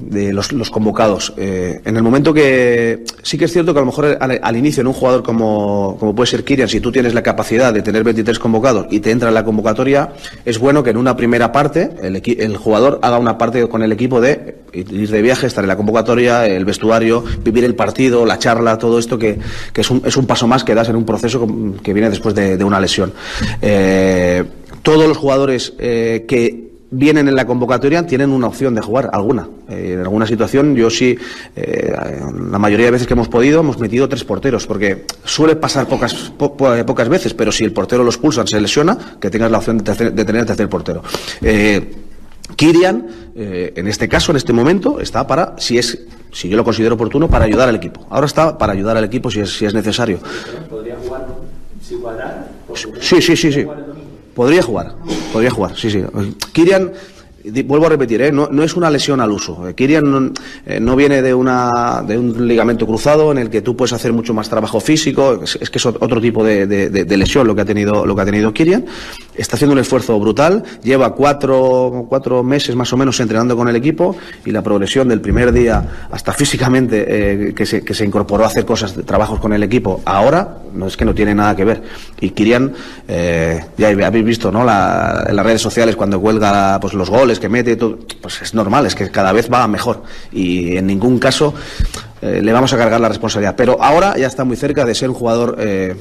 de, 0.01 0.33
los, 0.33 0.71
convocados, 0.71 1.33
eh, 1.37 1.81
en 1.85 1.97
el 1.97 2.03
momento 2.03 2.35
que 2.35 3.05
sí 3.23 3.39
que 3.39 3.45
es 3.45 3.53
cierto 3.53 3.73
que 3.73 3.79
a 3.79 3.83
lo 3.83 3.87
mejor 3.87 4.19
al, 4.21 4.57
inicio 4.57 4.81
en 4.81 4.89
un 4.89 4.93
jugador 4.93 5.23
como, 5.23 5.97
como 5.99 6.15
puede 6.15 6.27
ser 6.27 6.45
Kirian, 6.45 6.69
si 6.69 6.81
tú 6.81 6.91
tienes 6.91 7.15
la 7.15 7.23
capacidad 7.23 7.73
de 7.73 7.83
tener 7.83 8.03
23 8.03 8.39
convocados 8.39 8.87
y 8.91 9.01
te 9.01 9.11
entra 9.11 9.29
en 9.29 9.35
la 9.35 9.45
convocatoria, 9.45 10.13
es 10.45 10.59
bueno 10.59 10.83
que 10.83 10.91
en 10.91 10.97
una 10.97 11.17
primera 11.17 11.53
parte 11.53 11.91
el, 12.03 12.23
el 12.25 12.57
jugador 12.57 12.99
haga 13.03 13.19
una 13.19 13.39
parte 13.39 13.69
con 13.69 13.83
el 13.83 13.93
equipo 13.93 14.21
de 14.21 14.57
ir 14.73 15.11
de 15.11 15.23
viaje, 15.23 15.47
estar 15.47 15.63
en 15.63 15.69
la 15.69 15.77
convocatoria, 15.77 16.47
el 16.47 16.65
vestuario, 16.65 17.23
vivir 17.45 17.65
el 17.65 17.75
partido, 17.75 18.25
la 18.25 18.39
charla, 18.39 18.79
todo 18.79 18.99
esto 18.99 19.19
que, 19.19 19.39
es, 19.75 19.91
un, 19.91 20.03
es 20.05 20.17
un 20.17 20.27
paso 20.27 20.47
más 20.47 20.65
que 20.65 20.75
das 20.75 20.89
en 20.89 20.97
un 20.97 21.05
proceso 21.05 21.47
que 21.83 21.93
viene 21.93 22.11
después 22.11 22.35
de, 22.35 22.57
de 22.57 22.65
una 22.65 22.81
lesión. 22.81 23.13
Eh, 23.61 23.92
todos 24.83 25.09
los 25.09 25.17
jugadores 25.17 25.73
eh, 25.79 26.25
que 26.29 26.73
vienen 26.91 27.27
en 27.27 27.35
la 27.35 27.47
convocatoria 27.47 28.07
tienen 28.07 28.31
una 28.31 28.49
opción 28.49 28.75
de 28.75 28.83
jugar, 28.83 29.09
alguna. 29.13 29.49
Eh, 29.69 29.93
en 29.95 30.01
alguna 30.01 30.27
situación 30.27 30.75
yo 30.75 30.91
sí, 30.91 31.17
eh, 31.57 31.95
la 32.51 32.59
mayoría 32.59 32.87
de 32.87 32.93
veces 32.93 33.07
que 33.07 33.15
hemos 33.15 33.29
podido, 33.29 33.61
hemos 33.61 33.79
metido 33.79 34.09
tres 34.09 34.25
porteros, 34.25 34.67
porque 34.67 35.07
suele 35.25 35.57
pasar 35.57 35.87
pocas, 35.87 36.15
pocas 36.37 37.09
veces, 37.09 37.33
pero 37.33 37.51
si 37.51 37.65
el 37.65 37.73
portero 37.73 38.05
los 38.05 38.19
pulsan, 38.19 38.47
se 38.47 38.61
lesiona, 38.61 39.17
que 39.21 39.31
tengas 39.31 39.51
la 39.51 39.59
opción 39.59 39.79
de, 39.79 40.11
de 40.11 40.25
tener 40.25 40.45
tercer 40.45 40.69
portero. 40.69 41.03
Kirian, 42.57 43.07
en 43.35 43.89
este 43.89 44.09
caso, 44.09 44.33
en 44.33 44.37
este 44.37 44.53
momento, 44.53 45.01
está 45.01 45.27
para, 45.27 45.55
si 45.57 45.79
es, 45.79 45.99
si 46.31 46.51
yo 46.51 46.57
lo 46.59 46.65
considero 46.65 46.97
oportuno, 46.97 47.29
para 47.29 47.47
ayudar 47.47 47.71
al 47.71 47.77
equipo. 47.77 48.07
Ahora 48.11 48.27
está 48.27 48.59
para 48.59 48.75
ayudar 48.75 48.99
al 48.99 49.05
equipo 49.05 49.31
si 49.31 49.41
es, 49.41 49.57
si 49.57 49.65
es 49.65 49.73
necesario. 49.73 50.19
¿Podría 50.69 50.97
jugar 50.97 51.27
Sí, 52.75 53.21
sí, 53.21 53.37
sí, 53.37 53.53
sí. 53.53 53.67
Podría 54.35 54.63
jugar, 54.63 54.95
podría 55.33 55.51
jugar, 55.51 55.77
sí, 55.77 55.91
sí. 55.91 56.03
Kirian 56.53 56.93
vuelvo 57.65 57.87
a 57.87 57.89
repetir, 57.91 58.23
¿eh? 58.23 58.33
no, 58.33 58.63
es 58.63 58.77
una 58.77 58.91
lesión 58.91 59.21
al 59.21 59.31
uso. 59.31 59.69
Eh, 59.69 59.75
Kirian 59.75 60.11
no, 60.11 60.33
eh, 60.67 60.79
no, 60.81 60.95
viene 60.97 61.23
de, 61.23 61.35
una, 61.35 62.03
de 62.07 62.19
un 62.19 62.47
ligamento 62.47 62.87
cruzado 62.87 63.33
en 63.33 63.39
el 63.39 63.51
que 63.51 63.63
tú 63.63 63.77
puedes 63.77 63.93
hacer 63.93 64.13
mucho 64.13 64.33
más 64.35 64.49
trabajo 64.49 64.81
físico. 64.81 65.41
Es, 65.43 65.71
que 65.71 65.79
es 65.79 65.87
otro 65.87 66.21
tipo 66.21 66.45
de, 66.45 66.67
de, 66.67 67.17
lesión 67.17 67.47
lo 67.47 67.55
que 67.55 67.63
ha 67.63 67.65
tenido 67.65 68.07
lo 68.07 68.15
que 68.15 68.23
ha 68.23 68.25
tenido 68.25 68.53
Kirian. 68.53 68.85
Está 69.35 69.57
haciendo 69.57 69.73
un 69.73 69.79
esfuerzo 69.79 70.19
brutal. 70.19 70.63
Lleva 70.83 71.15
cuatro, 71.15 72.07
cuatro 72.09 72.43
meses 72.43 72.77
más 72.77 72.93
o 72.93 72.97
menos 72.97 73.19
entrenando 73.21 73.57
con 73.57 73.69
el 73.69 73.77
equipo 73.77 74.17
y 74.45 74.51
la 74.51 74.63
progresión 74.63 75.09
del 75.09 75.21
primer 75.21 75.53
día 75.53 76.09
hasta 76.11 76.33
físicamente 76.33 77.55
que, 77.57 77.67
se, 77.67 77.85
que 77.85 77.95
se 77.95 78.05
incorporó 78.05 78.45
a 78.45 78.49
hacer 78.49 78.65
cosas, 78.65 78.95
trabajos 79.05 79.41
con 79.41 79.53
el 79.53 79.63
equipo, 79.63 80.01
ahora 80.05 80.59
no 80.75 80.87
es 80.87 80.97
que 80.97 81.05
no 81.05 81.15
tiene 81.15 81.35
nada 81.35 81.57
que 81.57 81.65
ver. 81.65 81.83
Y 82.21 82.31
Kirian, 82.31 82.73
ya 83.09 83.89
habéis 83.89 84.25
visto, 84.25 84.51
¿no? 84.51 84.65
La, 84.65 85.27
en 85.29 85.37
las 85.37 85.45
redes 85.45 85.63
sociales 85.63 85.97
cuando 85.97 86.21
cuelga 86.21 86.79
pues 86.81 86.95
los 86.95 87.11
goles 87.11 87.32
que 87.39 87.49
mete, 87.49 87.77
todo, 87.77 87.99
pues 88.21 88.43
es 88.43 88.55
normal, 88.55 88.87
es 88.87 88.95
que 88.95 89.11
cada 89.11 89.33
vez 89.33 89.51
va 89.53 89.67
mejor 89.69 90.03
y 90.33 90.77
en 90.77 90.87
ningún 90.87 91.19
caso 91.19 91.55
eh, 92.21 92.41
le 92.43 92.53
vamos 92.53 92.73
a 92.73 92.77
cargar 92.77 93.01
la 93.01 93.09
responsabilidad. 93.09 93.55
Pero 93.57 93.83
ahora 93.83 94.17
ya 94.17 94.27
está 94.27 94.45
muy 94.45 94.57
cerca 94.57 94.85
de 94.85 94.95
ser 94.95 95.11
un 95.11 95.15
jugador 95.15 95.57
eh, 95.59 95.97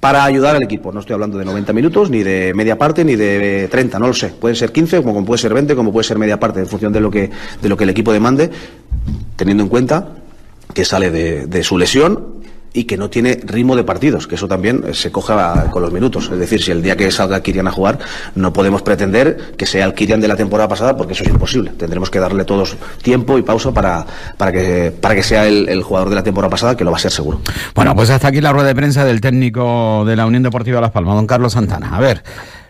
para 0.00 0.24
ayudar 0.24 0.56
al 0.56 0.62
equipo. 0.62 0.92
No 0.92 1.00
estoy 1.00 1.14
hablando 1.14 1.38
de 1.38 1.44
90 1.44 1.72
minutos, 1.72 2.10
ni 2.10 2.22
de 2.22 2.52
media 2.54 2.76
parte, 2.76 3.04
ni 3.04 3.16
de 3.16 3.68
30, 3.70 3.98
no 3.98 4.08
lo 4.08 4.14
sé. 4.14 4.28
Pueden 4.28 4.56
ser 4.56 4.72
15, 4.72 5.02
como 5.02 5.24
puede 5.24 5.38
ser 5.38 5.54
20, 5.54 5.74
como 5.74 5.92
puede 5.92 6.04
ser 6.04 6.18
media 6.18 6.40
parte, 6.40 6.60
en 6.60 6.66
función 6.66 6.92
de 6.92 7.00
lo 7.00 7.10
que, 7.10 7.30
de 7.60 7.68
lo 7.68 7.76
que 7.76 7.84
el 7.84 7.90
equipo 7.90 8.12
demande, 8.12 8.50
teniendo 9.36 9.62
en 9.62 9.68
cuenta 9.68 10.08
que 10.74 10.84
sale 10.84 11.10
de 11.10 11.62
su 11.62 11.76
lesión 11.76 12.41
y 12.74 12.84
que 12.84 12.96
no 12.96 13.10
tiene 13.10 13.38
ritmo 13.44 13.76
de 13.76 13.84
partidos, 13.84 14.26
que 14.26 14.36
eso 14.36 14.48
también 14.48 14.82
eh, 14.86 14.94
se 14.94 15.12
coja 15.12 15.70
con 15.70 15.82
los 15.82 15.92
minutos. 15.92 16.30
Es 16.30 16.38
decir, 16.38 16.62
si 16.62 16.70
el 16.70 16.82
día 16.82 16.96
que 16.96 17.10
salga 17.10 17.42
Kirian 17.42 17.68
a 17.68 17.70
jugar, 17.70 17.98
no 18.34 18.52
podemos 18.52 18.82
pretender 18.82 19.52
que 19.56 19.66
sea 19.66 19.84
el 19.84 19.94
Kirian 19.94 20.20
de 20.20 20.28
la 20.28 20.36
temporada 20.36 20.68
pasada, 20.68 20.96
porque 20.96 21.12
eso 21.12 21.24
es 21.24 21.30
imposible. 21.30 21.72
Tendremos 21.76 22.10
que 22.10 22.18
darle 22.18 22.44
todos 22.44 22.76
tiempo 23.02 23.38
y 23.38 23.42
pausa 23.42 23.72
para, 23.72 24.06
para, 24.36 24.52
que, 24.52 24.92
para 24.98 25.14
que 25.14 25.22
sea 25.22 25.46
el, 25.46 25.82
jugador 25.82 26.08
de 26.10 26.14
la 26.14 26.22
temporada 26.22 26.50
pasada, 26.50 26.76
que 26.76 26.84
lo 26.84 26.90
va 26.90 26.96
a 26.96 27.00
ser 27.00 27.10
seguro. 27.10 27.40
Bueno, 27.74 27.94
pues 27.94 28.10
hasta 28.10 28.28
aquí 28.28 28.40
la 28.40 28.52
rueda 28.52 28.68
de 28.68 28.74
prensa 28.74 29.04
del 29.04 29.20
técnico 29.20 30.04
de 30.06 30.16
la 30.16 30.26
Unión 30.26 30.42
Deportiva 30.42 30.80
Las 30.80 30.90
Palmas, 30.90 31.16
don 31.16 31.26
Carlos 31.26 31.52
Santana. 31.52 31.96
A 31.96 32.00
ver. 32.00 32.22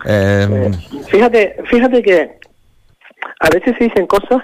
Eh... 0.07 0.70
Fíjate, 1.09 1.57
fíjate 1.70 2.03
que 2.03 2.30
a 3.40 3.48
veces 3.50 3.74
se 3.78 3.84
dicen 3.84 4.07
cosas 4.07 4.42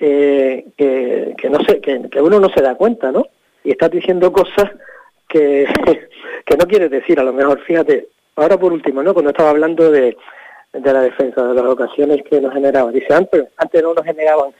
eh, 0.00 0.66
que, 0.76 1.34
que, 1.36 1.50
no 1.50 1.58
sé, 1.64 1.80
que, 1.80 2.08
que 2.10 2.20
uno 2.20 2.38
no 2.38 2.48
se 2.50 2.62
da 2.62 2.76
cuenta, 2.76 3.10
¿no? 3.10 3.24
Y 3.64 3.70
estás 3.70 3.90
diciendo 3.90 4.32
cosas 4.32 4.70
que, 5.28 5.66
que 6.46 6.56
no 6.56 6.66
quieres 6.66 6.90
decir, 6.90 7.18
a 7.20 7.24
lo 7.24 7.32
mejor, 7.32 7.60
fíjate, 7.60 8.08
ahora 8.36 8.58
por 8.58 8.72
último, 8.72 9.02
¿no? 9.02 9.12
Cuando 9.12 9.30
estaba 9.30 9.50
hablando 9.50 9.90
de, 9.90 10.16
de 10.72 10.92
la 10.92 11.02
defensa, 11.02 11.44
de 11.44 11.54
las 11.54 11.64
ocasiones 11.64 12.22
que 12.28 12.40
nos 12.40 12.52
generaban, 12.52 12.92
dice, 12.92 13.12
antes, 13.12 13.46
antes 13.56 13.82
no 13.82 13.94
nos 13.94 14.04
generaban 14.04 14.50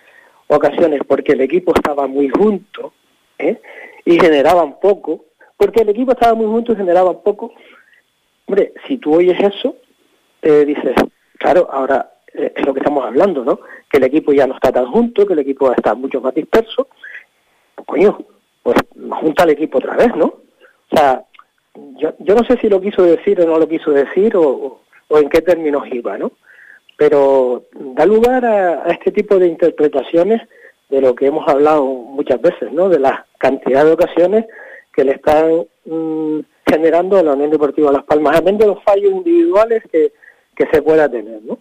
ocasiones 0.48 1.00
porque 1.06 1.32
el 1.32 1.40
equipo 1.42 1.72
estaba 1.74 2.06
muy 2.06 2.28
junto, 2.28 2.92
¿eh? 3.38 3.60
y 4.04 4.18
generaban 4.18 4.80
poco, 4.80 5.26
porque 5.56 5.82
el 5.82 5.90
equipo 5.90 6.12
estaba 6.12 6.34
muy 6.34 6.46
junto 6.46 6.72
y 6.72 6.76
generaban 6.76 7.20
poco. 7.22 7.52
Hombre, 8.46 8.72
si 8.86 8.96
tú 8.98 9.14
oyes 9.14 9.38
eso, 9.38 9.76
te 10.40 10.64
dices, 10.64 10.94
claro, 11.38 11.68
ahora 11.70 12.12
eh, 12.32 12.52
es 12.56 12.66
lo 12.66 12.72
que 12.72 12.80
estamos 12.80 13.04
hablando, 13.04 13.44
¿no? 13.44 13.60
Que 13.90 13.98
el 13.98 14.04
equipo 14.04 14.32
ya 14.32 14.46
no 14.46 14.54
está 14.54 14.72
tan 14.72 14.86
junto, 14.86 15.26
que 15.26 15.34
el 15.34 15.40
equipo 15.40 15.70
está 15.72 15.94
mucho 15.94 16.20
más 16.20 16.34
disperso. 16.34 16.88
Coño, 17.86 18.18
pues 18.62 18.76
junta 19.20 19.44
al 19.44 19.50
equipo 19.50 19.78
otra 19.78 19.96
vez, 19.96 20.14
¿no? 20.16 20.26
O 20.26 20.96
sea, 20.96 21.24
yo, 21.96 22.14
yo 22.18 22.34
no 22.34 22.44
sé 22.44 22.58
si 22.60 22.68
lo 22.68 22.80
quiso 22.80 23.02
decir 23.02 23.40
o 23.40 23.46
no 23.46 23.58
lo 23.58 23.68
quiso 23.68 23.90
decir 23.90 24.36
o, 24.36 24.80
o 25.08 25.18
en 25.18 25.28
qué 25.28 25.42
términos 25.42 25.84
iba, 25.90 26.18
¿no? 26.18 26.32
Pero 26.96 27.64
da 27.72 28.04
lugar 28.04 28.44
a, 28.44 28.84
este 28.90 29.12
tipo 29.12 29.38
de 29.38 29.46
interpretaciones 29.46 30.42
de 30.88 31.00
lo 31.00 31.14
que 31.14 31.26
hemos 31.26 31.46
hablado 31.48 31.84
muchas 31.84 32.40
veces, 32.40 32.72
¿no? 32.72 32.88
De 32.88 32.98
la 32.98 33.26
cantidad 33.38 33.84
de 33.84 33.92
ocasiones 33.92 34.46
que 34.92 35.04
le 35.04 35.12
están 35.12 35.66
mm, 35.84 36.40
generando 36.66 37.18
a 37.18 37.22
la 37.22 37.34
Unión 37.34 37.50
Deportiva 37.50 37.92
Las 37.92 38.04
Palmas, 38.04 38.36
además 38.36 38.58
de 38.58 38.66
los 38.66 38.82
fallos 38.82 39.12
individuales 39.12 39.82
que, 39.92 40.12
que 40.56 40.66
se 40.72 40.82
pueda 40.82 41.08
tener, 41.08 41.42
¿no? 41.42 41.58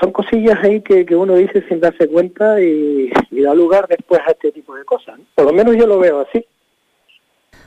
Son 0.00 0.12
cosillas 0.12 0.58
ahí 0.62 0.80
que, 0.80 1.04
que, 1.04 1.14
uno 1.14 1.34
dice 1.34 1.64
sin 1.68 1.80
darse 1.80 2.08
cuenta 2.08 2.60
y, 2.60 3.10
da 3.30 3.54
lugar 3.54 3.86
después 3.88 4.20
a 4.26 4.30
este 4.30 4.52
tipo 4.52 4.74
de 4.74 4.84
cosas. 4.84 5.18
Por 5.34 5.46
lo 5.46 5.52
menos 5.52 5.76
yo 5.76 5.86
lo 5.86 5.98
veo 5.98 6.20
así. 6.20 6.44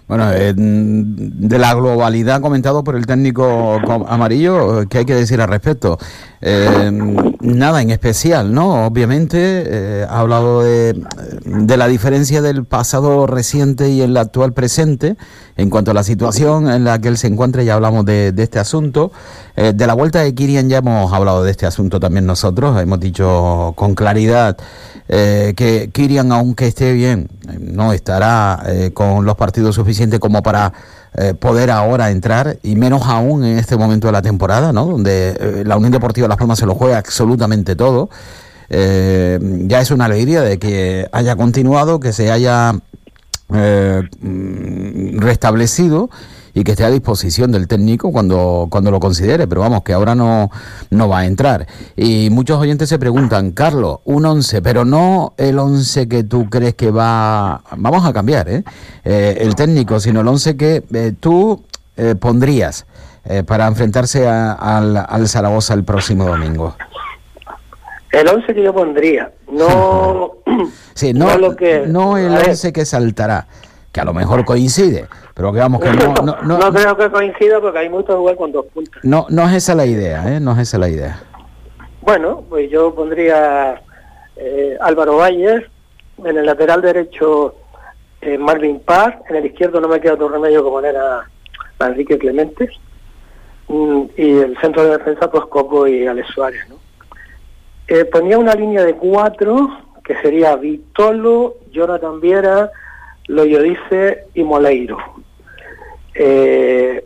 Bueno, 0.08 0.28
de 0.32 1.60
la 1.60 1.76
globalidad 1.76 2.42
comentado 2.42 2.84
por 2.84 2.96
el 2.96 3.06
técnico 3.06 3.80
amarillo, 4.08 4.90
¿qué 4.90 5.00
hay 5.00 5.06
que 5.06 5.14
decir 5.14 5.40
al 5.40 5.50
respecto? 5.50 6.00
Eh, 6.42 6.90
nada 7.42 7.84
en 7.84 7.92
especial, 7.92 8.52
¿no? 8.52 8.88
Obviamente 8.88 9.38
eh, 9.68 10.06
ha 10.10 10.22
hablado 10.22 10.64
de, 10.64 11.00
de, 11.46 11.78
la 11.78 11.88
diferencia 11.88 12.42
del 12.42 12.66
pasado 12.66 13.28
reciente 13.28 13.90
y 13.90 14.02
el 14.02 14.18
actual 14.18 14.54
presente 14.54 15.16
en 15.58 15.70
cuanto 15.70 15.92
a 15.92 15.94
la 15.94 16.04
situación 16.04 16.70
en 16.70 16.84
la 16.84 17.00
que 17.00 17.10
él 17.10 17.18
se 17.18 17.28
encuentra, 17.28 17.64
ya 17.64 17.74
hablamos 17.74 18.06
de, 18.06 18.32
de 18.32 18.44
este 18.44 18.60
asunto. 18.60 19.12
Eh, 19.56 19.74
de 19.76 19.88
la 19.88 19.94
vuelta 19.94 20.20
de 20.20 20.34
Kirian 20.34 20.70
ya 20.70 20.78
hemos 20.78 21.12
hablado 21.12 21.44
de 21.44 21.52
este 21.52 21.66
asunto 21.66 22.00
también 22.00 22.26
nosotros, 22.26 22.82
hemos 22.82 23.00
dicho 23.00 23.74
con 23.76 23.96
claridad 23.96 24.58
eh, 25.08 25.54
que 25.56 25.90
Kirian, 25.92 26.32
aunque 26.32 26.68
esté 26.68 26.94
bien, 26.94 27.30
no 27.60 27.94
estará 27.94 28.64
eh, 28.68 28.92
con 28.94 29.26
los 29.26 29.36
partidos 29.36 29.76
suficientes 29.76 30.20
como 30.20 30.42
para 30.44 30.72
eh, 31.16 31.34
poder 31.34 31.72
ahora 31.72 32.12
entrar, 32.12 32.60
y 32.62 32.76
menos 32.76 33.02
aún 33.08 33.44
en 33.44 33.58
este 33.58 33.76
momento 33.76 34.08
de 34.08 34.14
la 34.14 34.22
temporada, 34.22 34.72
¿no? 34.72 34.86
donde 34.86 35.36
eh, 35.40 35.64
la 35.66 35.76
Unión 35.76 35.92
Deportiva 35.92 36.28
Las 36.28 36.38
Palmas 36.38 36.60
se 36.60 36.68
lo 36.68 36.76
juega 36.76 37.00
absolutamente 37.00 37.76
todo. 37.76 38.10
Eh, 38.70 39.40
ya 39.66 39.82
es 39.82 39.90
una 39.90 40.06
alegría 40.06 40.42
de 40.42 40.60
que 40.60 41.10
haya 41.12 41.36
continuado, 41.36 42.00
que 42.00 42.14
se 42.14 42.32
haya 42.32 42.76
mm, 43.50 45.20
restablecido 45.20 46.10
y 46.54 46.64
que 46.64 46.72
esté 46.72 46.84
a 46.84 46.90
disposición 46.90 47.52
del 47.52 47.68
técnico 47.68 48.12
cuando, 48.12 48.68
cuando 48.70 48.92
lo 48.92 49.00
considere, 49.00 49.48
pero 49.48 49.62
vamos, 49.62 49.84
que 49.84 49.94
ahora 49.94 50.16
no, 50.16 50.50
no 50.90 51.10
va 51.10 51.20
a 51.20 51.26
entrar. 51.26 51.68
Y 51.96 52.30
muchos 52.32 52.60
oyentes 52.60 52.90
se 52.90 53.00
preguntan, 53.00 53.52
Carlos, 53.52 54.00
un 54.06 54.26
11, 54.26 54.62
pero 54.62 54.86
no 54.86 55.34
el 55.38 55.60
11 55.60 56.08
que 56.08 56.24
tú 56.24 56.50
crees 56.50 56.76
que 56.76 56.92
va, 56.92 57.62
vamos 57.78 58.06
a 58.06 58.14
cambiar, 58.14 58.50
¿eh? 58.50 58.64
eh 59.04 59.38
el 59.42 59.56
técnico, 59.56 60.00
sino 60.00 60.22
el 60.22 60.28
11 60.28 60.58
que 60.58 60.84
eh, 60.94 61.14
tú 61.20 61.64
eh, 61.98 62.16
pondrías 62.16 62.86
para 63.46 63.68
enfrentarse 63.68 64.28
al, 64.28 65.06
al 65.08 65.28
Zaragoza 65.28 65.76
el 65.76 65.84
próximo 65.84 66.26
domingo. 66.26 66.76
El 68.12 68.28
11 68.28 68.56
que 68.56 68.64
yo 68.64 68.74
pondría, 68.74 69.32
no, 69.52 70.32
sí, 70.94 71.14
no, 71.14 71.38
lo 71.38 71.56
que, 71.56 71.86
no 71.88 72.18
el 72.18 72.36
11 72.36 72.74
que 72.74 72.86
saltará, 72.86 73.48
que 73.92 74.00
a 74.00 74.06
lo 74.06 74.14
mejor 74.14 74.46
coincide, 74.46 75.08
pero 75.34 75.52
que 75.52 75.60
vamos 75.60 75.82
que 75.82 75.92
no... 75.92 76.14
No, 76.14 76.58
no, 76.58 76.60
creo 76.74 76.98
que 76.98 77.10
coincida 77.10 77.60
porque 77.60 77.80
hay 77.80 77.90
muchos 77.90 78.16
jugar 78.16 78.36
con 78.36 78.52
dos 78.52 78.66
puntos. 78.68 79.04
No, 79.04 79.26
no 79.30 79.48
es 79.48 79.56
esa 79.56 79.76
la 79.76 79.86
idea, 79.86 80.36
¿eh? 80.36 80.40
No 80.40 80.54
es 80.54 80.60
esa 80.60 80.78
la 80.78 80.90
idea. 80.90 81.24
Bueno, 82.02 82.44
pues 82.50 82.70
yo 82.70 82.94
pondría 82.96 83.82
eh, 84.36 84.78
Álvaro 84.82 85.18
Valles, 85.18 85.64
en 86.24 86.38
el 86.38 86.46
lateral 86.46 86.82
derecho 86.82 87.56
eh, 88.22 88.38
Marvin 88.38 88.80
Paz, 88.80 89.16
en 89.30 89.38
el 89.38 89.46
izquierdo 89.46 89.80
no 89.80 89.88
me 89.88 90.00
queda 90.00 90.14
otro 90.14 90.30
remedio 90.30 90.64
como 90.64 90.80
era 90.82 91.30
Enrique 91.80 92.18
Clemente, 92.18 92.70
mm, 93.68 94.02
y 94.18 94.32
el 94.40 94.58
centro 94.60 94.84
de 94.84 94.98
defensa 94.98 95.30
pues 95.30 95.46
Coco 95.46 95.88
y 95.88 96.06
Alex 96.06 96.28
Suárez, 96.30 96.68
¿no? 96.70 96.76
Eh, 97.90 98.06
ponía 98.06 98.38
una 98.38 98.54
línea 98.54 98.84
de 98.84 98.94
cuatro, 98.94 99.68
que 100.04 100.16
sería 100.22 100.56
Vitolo, 100.56 101.58
Jonathan 101.72 102.22
Viera, 102.22 102.72
Loyodice 103.26 104.26
y 104.36 104.44
Moleiro. 104.44 105.00
Eh, 106.14 107.04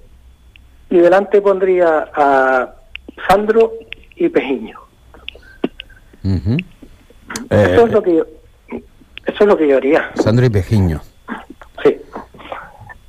y 0.89 0.97
delante 0.97 1.41
pondría 1.41 2.09
a 2.13 2.73
Sandro 3.29 3.71
y 4.17 4.27
Pejiño. 4.27 4.77
eso, 7.49 7.85
es 7.85 7.91
lo 7.91 8.03
que 8.03 8.15
yo, 8.17 8.25
eso 9.25 9.37
es 9.39 9.47
lo 9.47 9.55
que 9.55 9.69
yo 9.69 9.77
haría. 9.77 10.11
Sandro 10.15 10.45
y 10.45 10.49
Pejiño. 10.49 10.99
Sí. 11.81 11.97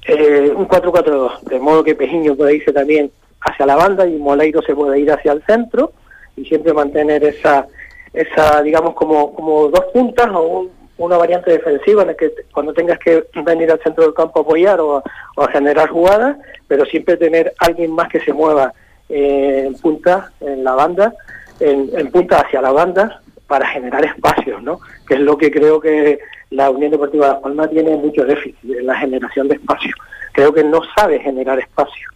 Eh, 0.06 0.52
un 0.54 0.68
4-4-2, 0.68 1.40
de 1.40 1.58
modo 1.58 1.82
que 1.82 1.96
Pejiño 1.96 2.36
puede 2.36 2.54
irse 2.54 2.72
también 2.72 3.10
hacia 3.40 3.66
la 3.66 3.74
banda 3.74 4.06
y 4.06 4.16
Moleiro 4.16 4.62
se 4.62 4.76
puede 4.76 5.00
ir 5.00 5.10
hacia 5.10 5.32
el 5.32 5.42
centro 5.42 5.92
y 6.36 6.44
siempre 6.44 6.72
mantener 6.72 7.24
esa, 7.24 7.66
esa 8.12 8.62
digamos, 8.62 8.94
como, 8.94 9.34
como 9.34 9.68
dos 9.68 9.84
puntas 9.92 10.28
o 10.32 10.68
una 10.96 11.16
variante 11.16 11.50
defensiva 11.50 12.02
en 12.02 12.08
la 12.08 12.14
que 12.14 12.32
cuando 12.52 12.72
tengas 12.72 12.98
que 12.98 13.24
venir 13.44 13.70
al 13.70 13.80
centro 13.80 14.04
del 14.04 14.14
campo 14.14 14.40
a 14.40 14.42
apoyar 14.42 14.80
o 14.80 15.02
a, 15.36 15.48
generar 15.50 15.88
jugadas, 15.88 16.36
pero 16.68 16.84
siempre 16.84 17.16
tener 17.16 17.52
alguien 17.58 17.90
más 17.92 18.08
que 18.08 18.20
se 18.20 18.32
mueva 18.32 18.72
eh, 19.08 19.64
en 19.66 19.74
punta, 19.74 20.32
en 20.40 20.62
la 20.62 20.74
banda, 20.74 21.14
en, 21.60 21.90
en 21.92 22.10
punta 22.10 22.40
hacia 22.40 22.62
la 22.62 22.70
banda, 22.72 23.20
para 23.46 23.66
generar 23.66 24.04
espacios, 24.04 24.62
¿no? 24.62 24.80
Que 25.06 25.14
es 25.14 25.20
lo 25.20 25.36
que 25.36 25.50
creo 25.50 25.80
que 25.80 26.18
la 26.50 26.70
Unión 26.70 26.90
Deportiva 26.90 27.26
de 27.26 27.32
Las 27.34 27.42
Palmas 27.42 27.70
tiene 27.70 27.96
mucho 27.96 28.24
déficit 28.24 28.64
en 28.64 28.86
la 28.86 28.96
generación 28.96 29.48
de 29.48 29.56
espacios. 29.56 29.94
Creo 30.32 30.52
que 30.52 30.64
no 30.64 30.80
sabe 30.96 31.18
generar 31.20 31.58
espacio. 31.58 32.08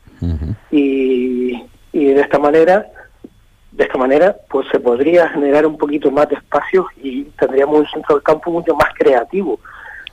y, 0.70 1.64
y 1.92 2.04
de 2.06 2.20
esta 2.20 2.38
manera, 2.38 2.86
de 3.78 3.84
esta 3.84 3.96
manera, 3.96 4.36
pues 4.50 4.66
se 4.72 4.80
podría 4.80 5.28
generar 5.28 5.64
un 5.64 5.78
poquito 5.78 6.10
más 6.10 6.28
de 6.28 6.34
espacios 6.34 6.86
y 7.00 7.22
tendríamos 7.38 7.78
un 7.78 7.86
centro 7.86 8.16
del 8.16 8.24
campo 8.24 8.50
mucho 8.50 8.74
más 8.74 8.92
creativo. 8.92 9.60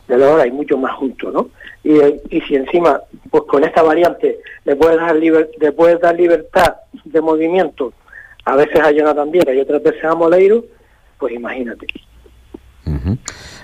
De 0.07 0.19
la 0.19 0.29
hora 0.29 0.45
y 0.45 0.51
mucho 0.51 0.77
más 0.77 0.93
junto, 0.93 1.31
¿no? 1.31 1.49
Y, 1.83 1.97
y 2.29 2.41
si 2.41 2.55
encima, 2.55 3.01
pues 3.31 3.45
con 3.45 3.63
esta 3.63 3.81
variante 3.81 4.37
le 4.63 4.75
puedes 4.75 4.97
dar, 4.97 5.15
le 5.15 5.71
puedes 5.71 5.99
dar 5.99 6.15
libertad 6.15 6.75
de 7.05 7.21
movimiento, 7.21 7.91
a 8.45 8.55
veces 8.55 8.79
a 8.81 8.91
Jonathan 8.91 9.31
Viera 9.31 9.51
y 9.51 9.61
otras 9.61 9.81
veces 9.81 10.05
a 10.05 10.13
Moleiro, 10.13 10.63
pues 11.17 11.33
imagínate. 11.33 11.87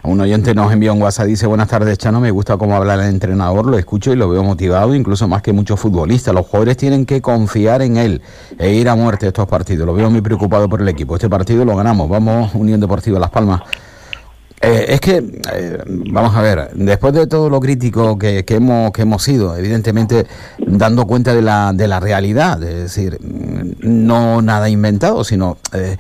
Un 0.03 0.19
oyente 0.19 0.55
nos 0.55 0.73
envió 0.73 0.93
un 0.93 1.01
WhatsApp, 1.01 1.27
dice, 1.27 1.45
buenas 1.45 1.67
tardes 1.67 1.97
Chano, 1.97 2.19
me 2.19 2.31
gusta 2.31 2.57
cómo 2.57 2.75
habla 2.75 2.95
el 2.95 3.01
entrenador, 3.01 3.67
lo 3.67 3.77
escucho 3.77 4.11
y 4.11 4.15
lo 4.15 4.29
veo 4.29 4.43
motivado, 4.43 4.95
incluso 4.95 5.27
más 5.27 5.41
que 5.41 5.53
muchos 5.53 5.79
futbolistas. 5.79 6.33
Los 6.33 6.47
jugadores 6.47 6.77
tienen 6.77 7.05
que 7.05 7.21
confiar 7.21 7.81
en 7.81 7.97
él 7.97 8.21
e 8.57 8.73
ir 8.73 8.89
a 8.89 8.95
muerte 8.95 9.27
estos 9.27 9.47
partidos. 9.47 9.85
Lo 9.85 9.93
veo 9.93 10.09
muy 10.09 10.21
preocupado 10.21 10.67
por 10.67 10.81
el 10.81 10.87
equipo. 10.87 11.15
Este 11.15 11.29
partido 11.29 11.65
lo 11.65 11.75
ganamos. 11.75 12.09
Vamos, 12.09 12.55
Unión 12.55 12.79
Deportiva 12.79 13.19
Las 13.19 13.29
Palmas. 13.29 13.61
Eh, 14.63 14.85
es 14.89 15.01
que, 15.01 15.17
eh, 15.53 15.83
vamos 15.87 16.35
a 16.35 16.41
ver, 16.41 16.69
después 16.75 17.13
de 17.13 17.25
todo 17.25 17.49
lo 17.49 17.59
crítico 17.59 18.19
que, 18.19 18.45
que, 18.45 18.55
hemos, 18.55 18.91
que 18.91 19.01
hemos 19.01 19.23
sido, 19.23 19.57
evidentemente 19.57 20.27
dando 20.59 21.07
cuenta 21.07 21.33
de 21.33 21.41
la, 21.41 21.73
de 21.73 21.87
la 21.87 21.99
realidad, 21.99 22.61
es 22.61 22.75
decir, 22.83 23.17
no 23.81 24.41
nada 24.41 24.69
inventado, 24.69 25.23
sino... 25.23 25.57
Eh, 25.73 25.97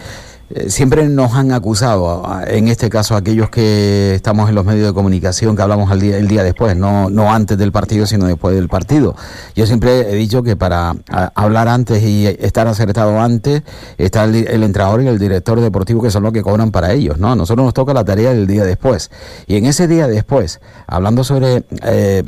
siempre 0.67 1.07
nos 1.07 1.33
han 1.33 1.51
acusado, 1.51 2.23
en 2.47 2.67
este 2.67 2.89
caso 2.89 3.15
aquellos 3.15 3.49
que 3.49 4.15
estamos 4.15 4.49
en 4.49 4.55
los 4.55 4.65
medios 4.65 4.87
de 4.87 4.93
comunicación, 4.93 5.55
que 5.55 5.61
hablamos 5.61 5.91
el 5.91 5.99
día, 5.99 6.17
el 6.17 6.27
día 6.27 6.43
después, 6.43 6.75
no, 6.75 7.09
no 7.09 7.31
antes 7.33 7.57
del 7.57 7.71
partido, 7.71 8.05
sino 8.05 8.25
después 8.25 8.55
del 8.55 8.69
partido. 8.69 9.15
Yo 9.55 9.65
siempre 9.65 10.11
he 10.11 10.15
dicho 10.15 10.43
que 10.43 10.55
para 10.55 10.95
hablar 11.35 11.67
antes 11.67 12.03
y 12.03 12.27
estar 12.27 12.67
acertado 12.67 13.19
antes, 13.19 13.63
está 13.97 14.23
el, 14.23 14.35
el, 14.47 14.63
entrenador 14.63 15.01
y 15.03 15.07
el 15.07 15.19
director 15.19 15.59
deportivo, 15.59 16.01
que 16.01 16.11
son 16.11 16.23
los 16.23 16.33
que 16.33 16.41
cobran 16.41 16.71
para 16.71 16.93
ellos, 16.93 17.17
¿no? 17.17 17.35
nosotros 17.35 17.65
nos 17.65 17.73
toca 17.73 17.93
la 17.93 18.05
tarea 18.05 18.31
del 18.31 18.47
día 18.47 18.63
después. 18.63 19.11
Y 19.47 19.55
en 19.57 19.65
ese 19.65 19.87
día 19.87 20.07
después, 20.07 20.61
hablando 20.87 21.23
sobre... 21.23 21.63
Eh, 21.83 22.23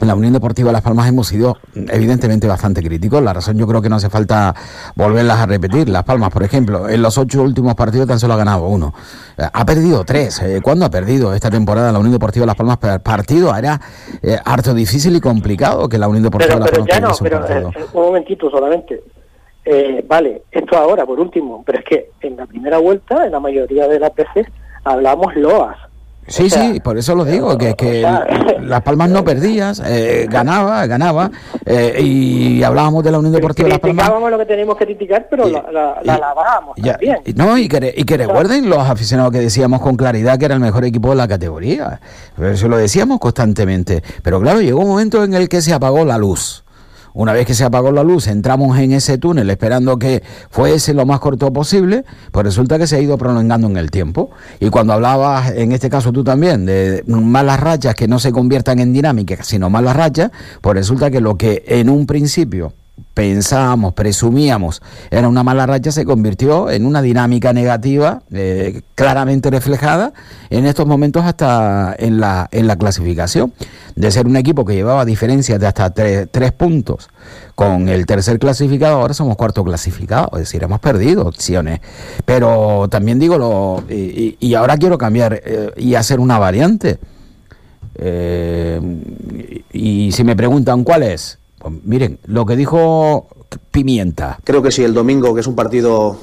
en 0.00 0.08
la 0.08 0.14
Unión 0.14 0.32
Deportiva 0.32 0.72
Las 0.72 0.82
Palmas 0.82 1.08
hemos 1.08 1.28
sido 1.28 1.58
evidentemente 1.74 2.46
bastante 2.46 2.82
críticos. 2.82 3.22
La 3.22 3.32
razón 3.32 3.58
yo 3.58 3.66
creo 3.66 3.82
que 3.82 3.88
no 3.88 3.96
hace 3.96 4.08
falta 4.08 4.54
volverlas 4.94 5.38
a 5.38 5.46
repetir. 5.46 5.88
Las 5.88 6.04
Palmas, 6.04 6.30
por 6.30 6.42
ejemplo, 6.42 6.88
en 6.88 7.02
los 7.02 7.18
ocho 7.18 7.42
últimos 7.42 7.74
partidos 7.74 8.08
tan 8.08 8.18
solo 8.18 8.34
ha 8.34 8.36
ganado 8.36 8.66
uno. 8.66 8.94
Eh, 9.36 9.42
ha 9.52 9.64
perdido 9.64 10.04
tres. 10.04 10.40
Eh, 10.42 10.60
¿Cuándo 10.62 10.86
ha 10.86 10.90
perdido 10.90 11.34
esta 11.34 11.50
temporada 11.50 11.92
la 11.92 11.98
Unión 11.98 12.12
Deportiva 12.12 12.46
Las 12.46 12.56
Palmas? 12.56 12.78
Partido 13.02 13.54
era 13.54 13.80
eh, 14.22 14.38
harto 14.44 14.72
difícil 14.74 15.14
y 15.16 15.20
complicado 15.20 15.88
que 15.88 15.98
la 15.98 16.08
Unión 16.08 16.24
Deportiva 16.24 16.54
pero, 16.54 16.60
Las 16.60 16.70
Palmas 16.70 16.88
ya 16.88 17.00
no, 17.00 17.46
pero, 17.46 17.68
un, 17.68 18.00
un 18.00 18.06
momentito 18.06 18.50
solamente. 18.50 19.02
vale, 20.08 20.42
esto 20.50 20.76
ahora 20.76 21.04
por 21.04 21.20
último, 21.20 21.62
pero 21.66 21.78
es 21.78 21.84
que 21.84 22.10
en 22.22 22.36
la 22.36 22.46
primera 22.46 22.78
vuelta, 22.78 23.26
en 23.26 23.32
la 23.32 23.40
mayoría 23.40 23.86
de 23.86 24.00
las 24.00 24.14
veces, 24.14 24.46
hablamos 24.84 25.34
loas 25.36 25.76
Sí, 26.30 26.48
sí, 26.48 26.78
por 26.80 26.96
eso 26.96 27.16
lo 27.16 27.24
digo, 27.24 27.58
que, 27.58 27.74
que 27.74 28.06
Las 28.62 28.82
Palmas 28.82 29.10
no 29.10 29.24
perdías, 29.24 29.82
eh, 29.84 30.28
ganaba, 30.30 30.86
ganaba, 30.86 31.28
eh, 31.66 31.98
y 32.00 32.62
hablábamos 32.62 33.02
de 33.02 33.10
la 33.10 33.18
Unión 33.18 33.32
Deportiva 33.32 33.68
Las 33.68 33.80
Palmas. 33.80 33.96
Criticábamos 34.04 34.30
lo 34.30 34.38
que 34.38 34.46
teníamos 34.46 34.76
que 34.76 34.84
criticar, 34.86 35.26
pero 35.28 35.48
y, 35.48 35.52
la, 35.52 35.64
la, 35.72 36.00
la 36.04 36.18
lavábamos 36.18 36.76
también. 36.76 37.18
No, 37.34 37.58
y 37.58 37.68
que, 37.68 37.92
y 37.96 38.04
que 38.04 38.16
recuerden 38.16 38.70
los 38.70 38.78
aficionados 38.78 39.32
que 39.32 39.40
decíamos 39.40 39.80
con 39.80 39.96
claridad 39.96 40.38
que 40.38 40.44
era 40.44 40.54
el 40.54 40.60
mejor 40.60 40.84
equipo 40.84 41.10
de 41.10 41.16
la 41.16 41.26
categoría. 41.26 42.00
Eso 42.40 42.68
lo 42.68 42.76
decíamos 42.76 43.18
constantemente. 43.18 44.02
Pero 44.22 44.40
claro, 44.40 44.60
llegó 44.60 44.80
un 44.80 44.88
momento 44.88 45.24
en 45.24 45.34
el 45.34 45.48
que 45.48 45.60
se 45.60 45.72
apagó 45.74 46.04
la 46.04 46.16
luz. 46.16 46.62
Una 47.12 47.32
vez 47.32 47.46
que 47.46 47.54
se 47.54 47.64
apagó 47.64 47.90
la 47.92 48.04
luz, 48.04 48.26
entramos 48.26 48.78
en 48.78 48.92
ese 48.92 49.18
túnel 49.18 49.50
esperando 49.50 49.98
que 49.98 50.22
fuese 50.50 50.94
lo 50.94 51.06
más 51.06 51.20
corto 51.20 51.52
posible, 51.52 52.04
pues 52.30 52.44
resulta 52.44 52.78
que 52.78 52.86
se 52.86 52.96
ha 52.96 53.00
ido 53.00 53.18
prolongando 53.18 53.66
en 53.66 53.76
el 53.76 53.90
tiempo. 53.90 54.30
Y 54.60 54.70
cuando 54.70 54.92
hablabas, 54.92 55.52
en 55.52 55.72
este 55.72 55.90
caso 55.90 56.12
tú 56.12 56.24
también, 56.24 56.66
de 56.66 57.02
malas 57.06 57.60
rachas 57.60 57.94
que 57.94 58.08
no 58.08 58.18
se 58.18 58.32
conviertan 58.32 58.78
en 58.78 58.92
dinámicas, 58.92 59.46
sino 59.46 59.70
malas 59.70 59.96
rachas, 59.96 60.30
pues 60.60 60.74
resulta 60.74 61.10
que 61.10 61.20
lo 61.20 61.36
que 61.36 61.64
en 61.66 61.88
un 61.88 62.06
principio 62.06 62.74
pensábamos, 63.20 63.92
presumíamos, 63.92 64.80
era 65.10 65.28
una 65.28 65.42
mala 65.42 65.66
racha, 65.66 65.92
se 65.92 66.06
convirtió 66.06 66.70
en 66.70 66.86
una 66.86 67.02
dinámica 67.02 67.52
negativa 67.52 68.22
eh, 68.32 68.80
claramente 68.94 69.50
reflejada 69.50 70.14
en 70.48 70.64
estos 70.64 70.86
momentos 70.86 71.26
hasta 71.26 71.94
en 71.98 72.18
la, 72.18 72.48
en 72.50 72.66
la 72.66 72.76
clasificación. 72.76 73.52
De 73.94 74.10
ser 74.10 74.26
un 74.26 74.36
equipo 74.36 74.64
que 74.64 74.72
llevaba 74.74 75.04
diferencias 75.04 75.60
de 75.60 75.66
hasta 75.66 75.90
tres, 75.90 76.28
tres 76.30 76.52
puntos 76.52 77.10
con 77.54 77.90
el 77.90 78.06
tercer 78.06 78.38
clasificado, 78.38 79.02
ahora 79.02 79.12
somos 79.12 79.36
cuarto 79.36 79.62
clasificado, 79.64 80.30
es 80.32 80.38
decir, 80.38 80.62
hemos 80.62 80.80
perdido 80.80 81.26
opciones. 81.26 81.80
Pero 82.24 82.88
también 82.88 83.18
digo, 83.18 83.36
lo, 83.36 83.84
y, 83.90 84.54
ahora 84.54 84.78
quiero 84.78 84.96
cambiar 84.96 85.42
eh, 85.44 85.72
y 85.76 85.94
hacer 85.94 86.20
una 86.20 86.38
variante. 86.38 86.98
Eh, 87.96 88.80
y 89.74 90.10
si 90.12 90.24
me 90.24 90.34
preguntan 90.34 90.84
cuál 90.84 91.02
es, 91.02 91.39
pues 91.60 91.74
miren, 91.84 92.18
lo 92.24 92.46
que 92.46 92.56
dijo 92.56 93.28
Pimienta. 93.70 94.38
Creo 94.44 94.62
que 94.62 94.72
si 94.72 94.82
el 94.82 94.94
domingo, 94.94 95.34
que 95.34 95.40
es 95.40 95.46
un 95.46 95.54
partido 95.54 96.16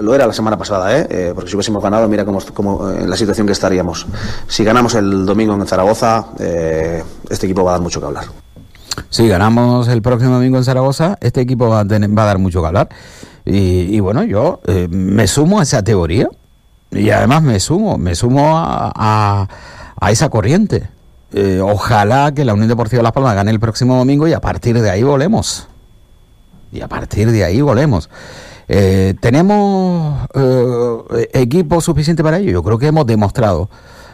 lo 0.00 0.14
era 0.14 0.26
la 0.26 0.32
semana 0.32 0.56
pasada, 0.56 0.96
¿eh? 0.96 1.06
Eh, 1.10 1.32
porque 1.34 1.50
si 1.50 1.56
hubiésemos 1.56 1.82
ganado, 1.82 2.08
mira 2.08 2.24
cómo, 2.24 2.38
cómo 2.54 2.90
en 2.90 3.08
la 3.08 3.16
situación 3.16 3.46
que 3.46 3.52
estaríamos. 3.52 4.06
Si 4.46 4.62
ganamos 4.62 4.94
el 4.94 5.26
domingo 5.26 5.54
en 5.54 5.66
Zaragoza, 5.66 6.26
eh, 6.38 7.02
este 7.28 7.46
equipo 7.46 7.64
va 7.64 7.70
a 7.70 7.74
dar 7.74 7.82
mucho 7.82 8.00
que 8.00 8.06
hablar. 8.06 8.24
Si 9.10 9.26
ganamos 9.26 9.88
el 9.88 10.02
próximo 10.02 10.34
domingo 10.34 10.58
en 10.58 10.64
Zaragoza, 10.64 11.18
este 11.20 11.40
equipo 11.40 11.68
va 11.68 11.80
a, 11.80 11.84
tener, 11.84 12.16
va 12.16 12.22
a 12.22 12.26
dar 12.26 12.38
mucho 12.38 12.60
que 12.60 12.66
hablar. 12.66 12.88
Y, 13.44 13.96
y 13.96 14.00
bueno, 14.00 14.22
yo 14.24 14.60
eh, 14.66 14.86
me 14.88 15.26
sumo 15.26 15.60
a 15.60 15.62
esa 15.62 15.82
teoría 15.82 16.28
y 16.90 17.10
además 17.10 17.42
me 17.42 17.58
sumo, 17.60 17.98
me 17.98 18.14
sumo 18.14 18.56
a, 18.56 18.92
a, 18.94 19.48
a 20.00 20.10
esa 20.10 20.28
corriente. 20.28 20.88
Eh, 21.32 21.60
ojalá 21.60 22.32
que 22.32 22.44
la 22.44 22.54
Unión 22.54 22.68
Deportiva 22.68 23.02
Las 23.02 23.12
Palmas 23.12 23.34
gane 23.34 23.50
el 23.50 23.60
próximo 23.60 23.96
domingo 23.96 24.28
y 24.28 24.32
a 24.32 24.40
partir 24.40 24.80
de 24.80 24.90
ahí 24.90 25.02
volemos. 25.02 25.68
Y 26.72 26.80
a 26.80 26.88
partir 26.88 27.30
de 27.30 27.44
ahí 27.44 27.60
volemos. 27.60 28.08
Eh, 28.68 29.14
¿Tenemos 29.20 30.28
eh, 30.34 31.28
equipo 31.34 31.80
suficiente 31.80 32.22
para 32.22 32.38
ello? 32.38 32.50
Yo 32.52 32.62
creo 32.62 32.78
que 32.78 32.88
hemos 32.88 33.06
demostrado 33.06 33.68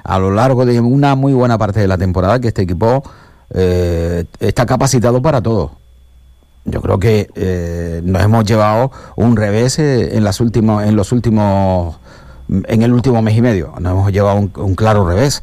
a 0.04 0.18
lo 0.18 0.30
largo 0.30 0.66
de 0.66 0.80
una 0.80 1.14
muy 1.14 1.32
buena 1.32 1.58
parte 1.58 1.80
de 1.80 1.88
la 1.88 1.96
temporada 1.96 2.40
que 2.40 2.48
este 2.48 2.62
equipo 2.62 3.02
eh, 3.54 4.24
está 4.40 4.66
capacitado 4.66 5.22
para 5.22 5.40
todo. 5.40 5.72
Yo 6.64 6.80
creo 6.80 6.98
que 6.98 7.28
eh, 7.34 8.00
nos 8.04 8.22
hemos 8.22 8.44
llevado 8.44 8.92
un 9.16 9.36
revés 9.36 9.78
en, 9.78 10.22
las 10.22 10.40
últimos, 10.40 10.84
en 10.84 10.94
los 10.94 11.10
últimos, 11.10 11.96
en 12.48 12.82
el 12.82 12.92
último 12.92 13.20
mes 13.20 13.36
y 13.36 13.42
medio. 13.42 13.74
Nos 13.80 13.92
hemos 13.92 14.12
llevado 14.12 14.38
un 14.38 14.74
claro 14.76 15.08
revés 15.08 15.42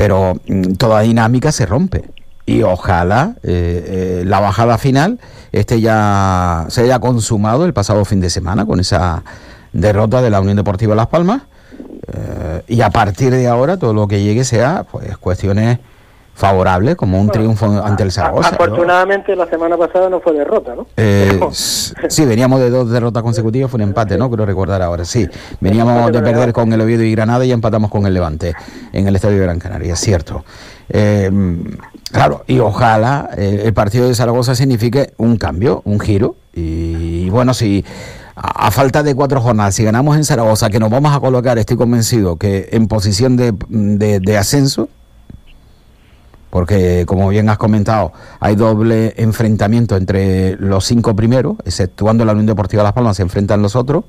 pero 0.00 0.40
mm, 0.46 0.76
toda 0.78 1.02
dinámica 1.02 1.52
se 1.52 1.66
rompe. 1.66 2.08
Y 2.46 2.62
ojalá 2.62 3.34
eh, 3.42 4.22
eh, 4.22 4.24
la 4.24 4.40
bajada 4.40 4.78
final 4.78 5.20
este 5.52 5.82
ya 5.82 6.64
se 6.70 6.84
haya 6.84 6.98
consumado 7.00 7.66
el 7.66 7.74
pasado 7.74 8.06
fin 8.06 8.18
de 8.18 8.30
semana 8.30 8.64
con 8.64 8.80
esa 8.80 9.22
derrota 9.74 10.22
de 10.22 10.30
la 10.30 10.40
Unión 10.40 10.56
Deportiva 10.56 10.94
Las 10.94 11.08
Palmas. 11.08 11.42
Eh, 12.14 12.62
y 12.68 12.80
a 12.80 12.88
partir 12.88 13.30
de 13.30 13.46
ahora 13.46 13.76
todo 13.76 13.92
lo 13.92 14.08
que 14.08 14.22
llegue 14.22 14.44
sea 14.44 14.86
pues 14.90 15.18
cuestiones 15.18 15.80
favorables 16.40 16.96
como 16.96 17.20
un 17.20 17.26
bueno, 17.26 17.38
triunfo 17.38 17.66
ante 17.84 18.02
el 18.02 18.10
Zaragoza. 18.10 18.48
Afortunadamente 18.48 19.36
¿no? 19.36 19.44
la 19.44 19.50
semana 19.50 19.76
pasada 19.76 20.08
no 20.08 20.20
fue 20.20 20.32
derrota, 20.32 20.74
¿no? 20.74 20.86
Eh, 20.96 21.38
sí, 21.52 22.24
veníamos 22.24 22.60
de 22.60 22.70
dos 22.70 22.90
derrotas 22.90 23.22
consecutivas, 23.22 23.70
fue 23.70 23.76
un 23.76 23.82
empate, 23.82 24.16
¿no? 24.16 24.30
Creo 24.30 24.46
recordar 24.46 24.80
ahora, 24.80 25.04
sí. 25.04 25.28
Veníamos 25.60 26.10
de 26.10 26.22
perder 26.22 26.54
con 26.54 26.72
el 26.72 26.80
Oviedo 26.80 27.02
y 27.02 27.12
Granada 27.12 27.44
y 27.44 27.52
empatamos 27.52 27.90
con 27.90 28.06
el 28.06 28.14
Levante 28.14 28.54
en 28.94 29.06
el 29.06 29.16
Estadio 29.16 29.36
de 29.36 29.42
Gran 29.42 29.58
Canaria, 29.58 29.92
es 29.92 30.00
cierto. 30.00 30.42
Eh, 30.88 31.30
claro, 32.10 32.42
y 32.46 32.58
ojalá 32.58 33.28
eh, 33.36 33.62
el 33.66 33.74
partido 33.74 34.08
de 34.08 34.14
Zaragoza 34.14 34.54
signifique 34.54 35.12
un 35.18 35.36
cambio, 35.36 35.82
un 35.84 36.00
giro. 36.00 36.36
Y, 36.54 37.24
y 37.26 37.30
bueno, 37.30 37.52
si 37.52 37.84
a, 38.34 38.66
a, 38.66 38.70
falta 38.70 39.02
de 39.02 39.14
cuatro 39.14 39.42
jornadas, 39.42 39.74
si 39.74 39.84
ganamos 39.84 40.16
en 40.16 40.24
Zaragoza, 40.24 40.70
que 40.70 40.80
nos 40.80 40.88
vamos 40.88 41.14
a 41.14 41.20
colocar, 41.20 41.58
estoy 41.58 41.76
convencido, 41.76 42.36
que 42.36 42.70
en 42.72 42.88
posición 42.88 43.36
de, 43.36 43.52
de, 43.68 44.20
de 44.20 44.38
ascenso, 44.38 44.88
porque 46.50 47.04
como 47.06 47.28
bien 47.28 47.48
has 47.48 47.58
comentado, 47.58 48.12
hay 48.40 48.56
doble 48.56 49.14
enfrentamiento 49.16 49.96
entre 49.96 50.56
los 50.56 50.84
cinco 50.84 51.14
primeros, 51.16 51.56
exceptuando 51.64 52.24
la 52.24 52.32
Unión 52.32 52.46
Deportiva 52.46 52.82
Las 52.82 52.92
Palmas, 52.92 53.16
se 53.16 53.22
enfrentan 53.22 53.62
los 53.62 53.76
otros, 53.76 54.04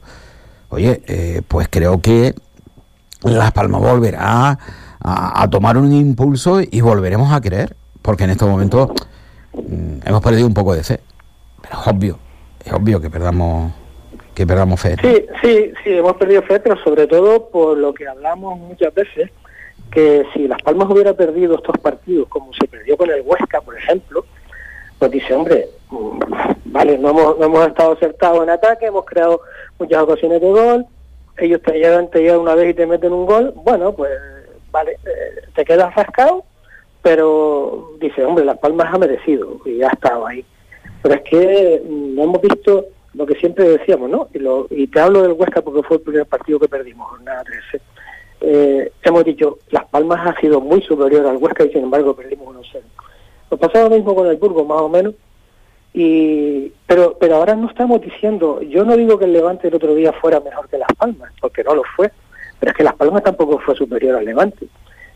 oye, 0.70 1.02
eh, 1.08 1.42
pues 1.48 1.68
creo 1.70 2.02
que 2.02 2.34
Las 3.24 3.52
Palmas 3.52 3.82
volverá 3.82 4.60
a, 5.00 5.44
a, 5.44 5.50
tomar 5.50 5.78
un 5.78 5.94
impulso 5.94 6.60
y 6.62 6.82
volveremos 6.82 7.32
a 7.32 7.42
creer, 7.42 7.76
porque 8.02 8.24
en 8.24 8.32
estos 8.32 8.50
momentos 8.50 8.90
mm, 9.54 10.00
hemos 10.06 10.22
perdido 10.22 10.48
un 10.48 10.54
poco 10.54 10.74
de 10.74 10.84
fe. 10.84 11.00
Pero 11.62 11.80
es 11.80 11.88
obvio, 11.88 12.20
es 12.66 12.74
obvio 12.74 13.00
que 13.00 13.10
perdamos 13.10 13.72
que 14.34 14.48
perdamos 14.48 14.80
fe. 14.80 14.96
Sí, 15.02 15.26
sí, 15.42 15.74
sí, 15.84 15.92
hemos 15.92 16.16
perdido 16.16 16.42
fe, 16.44 16.60
pero 16.60 16.82
sobre 16.84 17.08
todo 17.08 17.50
por 17.50 17.78
lo 17.78 17.94
que 17.94 18.08
hablamos 18.08 18.58
muchas 18.60 18.94
veces, 18.94 19.30
que 19.92 20.26
si 20.34 20.48
Las 20.48 20.62
Palmas 20.62 20.90
hubiera 20.90 21.14
perdido 21.14 21.56
estos 21.56 21.78
partidos 21.80 22.28
como 22.30 22.54
se 22.54 22.68
perdió 22.68 22.98
con 22.98 23.10
el 23.10 23.22
Huesca, 23.22 23.62
por 23.62 23.78
ejemplo, 23.78 24.26
pues 24.98 25.12
dice, 25.12 25.34
hombre, 25.34 25.68
mm, 25.90 26.20
vale, 26.66 26.98
no 26.98 27.10
hemos, 27.10 27.38
no 27.38 27.46
hemos 27.46 27.68
estado 27.68 27.94
acertados 27.94 28.44
en 28.44 28.50
ataque, 28.52 28.86
hemos 28.86 29.06
creado 29.06 29.42
muchas 29.80 30.02
ocasiones 30.04 30.42
de 30.42 30.50
gol, 30.50 30.86
ellos 31.38 31.62
te 31.62 31.74
llegan, 31.74 32.10
te 32.10 32.20
llegan 32.20 32.40
una 32.40 32.56
vez 32.56 32.70
y 32.70 32.74
te 32.74 32.86
meten 32.86 33.14
un 33.14 33.26
gol, 33.26 33.54
bueno, 33.56 33.94
pues 33.94 34.12
vale, 34.72 34.94
eh, 35.06 35.42
te 35.56 35.66
quedas 35.66 35.94
rascado, 35.96 36.44
pero 37.02 37.92
dice, 38.00 38.24
hombre, 38.24 38.46
Las 38.46 38.60
Palmas 38.60 38.94
ha 38.94 38.98
merecido 38.98 39.60
y 39.66 39.82
ha 39.82 39.90
estado 39.90 40.28
ahí. 40.28 40.46
Pero 41.02 41.16
es 41.16 41.22
que 41.22 41.82
mm, 41.84 42.16
no 42.16 42.24
hemos 42.24 42.42
visto 42.42 42.86
lo 43.14 43.26
que 43.26 43.36
siempre 43.36 43.68
decíamos, 43.68 44.10
¿no? 44.10 44.30
Y, 44.70 44.88
te 44.88 45.00
hablo 45.00 45.22
del 45.22 45.34
Huesca 45.34 45.62
porque 45.62 45.84
fue 45.84 45.98
el 45.98 46.04
primer 46.04 46.26
partido 46.26 46.60
que 46.60 46.70
perdimos, 46.70 47.10
jornada 47.10 47.44
13. 47.44 47.82
Eh, 48.42 48.92
hemos 49.04 49.24
dicho, 49.24 49.60
Las 49.70 49.86
Palmas 49.86 50.20
ha 50.26 50.40
sido 50.40 50.60
muy 50.60 50.82
superior 50.82 51.28
al 51.28 51.38
Huesca 51.38 51.64
y 51.64 51.72
sin 51.72 51.84
embargo 51.84 52.16
perdimos 52.16 52.56
1-0. 52.56 52.82
Lo 53.52 53.58
pasaba 53.58 53.90
lo 53.90 53.96
mismo 53.96 54.16
con 54.16 54.28
el 54.28 54.38
Burgo, 54.38 54.66
más 54.66 54.82
o 54.82 54.90
menos, 54.90 55.14
y 55.94 56.72
pero 56.88 57.18
pero 57.20 57.36
ahora 57.36 57.56
no 57.56 57.70
estamos 57.70 58.02
diciendo, 58.02 58.62
yo 58.62 58.84
no 58.84 58.96
digo 58.96 59.20
que 59.20 59.26
el 59.26 59.34
Levante 59.34 59.68
el 59.68 59.76
otro 59.76 59.94
día 59.94 60.14
fuera 60.14 60.40
mejor 60.40 60.68
que 60.70 60.78
Las 60.78 60.92
Palmas, 60.98 61.32
porque 61.40 61.64
no 61.64 61.76
lo 61.76 61.84
fue, 61.96 62.12
pero 62.60 62.72
es 62.72 62.78
que 62.78 62.84
Las 62.84 62.96
Palmas 62.96 63.24
tampoco 63.24 63.60
fue 63.60 63.76
superior 63.76 64.16
al 64.16 64.26
Levante, 64.26 64.68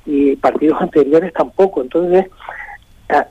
y 0.06 0.36
partidos 0.36 0.82
anteriores 0.82 1.34
tampoco, 1.34 1.82
entonces 1.82 2.26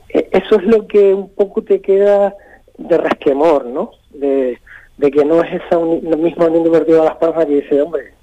e, 0.08 0.28
eso 0.32 0.56
es 0.56 0.64
lo 0.64 0.86
que 0.88 1.14
un 1.14 1.28
poco 1.28 1.62
te 1.62 1.80
queda 1.80 2.34
de 2.78 2.98
resquemor, 2.98 3.66
¿no? 3.66 3.92
De, 4.10 4.58
de 4.96 5.10
que 5.10 5.24
no 5.24 5.42
es 5.42 5.62
esa 5.62 5.78
un, 5.78 6.02
misma 6.20 6.46
Unión 6.46 6.64
Deportiva 6.64 6.98
de 6.98 7.04
Las 7.04 7.16
Palmas 7.16 7.46
que 7.46 7.60
dice, 7.60 7.82
hombre. 7.82 8.14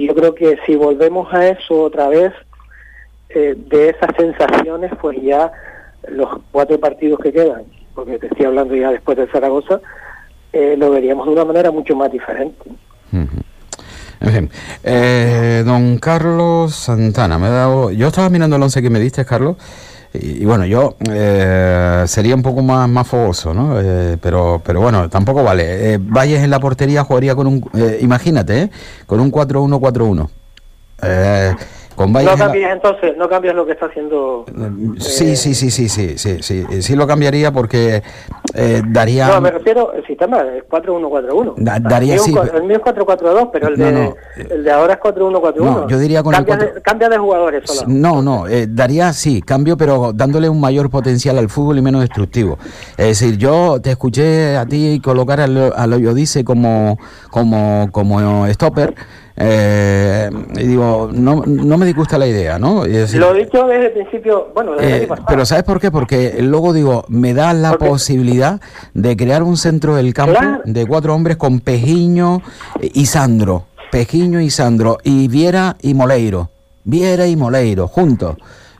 Y 0.00 0.06
yo 0.06 0.14
creo 0.14 0.34
que 0.34 0.56
si 0.64 0.76
volvemos 0.76 1.30
a 1.34 1.48
eso 1.48 1.82
otra 1.82 2.08
vez, 2.08 2.32
eh, 3.28 3.54
de 3.54 3.90
esas 3.90 4.16
sensaciones, 4.16 4.90
pues 4.98 5.20
ya 5.22 5.52
los 6.08 6.40
cuatro 6.50 6.80
partidos 6.80 7.20
que 7.20 7.30
quedan, 7.30 7.64
porque 7.94 8.18
te 8.18 8.28
estoy 8.28 8.46
hablando 8.46 8.74
ya 8.74 8.92
después 8.92 9.18
de 9.18 9.26
Zaragoza, 9.26 9.82
eh, 10.54 10.74
lo 10.78 10.90
veríamos 10.90 11.26
de 11.26 11.32
una 11.32 11.44
manera 11.44 11.70
mucho 11.70 11.94
más 11.94 12.10
diferente. 12.10 12.70
Eh, 14.84 15.62
don 15.66 15.98
Carlos 15.98 16.74
Santana, 16.74 17.38
me 17.38 17.48
ha 17.48 17.50
dado, 17.50 17.90
yo 17.90 18.08
estaba 18.08 18.30
mirando 18.30 18.56
el 18.56 18.62
once 18.62 18.80
que 18.80 18.88
me 18.88 19.00
diste, 19.00 19.26
Carlos, 19.26 19.56
y, 20.14 20.42
y 20.42 20.44
bueno, 20.44 20.66
yo 20.66 20.96
eh, 21.10 22.04
sería 22.06 22.34
un 22.34 22.42
poco 22.42 22.62
más, 22.62 22.88
más 22.88 23.06
fogoso, 23.06 23.54
¿no? 23.54 23.80
Eh, 23.80 24.16
pero, 24.20 24.60
pero 24.64 24.80
bueno, 24.80 25.08
tampoco 25.08 25.42
vale. 25.44 25.94
Eh, 25.94 25.98
Valles 26.00 26.42
en 26.42 26.50
la 26.50 26.58
portería 26.60 27.04
jugaría 27.04 27.34
con 27.34 27.46
un, 27.46 27.70
eh, 27.74 27.98
imagínate, 28.00 28.62
¿eh? 28.62 28.70
con 29.06 29.20
un 29.20 29.30
4-1-4-1. 29.30 30.28
Eh, 31.02 31.54
con 31.94 32.12
Valles 32.12 32.26
no 32.28 32.32
en 32.32 32.38
la- 32.38 32.44
cambias 32.46 32.72
entonces, 32.72 33.16
no 33.16 33.28
cambias 33.28 33.54
lo 33.54 33.66
que 33.66 33.72
está 33.72 33.86
haciendo... 33.86 34.44
Sí, 34.98 35.36
sí, 35.36 35.54
sí, 35.54 35.70
sí, 35.70 35.88
sí, 35.88 36.18
sí, 36.18 36.38
sí, 36.42 36.82
sí 36.82 36.96
lo 36.96 37.06
cambiaría 37.06 37.52
porque 37.52 38.02
eh, 38.54 38.82
daría... 38.86 39.28
No, 39.28 39.40
me 39.40 39.50
refiero, 39.50 39.92
el 39.92 40.06
sistema 40.06 40.40
es 40.42 40.64
4-1-4-1. 40.68 41.54
Da- 41.56 41.78
daría 41.78 42.14
el, 42.14 42.20
sí, 42.20 42.32
mío, 42.32 42.42
cua- 42.42 42.54
el 42.54 42.62
mío 42.64 42.76
es 42.76 42.82
4-4-2, 42.82 43.50
pero 43.52 43.68
el 43.68 43.76
de, 43.76 43.92
No, 43.92 43.98
no. 44.04 44.14
el 44.50 44.64
de 44.64 44.70
ahora 44.70 44.94
es 44.94 45.00
4-1-4-1. 45.00 45.54
No, 45.58 45.88
yo 45.88 45.98
diría 45.98 46.22
con 46.22 46.34
el 46.34 46.38
cambia, 46.44 46.56
cuatro- 46.56 46.74
de, 46.74 46.82
cambia 46.82 47.08
de 47.08 47.18
jugadores 47.18 47.62
solo. 47.70 47.82
No, 47.88 48.22
no, 48.22 48.46
eh, 48.48 48.66
daría 48.68 49.12
sí, 49.12 49.40
cambio, 49.42 49.76
pero 49.76 50.12
dándole 50.12 50.48
un 50.48 50.60
mayor 50.60 50.90
potencial 50.90 51.38
al 51.38 51.48
fútbol 51.48 51.78
y 51.78 51.82
menos 51.82 52.00
destructivo. 52.02 52.58
Es 52.96 53.20
decir, 53.20 53.36
yo 53.36 53.80
te 53.80 53.90
escuché 53.90 54.56
a 54.56 54.66
ti 54.66 55.00
colocar 55.02 55.40
al, 55.40 55.72
al 55.76 55.92
Oyodice 55.92 56.44
como, 56.44 56.98
como, 57.30 57.88
como 57.92 58.46
stopper. 58.48 58.94
Eh, 59.36 60.30
y 60.56 60.66
digo, 60.66 61.08
no, 61.12 61.42
no 61.46 61.78
me 61.78 61.86
disgusta 61.86 62.18
la 62.18 62.26
idea, 62.26 62.58
¿no? 62.58 62.84
Es 62.84 63.14
Lo 63.14 63.34
he 63.34 63.44
dicho 63.44 63.66
desde 63.66 63.86
el 63.86 63.92
principio, 63.92 64.48
bueno, 64.54 64.72
desde 64.76 65.04
eh, 65.04 65.08
pero 65.28 65.44
¿sabes 65.46 65.64
por 65.64 65.80
qué? 65.80 65.90
Porque 65.90 66.36
luego 66.40 66.72
digo, 66.72 67.04
me 67.08 67.32
da 67.34 67.52
la 67.54 67.78
posibilidad 67.78 68.60
de 68.94 69.16
crear 69.16 69.42
un 69.42 69.56
centro 69.56 69.94
del 69.94 70.12
campo 70.14 70.38
Claro. 70.38 70.60
de 70.64 70.86
cuatro 70.86 71.14
hombres 71.14 71.36
con 71.36 71.60
Pejiño 71.60 72.42
y 72.80 73.06
Sandro. 73.06 73.64
Pejiño 73.90 74.40
y 74.40 74.50
Sandro. 74.50 74.98
Y 75.02 75.28
Viera 75.28 75.76
y 75.80 75.94
Moleiro. 75.94 76.50
Viera 76.84 77.26
y 77.26 77.34
Moleiro, 77.36 77.88
juntos. 77.88 78.36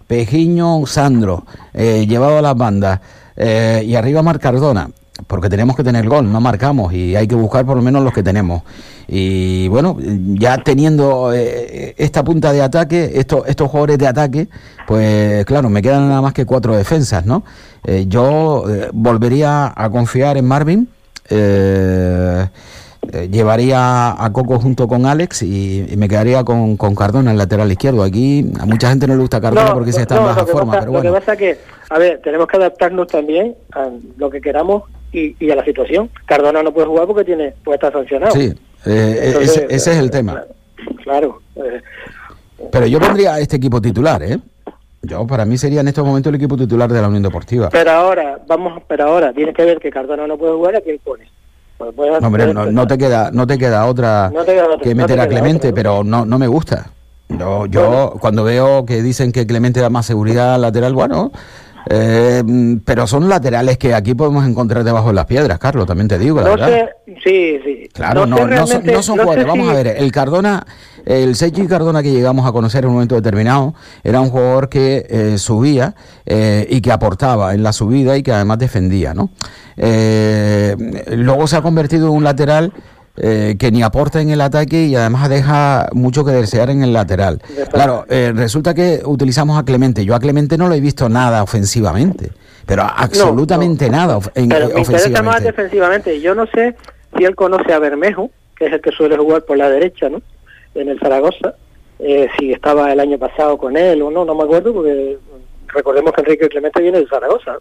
Pejiño, 0.06 0.86
Sandro, 0.86 1.44
eh, 1.72 2.06
llevado 2.06 2.38
a 2.38 2.42
las 2.42 2.56
bandas. 2.56 3.00
eh, 3.36 3.82
y 3.86 3.94
arriba 3.94 4.22
Mar 4.22 4.38
Cardona. 4.38 4.90
Porque 5.26 5.48
tenemos 5.48 5.76
que 5.76 5.84
tener 5.84 6.08
gol, 6.08 6.30
no 6.30 6.40
marcamos 6.40 6.92
y 6.92 7.16
hay 7.16 7.26
que 7.26 7.34
buscar 7.34 7.64
por 7.64 7.76
lo 7.76 7.82
menos 7.82 8.02
los 8.02 8.12
que 8.12 8.22
tenemos. 8.22 8.62
Y 9.06 9.68
bueno, 9.68 9.96
ya 10.00 10.58
teniendo 10.58 11.32
eh, 11.32 11.94
esta 11.98 12.22
punta 12.22 12.52
de 12.52 12.62
ataque, 12.62 13.10
estos, 13.14 13.46
estos 13.48 13.68
jugadores 13.68 13.98
de 13.98 14.06
ataque, 14.06 14.48
pues 14.86 15.44
claro, 15.44 15.68
me 15.68 15.82
quedan 15.82 16.08
nada 16.08 16.22
más 16.22 16.32
que 16.32 16.46
cuatro 16.46 16.76
defensas, 16.76 17.26
¿no? 17.26 17.42
Eh, 17.84 18.04
yo 18.06 18.64
eh, 18.68 18.88
volvería 18.92 19.72
a 19.74 19.90
confiar 19.90 20.36
en 20.36 20.44
Marvin, 20.46 20.88
eh, 21.28 22.48
llevaría 23.30 24.22
a 24.22 24.32
Coco 24.32 24.58
junto 24.60 24.86
con 24.86 25.06
Alex 25.06 25.42
y, 25.42 25.86
y 25.90 25.96
me 25.96 26.08
quedaría 26.08 26.44
con, 26.44 26.76
con 26.76 26.94
Cardona 26.94 27.30
en 27.30 27.34
el 27.34 27.38
lateral 27.38 27.72
izquierdo. 27.72 28.02
Aquí 28.02 28.52
a 28.60 28.66
mucha 28.66 28.90
gente 28.90 29.06
no 29.06 29.14
le 29.14 29.20
gusta 29.20 29.40
Cardona 29.40 29.72
porque 29.72 29.92
se 29.92 30.02
está 30.02 30.18
en 30.18 30.24
baja 30.24 30.46
forma, 30.46 30.72
pasa, 30.72 30.86
pero 30.86 30.92
Lo 30.92 31.02
que 31.02 31.18
pasa 31.18 31.32
es 31.32 31.38
que, 31.38 31.58
a 31.88 31.98
ver, 31.98 32.20
tenemos 32.22 32.46
que 32.46 32.56
adaptarnos 32.58 33.08
también 33.08 33.56
a 33.72 33.88
lo 34.16 34.30
que 34.30 34.40
queramos 34.40 34.84
y, 35.12 35.36
y 35.38 35.50
a 35.50 35.56
la 35.56 35.64
situación. 35.64 36.10
Cardona 36.26 36.62
no 36.62 36.72
puede 36.72 36.86
jugar 36.86 37.06
porque 37.06 37.24
tiene 37.24 37.54
puede 37.64 37.76
estar 37.76 37.92
sancionado. 37.92 38.32
Sí, 38.32 38.52
eh, 38.86 39.20
Entonces, 39.24 39.56
ese, 39.56 39.66
ese 39.74 39.92
es 39.92 39.96
el 39.98 40.10
tema. 40.10 40.44
Claro. 41.04 41.40
eh, 41.56 41.80
Pero 42.70 42.86
yo 42.86 42.98
pondría 43.00 43.34
a 43.34 43.40
este 43.40 43.56
equipo 43.56 43.80
titular, 43.80 44.22
¿eh? 44.22 44.38
Yo, 45.02 45.26
para 45.26 45.44
mí 45.46 45.56
sería 45.56 45.80
en 45.80 45.88
estos 45.88 46.04
momentos 46.04 46.30
el 46.30 46.36
equipo 46.36 46.56
titular 46.58 46.92
de 46.92 47.00
la 47.00 47.08
Unión 47.08 47.22
Deportiva. 47.22 47.70
pero 47.70 47.90
ahora, 47.90 48.38
vamos, 48.46 48.82
pero 48.86 49.04
ahora 49.04 49.32
tienes 49.32 49.54
que 49.54 49.64
ver 49.64 49.78
que 49.78 49.90
Cardona 49.90 50.26
no 50.26 50.36
puede 50.36 50.52
jugar, 50.54 50.76
¿a 50.76 50.80
quién 50.82 50.98
pones? 51.02 51.28
Pues 51.78 51.94
No, 51.96 52.26
hombre, 52.26 52.52
no, 52.52 52.66
no 52.66 52.86
te 52.86 52.98
queda, 52.98 53.30
no 53.32 53.46
te 53.46 53.56
queda 53.56 53.86
otra 53.86 54.30
No 54.34 54.44
te 54.44 54.52
queda 54.52 54.66
otra, 54.66 54.78
que 54.82 54.94
meter 54.94 55.16
te 55.16 55.22
a 55.22 55.28
Clemente, 55.28 55.68
otra, 55.68 55.74
pero 55.74 56.04
no, 56.04 56.26
no 56.26 56.38
me 56.38 56.46
gusta. 56.46 56.90
Yo, 57.30 57.64
yo 57.66 58.16
cuando 58.20 58.44
veo 58.44 58.84
que 58.84 59.02
dicen 59.02 59.32
que 59.32 59.46
Clemente 59.46 59.80
da 59.80 59.88
más 59.88 60.04
seguridad 60.04 60.56
al 60.56 60.60
lateral, 60.62 60.92
bueno, 60.92 61.32
eh, 61.92 62.42
mm, 62.46 62.76
pero 62.84 63.06
son 63.08 63.28
laterales 63.28 63.76
que 63.76 63.92
aquí 63.94 64.14
podemos 64.14 64.46
encontrar 64.46 64.84
debajo 64.84 65.08
de 65.08 65.14
las 65.14 65.26
piedras, 65.26 65.58
Carlos, 65.58 65.86
también 65.86 66.06
te 66.06 66.18
digo, 66.18 66.36
la 66.40 66.44
no 66.44 66.50
verdad. 66.50 66.68
sé, 66.68 67.14
sí, 67.24 67.58
sí. 67.64 67.88
Claro, 67.92 68.26
no, 68.26 68.46
no, 68.46 68.66
son, 68.66 68.84
no 68.86 69.02
jugadores. 69.02 69.44
Vamos 69.46 69.66
si- 69.66 69.72
a 69.72 69.74
ver, 69.74 69.86
el 69.98 70.12
Cardona, 70.12 70.64
el 71.04 71.34
Seiji 71.34 71.66
Cardona 71.66 72.02
que 72.02 72.12
llegamos 72.12 72.46
a 72.46 72.52
conocer 72.52 72.84
en 72.84 72.88
un 72.90 72.94
momento 72.94 73.16
determinado, 73.16 73.74
era 74.04 74.20
un 74.20 74.30
jugador 74.30 74.68
que 74.68 75.04
eh, 75.10 75.36
subía 75.38 75.94
eh, 76.26 76.64
y 76.70 76.80
que 76.80 76.92
aportaba 76.92 77.54
en 77.54 77.62
la 77.64 77.72
subida 77.72 78.16
y 78.16 78.22
que 78.22 78.32
además 78.32 78.58
defendía, 78.58 79.12
¿no? 79.12 79.30
Eh, 79.76 80.76
luego 81.16 81.46
se 81.46 81.56
ha 81.56 81.62
convertido 81.62 82.06
en 82.08 82.12
un 82.14 82.24
lateral 82.24 82.72
eh, 83.16 83.56
que 83.58 83.70
ni 83.70 83.82
aporta 83.82 84.20
en 84.20 84.30
el 84.30 84.40
ataque 84.40 84.84
y 84.84 84.94
además 84.96 85.28
deja 85.28 85.88
mucho 85.92 86.24
que 86.24 86.32
desear 86.32 86.70
en 86.70 86.82
el 86.82 86.92
lateral. 86.92 87.42
Claro, 87.72 88.06
eh, 88.08 88.32
resulta 88.34 88.72
que 88.74 89.02
utilizamos 89.04 89.58
a 89.58 89.64
Clemente. 89.64 90.04
Yo 90.04 90.14
a 90.14 90.20
Clemente 90.20 90.56
no 90.56 90.68
lo 90.68 90.74
he 90.74 90.80
visto 90.80 91.08
nada 91.08 91.42
ofensivamente, 91.42 92.30
pero 92.66 92.82
absolutamente 92.82 93.90
nada 93.90 94.16
of- 94.16 94.28
en- 94.34 94.48
Pero 94.48 94.68
me 94.68 94.80
interesa 94.80 94.82
más 94.82 95.36
ofensivamente. 95.36 95.44
defensivamente. 95.44 96.20
Yo 96.20 96.34
no 96.34 96.46
sé 96.46 96.76
si 97.16 97.24
él 97.24 97.34
conoce 97.34 97.72
a 97.72 97.78
Bermejo, 97.78 98.30
que 98.56 98.66
es 98.66 98.72
el 98.72 98.80
que 98.80 98.90
suele 98.92 99.16
jugar 99.18 99.42
por 99.44 99.56
la 99.58 99.68
derecha, 99.68 100.08
¿no? 100.08 100.22
En 100.74 100.88
el 100.88 100.98
Zaragoza. 101.00 101.54
Eh, 101.98 102.28
si 102.38 102.52
estaba 102.52 102.92
el 102.92 103.00
año 103.00 103.18
pasado 103.18 103.58
con 103.58 103.76
él 103.76 104.00
o 104.02 104.10
no, 104.10 104.24
no 104.24 104.34
me 104.34 104.44
acuerdo, 104.44 104.72
porque 104.72 105.18
recordemos 105.68 106.12
que 106.14 106.20
Enrique 106.22 106.48
Clemente 106.48 106.80
viene 106.80 106.98
de 107.00 107.06
Zaragoza. 107.08 107.56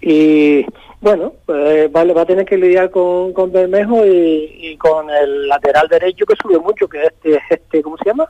Y 0.00 0.64
bueno, 1.02 1.32
pues 1.46 1.90
va 1.92 2.22
a 2.22 2.26
tener 2.26 2.46
que 2.46 2.56
lidiar 2.56 2.90
con, 2.90 3.32
con 3.32 3.50
Bermejo 3.50 4.06
y, 4.06 4.76
con 4.78 5.10
el 5.10 5.48
lateral 5.48 5.88
derecho 5.88 6.24
que 6.24 6.36
sube 6.40 6.60
mucho, 6.60 6.88
que 6.88 7.02
este, 7.02 7.40
este 7.50 7.82
¿cómo 7.82 7.96
se 7.98 8.04
llama? 8.04 8.28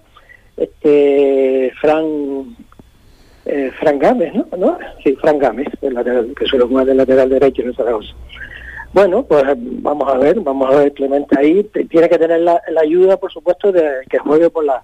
Este, 0.57 1.71
Fran, 1.79 2.57
eh, 3.45 3.71
Fran 3.79 3.99
Gámez, 3.99 4.33
¿no? 4.35 4.47
¿no? 4.57 4.79
Sí, 5.05 5.15
Fran 5.17 5.39
Gámez, 5.39 5.69
el 5.83 5.93
lateral, 5.93 6.35
que 6.35 6.47
suele 6.47 6.65
jugar 6.65 6.87
del 6.87 6.97
lateral 6.97 7.29
derecho 7.29 7.61
en 7.61 7.75
Zaragoza. 7.75 8.15
Bueno, 8.95 9.23
pues 9.23 9.45
vamos 9.57 10.09
a 10.09 10.17
ver, 10.17 10.41
vamos 10.41 10.73
a 10.73 10.79
ver 10.79 10.93
Clemente 10.93 11.39
ahí. 11.39 11.65
Tiene 11.91 12.09
que 12.09 12.19
tener 12.19 12.41
la, 12.41 12.61
la 12.69 12.81
ayuda, 12.81 13.19
por 13.19 13.31
supuesto, 13.31 13.71
de 13.71 14.01
que 14.09 14.19
juegue 14.19 14.49
por 14.49 14.65
la, 14.65 14.83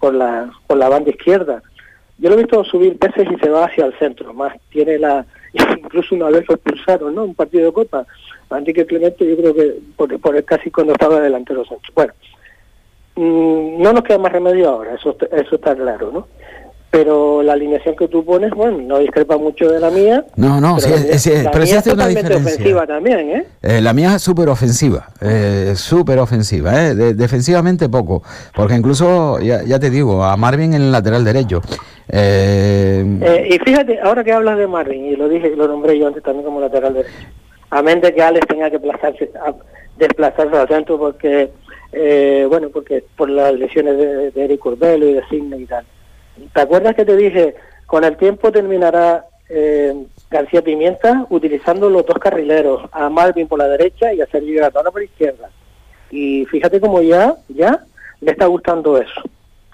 por 0.00 0.14
la, 0.14 0.50
por 0.66 0.78
la 0.78 0.88
banda 0.88 1.10
izquierda. 1.10 1.62
Yo 2.18 2.30
lo 2.30 2.36
he 2.36 2.42
visto 2.42 2.64
subir 2.64 2.98
veces 2.98 3.28
y 3.30 3.38
se 3.38 3.50
va 3.50 3.66
hacia 3.66 3.86
el 3.86 3.98
centro, 3.98 4.32
más 4.32 4.56
tiene 4.70 4.98
la 4.98 5.26
incluso 5.78 6.14
una 6.14 6.30
vez 6.30 6.44
lo 6.48 6.54
expulsaron, 6.54 7.14
¿no? 7.14 7.24
Un 7.24 7.34
partido 7.34 7.66
de 7.66 7.72
Copa. 7.72 8.06
Enrique 8.50 8.86
Clemente 8.86 9.28
yo 9.28 9.36
creo 9.36 9.54
que 9.54 9.74
por, 9.96 10.20
por 10.20 10.44
casi 10.44 10.70
cuando 10.70 10.92
estaba 10.92 11.20
delantero 11.20 11.64
Sánchez. 11.64 11.94
Bueno, 11.94 12.12
mm, 13.16 13.82
no 13.82 13.92
nos 13.92 14.02
queda 14.02 14.18
más 14.18 14.32
remedio 14.32 14.68
ahora, 14.68 14.94
eso, 14.94 15.16
eso 15.32 15.56
está 15.56 15.74
claro, 15.74 16.10
¿no? 16.12 16.28
Pero 16.96 17.42
la 17.42 17.52
alineación 17.52 17.94
que 17.94 18.08
tú 18.08 18.24
pones, 18.24 18.50
bueno, 18.52 18.78
no 18.78 18.98
discrepa 18.98 19.36
mucho 19.36 19.68
de 19.68 19.78
la 19.80 19.90
mía. 19.90 20.24
No, 20.36 20.62
no, 20.62 20.78
pero, 20.82 20.96
sí, 20.96 21.18
sí, 21.18 21.30
la 21.42 21.50
pero 21.50 21.64
mía 21.64 21.78
es 21.78 21.86
una 21.88 22.06
diferencia. 22.08 22.36
ofensiva 22.54 22.86
también, 22.86 23.30
¿eh? 23.30 23.44
Eh, 23.62 23.80
la 23.82 23.92
mía 23.92 24.14
es 24.16 24.22
súper 24.22 24.48
ofensiva, 24.48 25.08
eh, 25.20 25.74
súper 25.76 26.18
ofensiva, 26.18 26.86
eh, 26.86 26.94
de- 26.94 27.12
defensivamente 27.12 27.90
poco, 27.90 28.22
porque 28.54 28.74
incluso, 28.76 29.38
ya, 29.40 29.62
ya 29.62 29.78
te 29.78 29.90
digo, 29.90 30.24
a 30.24 30.38
Marvin 30.38 30.72
en 30.72 30.82
el 30.84 30.92
lateral 30.92 31.22
derecho. 31.22 31.60
eh, 32.08 33.04
Eh, 33.20 33.48
y 33.50 33.58
fíjate, 33.58 34.00
ahora 34.00 34.24
que 34.24 34.32
hablas 34.32 34.56
de 34.56 34.66
Marvin, 34.66 35.04
y 35.04 35.16
lo 35.16 35.28
dije, 35.28 35.54
lo 35.54 35.68
nombré 35.68 35.98
yo 35.98 36.06
antes 36.06 36.22
también 36.22 36.46
como 36.46 36.60
lateral 36.60 36.94
derecho, 36.94 37.14
a 37.70 37.82
menos 37.82 38.02
de 38.04 38.14
que 38.14 38.22
Alex 38.22 38.46
tenga 38.46 38.70
que 38.70 38.78
desplazarse, 38.78 39.30
a- 39.44 39.54
desplazarse 39.98 40.56
al 40.56 40.68
centro 40.68 40.98
porque, 40.98 41.50
eh, 41.92 42.46
bueno, 42.48 42.68
porque 42.72 43.04
por 43.16 43.28
las 43.28 43.52
lesiones 43.52 43.98
de, 43.98 44.30
de 44.30 44.44
Eric 44.44 44.64
Urbelo 44.64 45.06
y 45.06 45.12
de 45.14 45.22
Sidney 45.28 45.62
y 45.62 45.66
tal. 45.66 45.84
¿Te 46.54 46.60
acuerdas 46.60 46.94
que 46.94 47.04
te 47.04 47.16
dije, 47.16 47.54
con 47.86 48.04
el 48.04 48.16
tiempo 48.16 48.50
terminará 48.52 49.26
eh, 49.48 49.94
García 50.30 50.62
Pimienta 50.62 51.26
utilizando 51.30 51.88
los 51.88 52.04
dos 52.06 52.18
carrileros, 52.18 52.82
a 52.92 53.08
Marvin 53.08 53.46
por 53.48 53.58
la 53.58 53.68
derecha 53.68 54.12
y 54.12 54.20
a 54.20 54.26
Sergio 54.26 54.60
Gatona 54.60 54.90
por 54.90 55.00
la 55.00 55.06
izquierda? 55.06 55.48
Y 56.10 56.44
fíjate 56.46 56.80
cómo 56.80 57.00
ya, 57.02 57.36
ya 57.48 57.84
le 58.20 58.32
está 58.32 58.46
gustando 58.46 58.96
eso, 58.98 59.20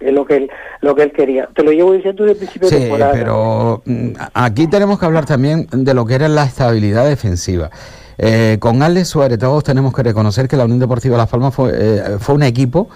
es 0.01 0.13
lo 0.13 0.25
que 0.25 0.37
él, 0.37 0.51
lo 0.81 0.95
que 0.95 1.03
él 1.05 1.13
quería. 1.13 1.49
Te 1.55 1.63
lo 1.63 1.73
llevo 1.73 1.93
diciendo 1.93 2.25
desde 2.25 2.33
el 2.33 2.39
principio 2.39 2.69
de 2.69 2.75
Sí, 2.77 2.83
temporada. 2.83 3.13
pero 3.13 3.83
mm, 3.85 4.11
aquí 4.35 4.67
tenemos 4.67 4.99
que 4.99 5.07
hablar 5.07 5.27
también 5.27 5.67
de 5.73 5.95
lo 5.95 6.05
que 6.07 6.15
era 6.15 6.29
la 6.29 6.45
estabilidad 6.45 7.07
defensiva. 7.07 7.71
Eh, 8.19 8.59
con 8.61 8.83
Alex 8.83 9.09
Suárez 9.09 9.39
todos 9.39 9.65
tenemos 9.65 9.95
que 9.95 10.03
reconocer 10.03 10.47
que 10.47 10.57
la 10.57 10.65
Unión 10.65 10.79
Deportiva 10.79 11.17
Las 11.17 11.29
Palmas 11.31 11.55
fue, 11.55 11.73
eh, 11.75 12.03
fue 12.21 12.35
un 12.35 12.43
equipo 12.43 12.89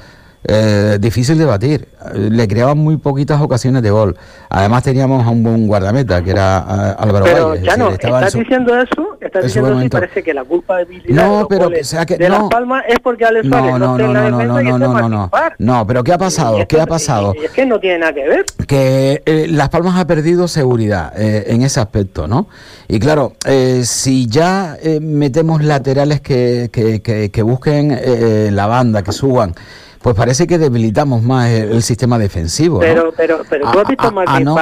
eh, 0.45 0.99
difícil 1.01 1.39
de 1.39 1.45
batir. 1.45 1.89
Le 2.15 2.47
creaban 2.47 2.79
muy 2.79 2.97
poquitas 2.99 3.41
ocasiones 3.41 3.83
de 3.83 3.91
gol. 3.91 4.17
Además 4.49 4.83
teníamos 4.85 5.27
a 5.27 5.31
un 5.31 5.43
buen 5.43 5.67
guardameta 5.67 6.23
que 6.23 6.31
era 6.31 6.59
eh, 6.59 6.95
Álvaro 6.99 7.25
Pero 7.25 7.49
Valle. 7.49 7.61
es 7.61 7.67
ya 7.67 7.77
decir, 7.77 7.95
estás 8.05 8.33
su- 8.33 8.39
diciendo 8.39 8.77
eso, 8.79 9.19
estás 9.21 9.43
diciendo 9.45 9.73
eso 9.73 9.83
y 9.83 9.89
parece 9.89 10.23
que 10.23 10.33
la 10.35 10.45
culpa 10.45 10.79
de 10.79 11.03
No, 11.09 11.47
pero, 11.49 11.67
o 11.69 11.73
sea, 11.85 12.07
que 12.07 12.17
de 12.17 12.29
no. 12.29 12.39
Las 12.43 12.49
Palmas 12.51 12.85
es 12.89 12.99
porque 13.01 13.25
Alex 13.25 13.49
Suárez 13.49 13.73
No, 13.73 13.79
no, 13.79 13.99
no, 13.99 14.13
no, 14.13 14.13
no, 14.13 14.31
no, 14.31 14.45
no, 14.47 14.61
y 14.61 14.65
no, 14.67 14.79
no, 14.79 15.09
no, 15.09 15.31
no. 15.59 15.87
Pero 15.87 16.05
¿qué 16.05 16.13
ha 16.13 16.19
pasado? 16.19 16.59
¿Qué 16.69 16.81
ha 16.81 16.87
pasado? 16.87 17.35
Y 17.41 17.45
es 17.45 17.51
que 17.51 17.67
no 17.67 17.81
tiene 17.81 17.99
nada 17.99 18.13
que 18.13 18.29
ver. 18.29 18.45
que 18.69 19.23
eh, 19.27 19.47
Las 19.51 19.69
Palmas 19.71 19.99
ha 19.99 20.07
perdido 20.07 20.47
seguridad 20.49 21.13
eh, 21.17 21.45
en 21.49 21.63
ese 21.63 21.81
aspecto, 21.81 22.29
¿no? 22.29 22.47
Y 22.89 23.01
claro, 23.01 23.33
eh, 23.47 23.83
si 23.85 24.29
ya 24.29 24.77
eh, 24.81 25.01
metemos 25.01 25.65
laterales 25.65 26.21
que, 26.21 26.71
que, 26.73 27.03
que- 27.03 27.31
que 27.33 27.43
busquen 27.43 27.91
eh, 28.01 28.51
la 28.53 28.67
banda, 28.67 29.03
que 29.03 29.11
suban, 29.13 29.55
pues 30.03 30.15
parece 30.17 30.47
que 30.47 30.59
debilitamos 30.59 31.23
más 31.23 31.51
el, 31.51 31.73
el 31.73 31.83
sistema 31.83 32.19
defensivo, 32.19 32.77
¿no? 32.77 32.81
Pero, 32.81 33.13
pero, 33.17 33.41
pero 33.49 33.71
tú 33.71 33.79
has 33.81 33.89
visto 33.89 34.07
a- 34.07 34.13
a 34.37 34.41
no- 34.41 34.55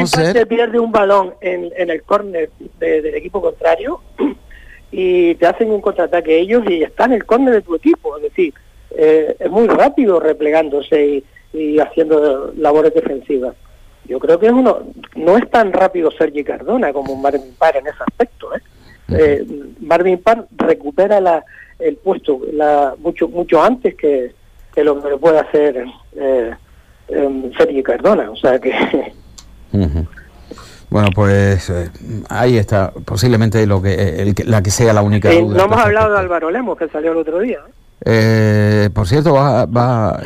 no 0.00 0.06
ser- 0.06 0.32
te 0.32 0.46
pierde 0.46 0.78
un 0.78 0.92
balón 0.92 1.34
en, 1.40 1.70
en 1.76 1.90
el 1.90 2.02
córner 2.02 2.50
de- 2.78 3.02
del 3.02 3.14
equipo 3.14 3.40
contrario 3.42 4.00
y 4.90 5.34
te 5.36 5.46
hacen 5.46 5.70
un 5.70 5.80
contraataque 5.80 6.38
ellos 6.38 6.62
y 6.68 6.82
está 6.82 7.04
en 7.06 7.12
el 7.12 7.24
córner 7.24 7.54
de 7.54 7.62
tu 7.62 7.74
equipo. 7.74 8.16
Es 8.16 8.24
decir, 8.24 8.54
eh, 8.90 9.36
es 9.38 9.50
muy 9.50 9.66
rápido 9.68 10.20
replegándose 10.20 11.06
y, 11.06 11.24
y 11.58 11.78
haciendo 11.78 12.52
labores 12.56 12.92
defensivas. 12.94 13.54
Yo 14.04 14.18
creo 14.18 14.38
que 14.38 14.46
es 14.46 14.52
uno, 14.52 14.80
no 15.14 15.38
es 15.38 15.48
tan 15.50 15.72
rápido 15.72 16.10
Sergi 16.10 16.42
Cardona 16.44 16.92
como 16.92 17.14
Marvin 17.16 17.54
Parr 17.56 17.76
en 17.76 17.86
ese 17.86 17.96
aspecto. 18.06 18.54
¿eh? 18.54 18.60
Eh, 19.08 19.46
Marvin 19.80 20.18
Parr 20.18 20.46
recupera 20.56 21.20
la, 21.20 21.44
el 21.78 21.96
puesto 21.96 22.40
la, 22.52 22.94
mucho 22.98 23.28
mucho 23.28 23.62
antes 23.62 23.94
que, 23.94 24.32
que 24.74 24.84
lo 24.84 25.02
que 25.02 25.10
lo 25.10 25.18
puede 25.18 25.38
hacer 25.38 25.84
eh, 26.16 26.54
eh, 27.08 27.52
Sergi 27.56 27.82
Cardona. 27.82 28.30
O 28.30 28.36
sea 28.36 28.58
que. 28.58 28.72
Bueno, 30.90 31.08
pues 31.14 31.70
eh, 31.70 31.90
ahí 32.28 32.58
está, 32.58 32.92
posiblemente 33.06 33.66
lo 33.66 33.80
que, 33.80 33.94
eh, 33.94 34.22
el 34.22 34.34
que- 34.34 34.44
la 34.44 34.62
que 34.62 34.70
sea 34.70 34.92
la 34.92 35.00
única 35.00 35.32
Eh, 35.32 35.40
duda. 35.40 35.56
no 35.56 35.64
hemos 35.64 35.78
hablado 35.78 36.12
de 36.12 36.18
Álvaro 36.18 36.50
Lemos 36.50 36.76
que 36.76 36.86
salió 36.88 37.12
el 37.12 37.16
otro 37.16 37.38
día. 37.38 37.60
¿eh? 38.04 38.90
Por 38.92 39.08
cierto, 39.08 39.32
va, 39.32 39.64
va 39.64 40.20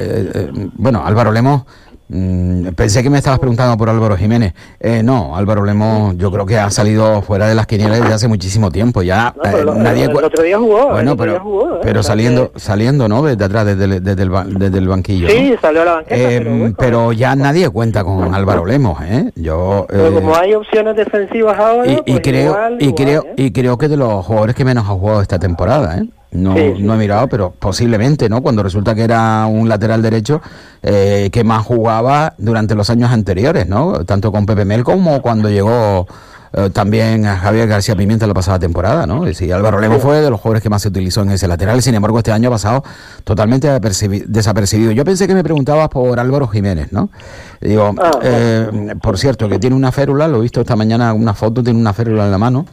bueno, 0.74 1.06
Álvaro 1.06 1.30
Lemos, 1.30 1.62
pensé 2.08 3.02
que 3.02 3.10
me 3.10 3.18
estabas 3.18 3.38
preguntando 3.40 3.76
por 3.76 3.88
Álvaro 3.90 4.16
Jiménez. 4.16 4.54
Eh, 4.80 5.02
no, 5.02 5.36
Álvaro 5.36 5.64
Lemos 5.64 6.16
yo 6.16 6.30
creo 6.30 6.46
que 6.46 6.58
ha 6.58 6.70
salido 6.70 7.20
fuera 7.22 7.48
de 7.48 7.54
las 7.54 7.66
quinielas 7.66 8.00
desde 8.00 8.14
hace 8.14 8.28
muchísimo 8.28 8.70
tiempo. 8.70 9.02
Ya 9.02 9.32
No, 9.36 9.42
pero 9.42 9.58
eh, 9.58 9.64
lo- 9.64 9.74
nadie... 9.74 10.04
el, 10.04 10.16
otro 10.16 10.42
día 10.42 10.58
jugó. 10.58 10.86
el 10.88 10.92
bueno, 10.92 11.12
otro 11.12 11.22
pero, 11.24 11.32
día 11.32 11.40
jugó, 11.40 11.76
¿eh? 11.76 11.80
pero 11.82 12.00
O 12.00 12.02
sea 12.02 12.12
saliendo, 12.12 12.52
saliendo, 12.56 13.08
¿no? 13.08 13.22
Desde 13.22 13.44
atrás, 13.44 13.66
desde 13.66 13.84
el, 13.84 14.02
desde 14.04 14.22
el, 14.22 14.30
ba- 14.30 14.44
desde 14.48 14.78
el 14.78 14.88
banquillo. 14.88 15.26
que- 15.26 15.34
¿no? 15.34 15.48
Sí, 15.54 15.58
salió 15.60 15.82
a 15.82 15.84
la 15.84 15.92
banqueta. 15.94 16.16
Eh, 16.16 16.38
pero, 16.38 16.50
bueno, 16.58 16.74
pero 16.78 17.12
ya 17.12 17.34
nadie 17.34 17.68
cuenta 17.70 18.04
con 18.04 18.34
Álvaro 18.34 18.64
Lemos, 18.64 18.98
¿eh? 19.02 19.32
Yo... 19.34 19.86
pero 19.88 20.12
como 20.14 20.36
hay 20.36 20.54
opciones 20.54 20.96
defensivas 20.96 21.58
ahora, 21.58 21.90
y, 21.90 21.94
y 22.06 22.12
pues 22.12 22.20
creo 22.22 22.50
igual, 22.52 22.76
y 22.80 22.84
igual, 22.84 22.94
creo 22.94 23.24
y 23.36 23.50
creo 23.52 23.78
que 23.78 23.88
de 23.88 23.96
los 23.96 24.24
jugadores 24.24 24.54
que 24.54 24.64
menos 24.64 24.84
ha 24.84 24.88
jugado 24.92 25.20
esta 25.22 25.38
temporada 25.38 25.98
¿eh? 25.98 26.06
No, 26.32 26.54
Sí, 26.54 26.72
sí. 26.76 26.82
no 26.82 26.94
he 26.94 26.98
mirado 26.98 27.28
pero 27.28 27.52
posiblemente 27.58 28.28
no 28.28 28.42
cuando 28.42 28.62
resulta 28.62 28.94
que 28.94 29.02
era 29.02 29.46
un 29.46 29.68
lateral 29.68 30.02
derecho 30.02 30.42
eh, 30.82 31.30
que 31.32 31.44
más 31.44 31.64
jugaba 31.64 32.34
durante 32.38 32.74
los 32.74 32.90
años 32.90 33.10
anteriores 33.10 33.68
no 33.68 34.04
tanto 34.04 34.32
con 34.32 34.44
Pepe 34.46 34.64
Mel 34.64 34.84
como 34.84 35.22
cuando 35.22 35.48
llegó 35.48 36.06
eh, 36.52 36.70
también 36.72 37.26
a 37.26 37.36
Javier 37.36 37.68
García 37.68 37.96
Pimienta 37.96 38.26
la 38.26 38.32
pasada 38.32 38.58
temporada, 38.58 39.04
¿no? 39.04 39.24
Decir, 39.24 39.52
Álvaro 39.52 39.78
Lemos 39.80 40.00
fue 40.00 40.20
de 40.22 40.30
los 40.30 40.40
jugadores 40.40 40.62
que 40.62 40.70
más 40.70 40.80
se 40.80 40.88
utilizó 40.88 41.20
en 41.22 41.32
ese 41.32 41.46
lateral, 41.48 41.82
sin 41.82 41.94
embargo 41.96 42.18
este 42.18 42.30
año 42.32 42.48
ha 42.48 42.52
pasado 42.52 42.84
totalmente 43.24 43.68
apercibi- 43.68 44.24
desapercibido. 44.26 44.92
Yo 44.92 45.04
pensé 45.04 45.26
que 45.26 45.34
me 45.34 45.42
preguntabas 45.42 45.88
por 45.90 46.18
Álvaro 46.18 46.46
Jiménez, 46.46 46.92
¿no? 46.92 47.10
Digo, 47.60 47.94
eh, 48.22 48.94
por 49.02 49.18
cierto, 49.18 49.48
que 49.50 49.58
tiene 49.58 49.74
una 49.76 49.90
férula, 49.92 50.28
lo 50.28 50.38
he 50.38 50.42
visto 50.42 50.60
esta 50.60 50.76
mañana, 50.76 51.12
una 51.12 51.34
foto, 51.34 51.62
tiene 51.62 51.78
una 51.78 51.92
férula 51.92 52.24
en 52.24 52.30
la 52.30 52.38
mano. 52.38 52.64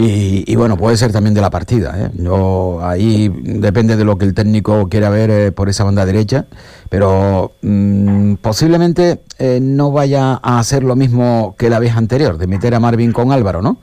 Y, 0.00 0.44
y 0.46 0.54
bueno, 0.54 0.76
puede 0.76 0.96
ser 0.96 1.10
también 1.10 1.34
de 1.34 1.40
la 1.40 1.50
partida. 1.50 1.92
¿eh? 1.98 2.10
Yo, 2.14 2.78
ahí 2.84 3.28
depende 3.42 3.96
de 3.96 4.04
lo 4.04 4.16
que 4.16 4.26
el 4.26 4.32
técnico 4.32 4.88
quiera 4.88 5.10
ver 5.10 5.28
eh, 5.28 5.50
por 5.50 5.68
esa 5.68 5.82
banda 5.82 6.06
derecha, 6.06 6.46
pero 6.88 7.50
mm, 7.62 8.34
posiblemente 8.34 9.22
eh, 9.40 9.58
no 9.60 9.90
vaya 9.90 10.38
a 10.40 10.60
hacer 10.60 10.84
lo 10.84 10.94
mismo 10.94 11.56
que 11.58 11.68
la 11.68 11.80
vez 11.80 11.96
anterior, 11.96 12.38
de 12.38 12.46
meter 12.46 12.76
a 12.76 12.80
Marvin 12.80 13.10
con 13.12 13.32
Álvaro, 13.32 13.60
¿no? 13.60 13.78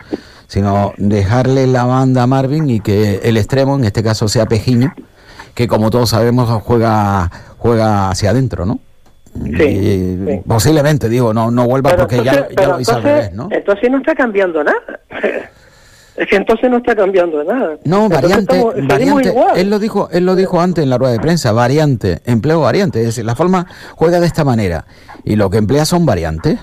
Sino 0.48 0.94
dejarle 0.96 1.68
la 1.68 1.84
banda 1.84 2.24
a 2.24 2.28
Marvin 2.28 2.70
y 2.70 2.80
que 2.80 3.20
el 3.24 3.36
extremo, 3.36 3.76
en 3.76 3.84
este 3.84 4.02
caso 4.02 4.30
sea 4.30 4.46
Pejiño, 4.46 4.94
que 5.54 5.68
como 5.68 5.90
todos 5.90 6.12
sabemos 6.12 6.50
juega, 6.64 7.30
juega 7.58 8.10
hacia 8.10 8.30
adentro, 8.30 8.66
¿no? 8.66 8.80
Y 9.44 10.38
Posiblemente, 10.48 11.10
digo, 11.10 11.34
no, 11.34 11.52
no 11.52 11.66
vuelva 11.68 11.94
porque 11.98 12.24
ya, 12.24 12.32
entonces- 12.32 12.50
ya 12.52 12.56
pero 12.56 12.72
lo 12.76 12.80
hizo 12.80 12.96
al 12.96 13.04
revés, 13.04 13.34
¿no? 13.34 13.50
Entonces 13.52 13.92
no 13.92 13.98
está 13.98 14.16
cambiando 14.16 14.64
nada. 14.64 15.02
Es 16.18 16.28
que 16.30 16.36
entonces 16.38 16.70
no 16.70 16.78
está 16.78 16.96
cambiando 16.96 17.44
nada. 17.44 17.78
No, 17.84 18.06
Entonces 18.06 18.22
variante, 18.30 18.56
estamos- 18.58 18.88
variante. 18.88 19.30
igual. 19.30 19.58
Él 19.58 19.70
lo 19.70 19.80
dijo, 19.80 20.10
él 20.12 20.26
lo 20.26 20.36
dijo 20.36 20.62
antes 20.62 20.84
en 20.84 20.90
la 20.90 20.98
rueda 20.98 21.12
de 21.14 21.20
prensa, 21.20 21.52
variante, 21.52 22.20
empleo 22.26 22.62
variante. 22.62 23.00
Es 23.02 23.08
decir, 23.08 23.26
la 23.26 23.36
forma 23.36 23.68
juega 23.96 24.20
de 24.22 24.28
esta 24.28 24.44
manera 24.46 24.86
y 25.26 25.36
lo 25.36 25.50
que 25.50 25.58
emplea 25.58 25.84
son 25.86 26.06
variantes. 26.06 26.60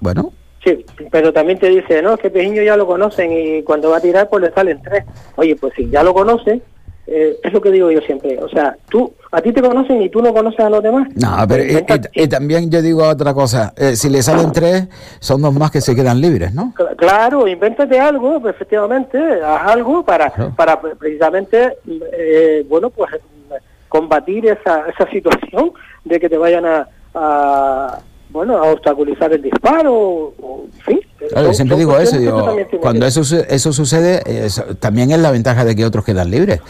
Bueno, 0.00 0.32
Sí, 0.64 0.84
pero 1.12 1.32
también 1.32 1.60
te 1.60 1.68
dice, 1.68 2.02
no, 2.02 2.14
es 2.14 2.20
que 2.20 2.28
Pejiño 2.28 2.60
ya 2.60 2.76
lo 2.76 2.88
conocen 2.88 3.30
y 3.32 3.62
cuando 3.62 3.90
va 3.90 3.98
a 3.98 4.00
tirar 4.00 4.28
pues 4.28 4.42
le 4.42 4.50
salen 4.52 4.82
tres. 4.82 5.04
Oye, 5.36 5.54
pues 5.54 5.72
si 5.76 5.88
ya 5.88 6.02
lo 6.02 6.12
conocen, 6.12 6.60
eh, 7.06 7.38
es 7.42 7.52
lo 7.52 7.60
que 7.60 7.70
digo 7.70 7.90
yo 7.90 8.00
siempre. 8.00 8.38
O 8.42 8.48
sea, 8.48 8.76
tú, 8.88 9.12
a 9.30 9.40
ti 9.40 9.52
te 9.52 9.62
conocen 9.62 10.02
y 10.02 10.08
tú 10.08 10.20
no 10.22 10.32
conoces 10.34 10.60
a 10.60 10.70
los 10.70 10.82
demás. 10.82 11.08
no, 11.14 11.36
pero 11.48 11.64
y, 11.64 11.76
y- 11.76 12.22
y 12.24 12.28
también 12.28 12.70
yo 12.70 12.82
digo 12.82 13.04
otra 13.06 13.32
cosa. 13.34 13.72
eh, 13.76 13.94
si 13.96 14.08
le 14.10 14.22
salen 14.22 14.50
tres, 14.52 14.88
son 15.20 15.40
dos 15.42 15.54
más 15.54 15.70
que 15.70 15.80
se 15.80 15.94
quedan 15.94 16.20
libres, 16.20 16.52
¿no? 16.54 16.72
Cl- 16.76 16.96
Claro, 16.96 17.46
invéntate 17.46 17.98
algo, 18.00 18.40
pues, 18.40 18.54
efectivamente, 18.56 19.18
haz 19.42 19.68
algo 19.72 20.04
para, 20.04 20.30
para 20.56 20.80
pre- 20.80 20.96
precisamente, 20.96 21.76
eh, 22.12 22.64
bueno, 22.68 22.90
pues 22.90 23.10
combatir 23.88 24.46
esa, 24.46 24.84
esa 24.88 25.08
situación 25.10 25.72
de 26.04 26.18
que 26.20 26.28
te 26.28 26.36
vayan 26.36 26.66
a, 26.66 26.88
a, 27.14 27.98
bueno, 28.36 28.58
a 28.58 28.70
obstaculizar 28.70 29.32
el 29.32 29.40
disparo, 29.40 29.94
o. 29.94 30.66
Claro, 31.30 31.48
yo 31.48 31.54
siempre 31.54 31.78
digo 31.78 31.98
eso, 31.98 32.18
tienes 32.18 32.68
cuando 32.80 33.06
eso, 33.06 33.22
eso 33.48 33.72
sucede, 33.72 34.22
también 34.78 35.10
es 35.10 35.18
la 35.18 35.30
ventaja 35.30 35.64
de 35.64 35.74
que 35.74 35.86
otros 35.86 36.04
quedan 36.04 36.30
libres. 36.30 36.60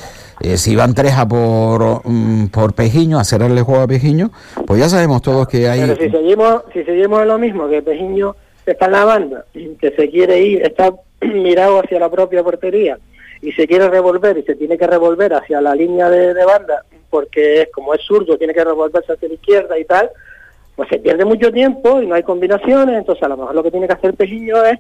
Eh, 0.41 0.57
si 0.57 0.77
van 0.77 0.95
tres 0.95 1.15
a 1.15 1.27
por, 1.27 2.03
mm, 2.05 2.47
por 2.49 2.73
Pejiño, 2.73 3.19
a 3.19 3.25
cerrarle 3.25 3.59
el 3.59 3.65
juego 3.65 3.83
a 3.83 3.89
Pejiño, 3.89 4.31
pues 4.65 4.81
ya 4.81 4.89
sabemos 4.89 5.23
todos 5.23 5.49
que 5.49 5.69
hay... 5.69 5.81
Pero 5.81 5.97
si 5.97 6.09
seguimos, 6.09 6.63
si 6.73 6.85
seguimos 6.85 7.23
en 7.23 7.29
lo 7.29 7.39
mismo, 7.39 7.69
que 7.69 7.83
Pejiño 7.83 8.37
está 8.65 8.87
en 8.87 8.93
la 8.93 9.05
banda, 9.05 9.45
que 9.53 9.91
se 9.91 10.09
quiere 10.09 10.41
ir, 10.41 10.63
está 10.63 10.95
mirado 11.21 11.81
hacia 11.81 11.99
la 11.99 12.09
propia 12.09 12.45
portería 12.45 12.97
y 13.43 13.53
se 13.53 13.67
quiere 13.67 13.89
revolver 13.89 14.39
y 14.39 14.43
se 14.43 14.55
tiene 14.55 14.79
que 14.79 14.87
revolver 14.87 15.35
hacia 15.35 15.61
la 15.61 15.75
línea 15.75 16.09
de, 16.09 16.33
de 16.33 16.45
banda, 16.45 16.85
porque 17.11 17.63
es 17.63 17.69
como 17.73 17.93
es 17.95 18.03
zurdo, 18.03 18.39
tiene 18.39 18.55
que 18.55 18.65
revolverse 18.65 19.13
hacia 19.13 19.29
la 19.29 19.35
izquierda 19.35 19.79
y 19.79 19.85
tal, 19.85 20.11
pues 20.77 20.91
se 20.91 20.99
pierde 20.99 21.25
mucho 21.25 21.51
tiempo 21.51 22.03
y 22.03 22.07
no 22.07 22.15
hay 22.15 22.23
combinaciones, 22.23 22.99
entonces 22.99 23.23
a 23.25 23.29
lo 23.29 23.39
mejor 23.39 23.55
lo 23.55 23.63
que 23.63 23.71
tiene 23.71 23.87
que 23.87 23.95
hacer 23.95 24.15
Pejiño 24.15 24.63
es 24.63 24.79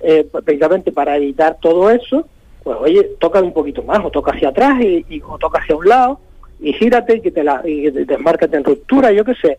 eh, 0.00 0.28
precisamente 0.44 0.92
para 0.92 1.16
evitar 1.16 1.56
todo 1.60 1.90
eso, 1.90 2.28
pues 2.62 2.76
oye, 2.80 3.02
toca 3.18 3.40
un 3.40 3.54
poquito 3.54 3.82
más, 3.82 4.04
o 4.04 4.10
toca 4.10 4.32
hacia 4.32 4.50
atrás 4.50 4.78
y, 4.80 5.22
o 5.26 5.38
toca 5.38 5.60
hacia 5.60 5.74
un 5.74 5.88
lado, 5.88 6.20
y 6.60 6.74
gírate 6.74 7.16
y 7.16 7.20
que 7.22 7.30
te 7.30 7.42
la, 7.42 7.62
y 7.64 7.90
desmárcate 7.90 8.58
en 8.58 8.64
ruptura, 8.64 9.10
yo 9.10 9.24
qué 9.24 9.34
sé. 9.36 9.58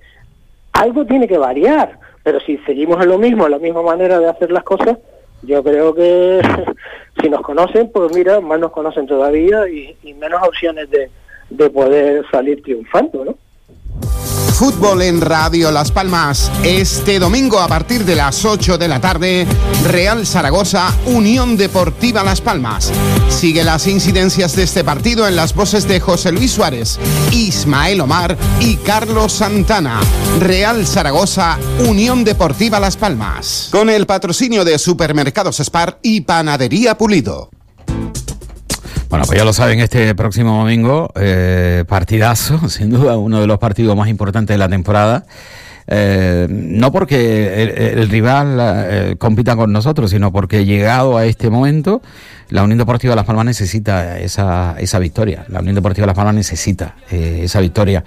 Algo 0.73 1.05
tiene 1.05 1.27
que 1.27 1.37
variar, 1.39 1.99
pero 2.23 2.39
si 2.39 2.57
seguimos 2.59 3.01
en 3.01 3.09
lo 3.09 3.17
mismo, 3.17 3.45
en 3.45 3.51
la 3.51 3.59
misma 3.59 3.81
manera 3.81 4.19
de 4.19 4.29
hacer 4.29 4.51
las 4.51 4.63
cosas, 4.63 4.97
yo 5.41 5.63
creo 5.63 5.95
que 5.95 6.39
si 7.21 7.29
nos 7.29 7.41
conocen, 7.41 7.89
pues 7.91 8.13
mira, 8.13 8.39
más 8.41 8.59
nos 8.59 8.71
conocen 8.71 9.07
todavía 9.07 9.67
y, 9.67 9.95
menos 10.13 10.45
opciones 10.47 10.87
de 10.91 11.69
poder 11.71 12.25
salir 12.29 12.61
triunfando, 12.61 13.25
¿no? 13.25 13.35
Fútbol 14.60 15.03
en 15.03 15.22
Radio 15.22 15.72
Las 15.72 15.89
Palmas. 15.89 16.51
Este 16.66 17.18
domingo 17.18 17.62
a 17.62 17.70
partir 17.70 18.03
de 18.03 18.18
las 18.18 18.43
8 18.43 18.78
de 18.78 18.89
la 18.89 18.99
tarde, 18.99 19.47
Real 19.86 20.28
Zaragoza, 20.28 20.93
Unión 21.05 21.55
Deportiva 21.55 22.26
Las 22.26 22.41
Palmas. 22.41 22.91
Sigue 23.30 23.64
las 23.64 23.88
incidencias 23.88 24.57
de 24.57 24.64
este 24.64 24.84
partido 24.84 25.26
en 25.30 25.38
las 25.38 25.55
voces 25.55 25.88
de 25.88 26.01
José 26.01 26.34
Luis 26.34 26.51
Suárez, 26.51 26.99
Ismael 27.32 28.01
Omar 28.01 28.38
y 28.60 28.76
Carlos 28.76 29.32
Santana. 29.32 30.01
Real 30.41 30.86
Zaragoza, 30.86 31.57
Unión 31.88 32.26
Deportiva 32.26 32.82
Las 32.82 32.97
Palmas. 32.97 33.70
Con 33.72 33.89
el 33.89 34.05
patrocinio 34.05 34.66
de 34.66 34.78
Supermercados 34.78 35.62
Spar 35.62 35.99
y 36.03 36.20
Panadería 36.20 36.97
Pulido. 36.97 37.49
Bueno, 39.10 39.26
pues 39.26 39.39
ya 39.39 39.43
lo 39.45 39.53
saben, 39.53 39.80
este 39.80 40.14
próximo 40.14 40.60
domingo, 40.60 41.12
eh, 41.16 41.84
partidazo, 41.88 42.70
sin 42.70 42.91
duda 42.91 43.18
uno 43.18 43.41
de 43.41 43.47
los 43.47 43.57
partidos 43.57 43.97
más 43.97 44.07
importantes 44.07 44.53
de 44.53 44.57
la 44.60 44.70
temporada. 44.70 45.26
Eh, 45.91 46.45
no 46.47 46.91
porque 46.91 47.64
el, 47.64 47.99
el 47.99 48.10
rival 48.10 48.57
eh, 48.62 49.16
compita 49.18 49.55
con 49.55 49.74
nosotros, 49.74 50.12
sino 50.12 50.32
porque 50.32 50.64
llegado 50.64 51.18
a 51.18 51.26
este 51.26 51.49
momento, 51.49 52.03
la 52.49 52.64
Unión 52.64 52.78
Deportiva 52.78 53.16
Las 53.16 53.26
Palmas 53.26 53.45
necesita 53.45 54.20
esa, 54.20 54.76
esa 54.78 54.99
victoria. 54.99 55.45
La 55.47 55.62
Unión 55.62 55.74
Deportiva 55.74 56.05
Las 56.05 56.16
Palmas 56.16 56.36
necesita 56.36 56.95
eh, 57.10 57.41
esa 57.43 57.60
victoria. 57.60 58.03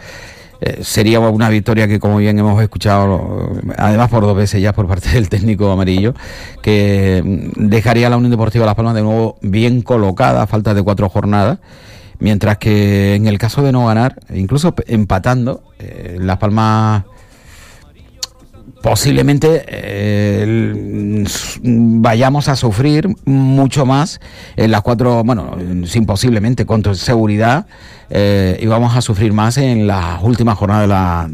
Eh, 0.65 0.79
sería 0.85 1.19
una 1.19 1.49
victoria 1.49 1.89
que, 1.89 1.99
como 1.99 2.19
bien 2.19 2.39
hemos 2.39 2.63
escuchado, 2.63 3.51
además 3.77 4.09
por 4.11 4.23
dos 4.23 4.37
veces 4.37 4.63
ya 4.63 4.73
por 4.73 4.87
parte 4.87 5.09
del 5.11 5.29
técnico 5.29 5.69
amarillo, 5.73 6.15
que 6.63 7.21
mm, 7.25 7.69
dejaría 7.69 8.07
a 8.07 8.11
la 8.11 8.17
Unión 8.17 8.31
Deportiva 8.31 8.65
Las 8.65 8.77
Palmas 8.77 8.95
de 8.95 9.03
nuevo 9.03 9.39
bien 9.43 9.83
colocada 9.83 10.43
a 10.43 10.47
falta 10.47 10.73
de 10.73 10.83
cuatro 10.85 11.09
jornadas. 11.09 11.59
Mientras 12.21 12.59
que 12.59 13.17
en 13.17 13.27
el 13.27 13.39
caso 13.39 13.63
de 13.63 13.73
no 13.73 13.87
ganar, 13.87 14.21
incluso 14.33 14.73
empatando, 14.87 15.65
eh, 15.81 16.19
Las 16.21 16.39
Palmas 16.39 17.03
posiblemente 18.81 19.65
eh, 19.67 21.23
s- 21.27 21.59
vayamos 21.63 22.49
a 22.49 22.55
sufrir 22.57 23.09
mucho 23.25 23.87
más 23.87 24.21
en 24.57 24.71
las 24.71 24.83
cuatro, 24.83 25.25
bueno, 25.25 25.57
sin 25.87 26.07
posiblemente, 26.07 26.67
con 26.67 26.83
seguridad, 26.95 27.67
eh, 28.11 28.59
y 28.61 28.67
vamos 28.67 28.97
a 28.97 29.01
sufrir 29.01 29.33
más 29.33 29.57
en 29.59 29.87
las 29.87 30.23
últimas 30.23 30.59
jornadas 30.59 30.83
de 30.83 30.89
la 30.89 31.29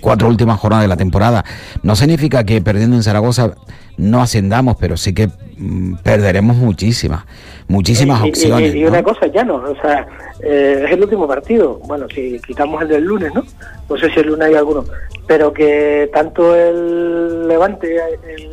cuatro 0.00 0.28
últimas 0.28 0.58
jornadas 0.58 0.84
de 0.84 0.88
la 0.88 0.96
temporada. 0.96 1.44
No 1.82 1.96
significa 1.96 2.44
que 2.44 2.60
perdiendo 2.60 2.96
en 2.96 3.02
Zaragoza 3.02 3.54
no 3.96 4.20
ascendamos, 4.20 4.76
pero 4.78 4.96
sí 4.96 5.14
que 5.14 5.28
mm, 5.56 5.96
perderemos 6.02 6.56
muchísimas, 6.56 7.24
muchísimas 7.68 8.24
Y- 8.24 8.28
opciones. 8.28 8.74
Y, 8.74 8.84
una 8.84 9.02
cosa, 9.02 9.26
ya 9.26 9.42
no, 9.42 9.56
o 9.56 9.76
sea, 9.80 10.06
eh, 10.42 10.82
es 10.86 10.92
el 10.92 11.02
último 11.02 11.26
partido. 11.26 11.80
Bueno, 11.86 12.06
si 12.14 12.38
quitamos 12.46 12.82
el 12.82 12.88
del 12.88 13.04
lunes, 13.04 13.32
¿no? 13.34 13.42
No 13.88 13.96
sé 13.96 14.10
si 14.10 14.20
el 14.20 14.26
lunes 14.28 14.48
hay 14.48 14.54
alguno. 14.54 14.84
Pero 15.26 15.52
que 15.52 16.10
tanto 16.12 16.54
el 16.54 17.48
Levante. 17.48 17.96
El, 17.96 18.50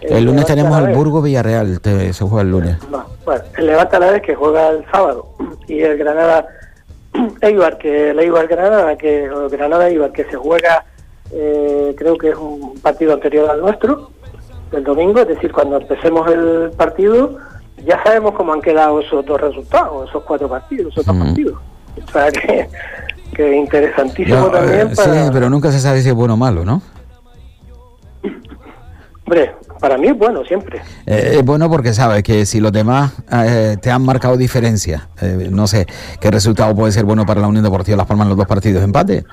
El 0.00 0.24
lunes 0.24 0.44
tenemos 0.46 0.72
a 0.72 0.80
la 0.80 0.80
el 0.82 0.86
vez- 0.88 0.96
Burgo 0.96 1.22
Villarreal, 1.22 1.80
te- 1.80 2.12
se 2.12 2.24
juega 2.24 2.42
el 2.42 2.50
lunes. 2.50 2.76
No, 2.90 3.04
bueno, 3.24 3.42
el 3.56 3.66
Levante 3.66 3.96
a 3.96 3.98
la 3.98 4.10
vez 4.12 4.22
que 4.22 4.34
juega 4.34 4.68
el 4.68 4.84
sábado 4.92 5.28
y 5.68 5.80
el 5.80 5.96
Granada 5.98 6.46
Eibar, 7.40 7.78
que 7.78 8.10
el 8.10 8.18
Eibar 8.18 8.46
Granada, 8.46 8.96
que 8.96 9.28
Granada 9.50 9.88
Eibar, 9.88 10.12
que 10.12 10.24
se 10.24 10.36
juega, 10.36 10.84
eh, 11.32 11.94
creo 11.96 12.16
que 12.18 12.30
es 12.30 12.36
un 12.36 12.78
partido 12.80 13.14
anterior 13.14 13.48
al 13.50 13.60
nuestro, 13.60 14.10
del 14.70 14.84
domingo, 14.84 15.20
es 15.20 15.28
decir, 15.28 15.50
cuando 15.52 15.76
empecemos 15.78 16.30
el 16.30 16.70
partido, 16.76 17.38
ya 17.84 18.02
sabemos 18.04 18.34
cómo 18.34 18.52
han 18.52 18.60
quedado 18.60 19.00
esos 19.00 19.24
dos 19.24 19.40
resultados, 19.40 20.08
esos 20.08 20.22
cuatro 20.24 20.48
partidos, 20.48 20.92
esos 20.92 21.06
dos 21.06 21.16
partidos. 21.16 21.58
O 22.06 22.10
sea 22.12 22.30
que, 22.30 22.68
que 23.34 23.56
interesantísimo 23.56 24.38
No, 24.40 24.46
también 24.50 24.88
eh, 24.88 24.92
para. 24.94 25.24
Sí, 25.24 25.30
pero 25.32 25.48
nunca 25.48 25.70
se 25.72 25.80
sabe 25.80 26.02
si 26.02 26.08
es 26.10 26.14
bueno 26.14 26.34
o 26.34 26.36
malo, 26.36 26.64
¿no? 26.64 26.82
Hombre, 29.24 29.54
para 29.78 29.98
mí 29.98 30.08
es 30.08 30.18
bueno 30.18 30.44
siempre. 30.44 30.80
Eh, 31.06 31.36
es 31.38 31.44
bueno 31.44 31.70
porque 31.70 31.92
sabes 31.92 32.22
que 32.22 32.46
si 32.46 32.60
los 32.60 32.72
demás 32.72 33.12
eh, 33.32 33.76
te 33.80 33.90
han 33.90 34.02
marcado 34.02 34.36
diferencia, 34.36 35.08
eh, 35.20 35.48
no 35.50 35.66
sé, 35.66 35.86
¿qué 36.20 36.30
resultado 36.30 36.74
puede 36.74 36.92
ser 36.92 37.04
bueno 37.04 37.24
para 37.26 37.40
la 37.40 37.48
Unión 37.48 37.64
Deportiva 37.64 37.96
Las 37.96 38.06
Palmas 38.06 38.26
en 38.26 38.30
los 38.30 38.38
dos 38.38 38.46
partidos 38.46 38.82
empate? 38.82 39.24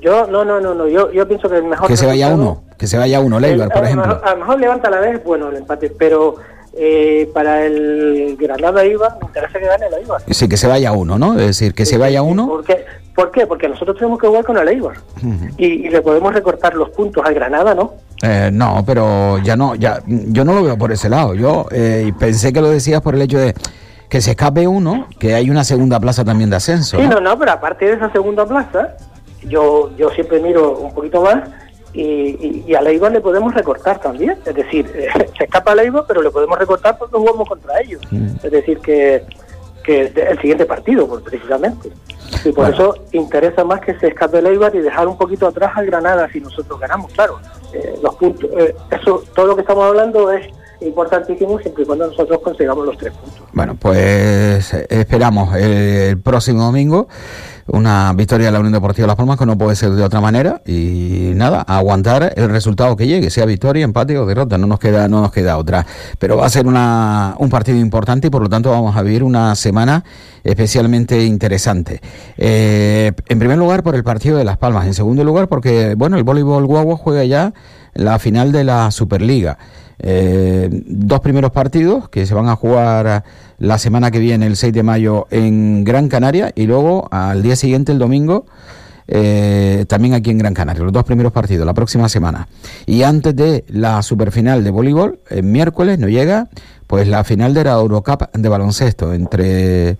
Yo, 0.00 0.26
no, 0.26 0.44
no, 0.44 0.60
no, 0.60 0.74
no, 0.74 0.86
yo, 0.86 1.10
yo 1.10 1.26
pienso 1.26 1.48
que 1.48 1.56
el 1.56 1.64
mejor. 1.64 1.88
Que 1.88 1.96
se 1.96 2.06
vaya 2.06 2.28
uno, 2.28 2.62
que 2.78 2.86
se 2.86 2.96
vaya 2.96 3.20
uno, 3.20 3.40
Leibar, 3.40 3.70
por 3.70 3.84
ejemplo. 3.84 4.20
A 4.22 4.30
lo 4.32 4.36
mejor 4.38 4.60
levanta 4.60 4.90
la 4.90 5.00
vez, 5.00 5.22
bueno, 5.24 5.48
el 5.48 5.56
empate, 5.56 5.90
pero 5.90 6.36
eh, 6.78 7.30
para 7.32 7.64
el 7.64 8.36
Granada 8.38 8.84
Ibar, 8.84 9.16
me 9.20 9.26
interesa 9.28 9.58
que 9.58 9.66
gane 9.66 9.90
la 9.90 10.00
Ibar. 10.00 10.22
Sí, 10.28 10.48
que 10.48 10.56
se 10.58 10.66
vaya 10.66 10.92
uno, 10.92 11.18
¿no? 11.18 11.32
Es 11.32 11.46
decir, 11.46 11.74
que 11.74 11.86
se 11.86 11.96
vaya 11.96 12.22
uno. 12.22 12.46
¿Por 12.46 12.64
qué? 12.64 12.84
¿Por 13.16 13.30
qué? 13.30 13.46
Porque 13.46 13.66
nosotros 13.66 13.96
tenemos 13.96 14.20
que 14.20 14.26
jugar 14.26 14.44
con 14.44 14.58
el 14.58 14.68
Eibar 14.68 14.98
y, 15.56 15.66
y 15.66 15.88
le 15.88 16.02
podemos 16.02 16.34
recortar 16.34 16.74
los 16.74 16.90
puntos 16.90 17.24
al 17.24 17.34
Granada, 17.34 17.74
¿no? 17.74 17.94
Eh, 18.22 18.50
no, 18.52 18.84
pero 18.86 19.38
ya 19.38 19.56
no, 19.56 19.74
ya, 19.74 20.02
yo 20.06 20.44
no 20.44 20.52
lo 20.52 20.62
veo 20.62 20.76
por 20.76 20.92
ese 20.92 21.08
lado. 21.08 21.34
Yo 21.34 21.66
eh, 21.70 22.12
pensé 22.18 22.52
que 22.52 22.60
lo 22.60 22.68
decías 22.68 23.00
por 23.00 23.14
el 23.14 23.22
hecho 23.22 23.38
de 23.38 23.54
que 24.10 24.20
se 24.20 24.32
escape 24.32 24.68
uno, 24.68 25.06
que 25.18 25.34
hay 25.34 25.48
una 25.48 25.64
segunda 25.64 25.98
plaza 25.98 26.24
también 26.24 26.50
de 26.50 26.56
ascenso. 26.56 26.98
Sí, 26.98 27.02
¿no? 27.04 27.14
no, 27.14 27.20
no, 27.20 27.38
pero 27.38 27.52
aparte 27.52 27.86
de 27.86 27.92
esa 27.94 28.12
segunda 28.12 28.46
plaza, 28.46 28.96
yo, 29.48 29.90
yo 29.96 30.10
siempre 30.10 30.38
miro 30.40 30.78
un 30.78 30.92
poquito 30.94 31.22
más 31.22 31.48
y, 31.94 32.02
y, 32.02 32.64
y 32.68 32.74
a 32.74 32.82
la 32.82 32.90
Eibar 32.90 33.12
le 33.12 33.20
podemos 33.20 33.54
recortar 33.54 33.98
también. 33.98 34.36
Es 34.44 34.54
decir, 34.54 34.90
eh, 34.94 35.08
se 35.38 35.44
escapa 35.44 35.72
a 35.72 36.04
pero 36.06 36.20
le 36.20 36.30
podemos 36.30 36.58
recortar 36.58 36.98
porque 36.98 37.16
jugamos 37.16 37.48
contra 37.48 37.80
ellos. 37.80 38.02
Es 38.42 38.50
decir, 38.50 38.78
que, 38.78 39.24
que 39.86 40.12
el 40.14 40.38
siguiente 40.40 40.66
partido, 40.66 41.08
precisamente. 41.20 41.90
Y 42.44 42.50
por 42.50 42.68
eso 42.68 42.96
interesa 43.12 43.64
más 43.64 43.80
que 43.80 43.96
se 43.98 44.08
escape 44.08 44.40
el 44.40 44.46
Eibar 44.48 44.74
y 44.74 44.80
dejar 44.80 45.06
un 45.06 45.16
poquito 45.16 45.46
atrás 45.46 45.72
al 45.76 45.86
Granada 45.86 46.28
si 46.32 46.40
nosotros 46.40 46.80
ganamos, 46.80 47.12
claro. 47.12 47.38
Eh, 47.72 47.94
los 48.02 48.16
puntos, 48.16 48.50
eh, 48.58 48.74
eso, 48.90 49.22
todo 49.34 49.46
lo 49.46 49.54
que 49.54 49.60
estamos 49.60 49.84
hablando 49.84 50.32
es 50.32 50.46
importantísimo 50.80 51.58
siempre 51.58 51.84
y 51.84 51.86
cuando 51.86 52.06
nosotros 52.08 52.40
consigamos 52.42 52.86
los 52.86 52.98
tres 52.98 53.12
puntos. 53.12 53.42
Bueno, 53.52 53.76
pues 53.78 54.74
eh, 54.74 54.86
esperamos 54.90 55.54
el, 55.56 56.18
próximo 56.20 56.64
domingo 56.64 57.08
una 57.68 58.12
victoria 58.12 58.46
de 58.46 58.52
la 58.52 58.60
Unión 58.60 58.74
Deportiva 58.74 59.08
Las 59.08 59.16
Palmas 59.16 59.38
que 59.38 59.46
no 59.46 59.58
puede 59.58 59.74
ser 59.74 59.90
de 59.90 60.04
otra 60.04 60.20
manera 60.20 60.62
y 60.64 61.32
nada, 61.34 61.62
aguantar 61.62 62.32
el 62.36 62.48
resultado 62.48 62.94
que 62.96 63.08
llegue, 63.08 63.28
sea 63.28 63.44
victoria, 63.44 63.84
empate 63.84 64.16
o 64.18 64.26
derrota, 64.26 64.56
no 64.56 64.68
nos 64.68 64.78
queda 64.78 65.08
no 65.08 65.20
nos 65.20 65.32
queda 65.32 65.58
otra, 65.58 65.84
pero 66.18 66.36
va 66.36 66.46
a 66.46 66.48
ser 66.48 66.66
una, 66.66 67.34
un 67.38 67.50
partido 67.50 67.78
importante 67.78 68.28
y 68.28 68.30
por 68.30 68.42
lo 68.42 68.48
tanto 68.48 68.70
vamos 68.70 68.96
a 68.96 69.02
vivir 69.02 69.24
una 69.24 69.54
semana 69.56 70.04
especialmente 70.44 71.24
interesante. 71.24 72.00
Eh, 72.36 73.12
en 73.28 73.38
primer 73.38 73.58
lugar 73.58 73.82
por 73.82 73.96
el 73.96 74.04
partido 74.04 74.38
de 74.38 74.44
Las 74.44 74.58
Palmas, 74.58 74.86
en 74.86 74.94
segundo 74.94 75.24
lugar 75.24 75.48
porque 75.48 75.94
bueno, 75.96 76.16
el 76.18 76.22
voleibol 76.22 76.66
guagua 76.66 76.96
juega 76.96 77.24
ya 77.24 77.52
la 77.94 78.18
final 78.18 78.52
de 78.52 78.64
la 78.64 78.90
Superliga. 78.90 79.58
Eh, 79.98 80.68
dos 80.70 81.20
primeros 81.20 81.52
partidos 81.52 82.08
que 82.08 82.26
se 82.26 82.34
van 82.34 82.48
a 82.48 82.56
jugar 82.56 83.24
la 83.58 83.78
semana 83.78 84.10
que 84.10 84.18
viene, 84.18 84.46
el 84.46 84.56
6 84.56 84.72
de 84.72 84.82
mayo, 84.82 85.26
en 85.30 85.84
Gran 85.84 86.08
Canaria 86.08 86.52
y 86.54 86.66
luego 86.66 87.08
al 87.10 87.42
día 87.42 87.56
siguiente, 87.56 87.92
el 87.92 87.98
domingo, 87.98 88.46
eh, 89.08 89.84
también 89.88 90.14
aquí 90.14 90.30
en 90.30 90.38
Gran 90.38 90.54
Canaria. 90.54 90.82
Los 90.82 90.92
dos 90.92 91.04
primeros 91.04 91.32
partidos, 91.32 91.64
la 91.64 91.74
próxima 91.74 92.08
semana. 92.08 92.48
Y 92.86 93.02
antes 93.02 93.34
de 93.34 93.64
la 93.68 94.02
superfinal 94.02 94.64
de 94.64 94.70
voleibol, 94.70 95.20
el 95.30 95.44
miércoles 95.44 95.98
no 95.98 96.08
llega, 96.08 96.48
pues 96.86 97.08
la 97.08 97.24
final 97.24 97.54
de 97.54 97.64
la 97.64 97.72
Eurocup 97.72 98.30
de 98.32 98.48
baloncesto 98.48 99.12
entre 99.14 99.96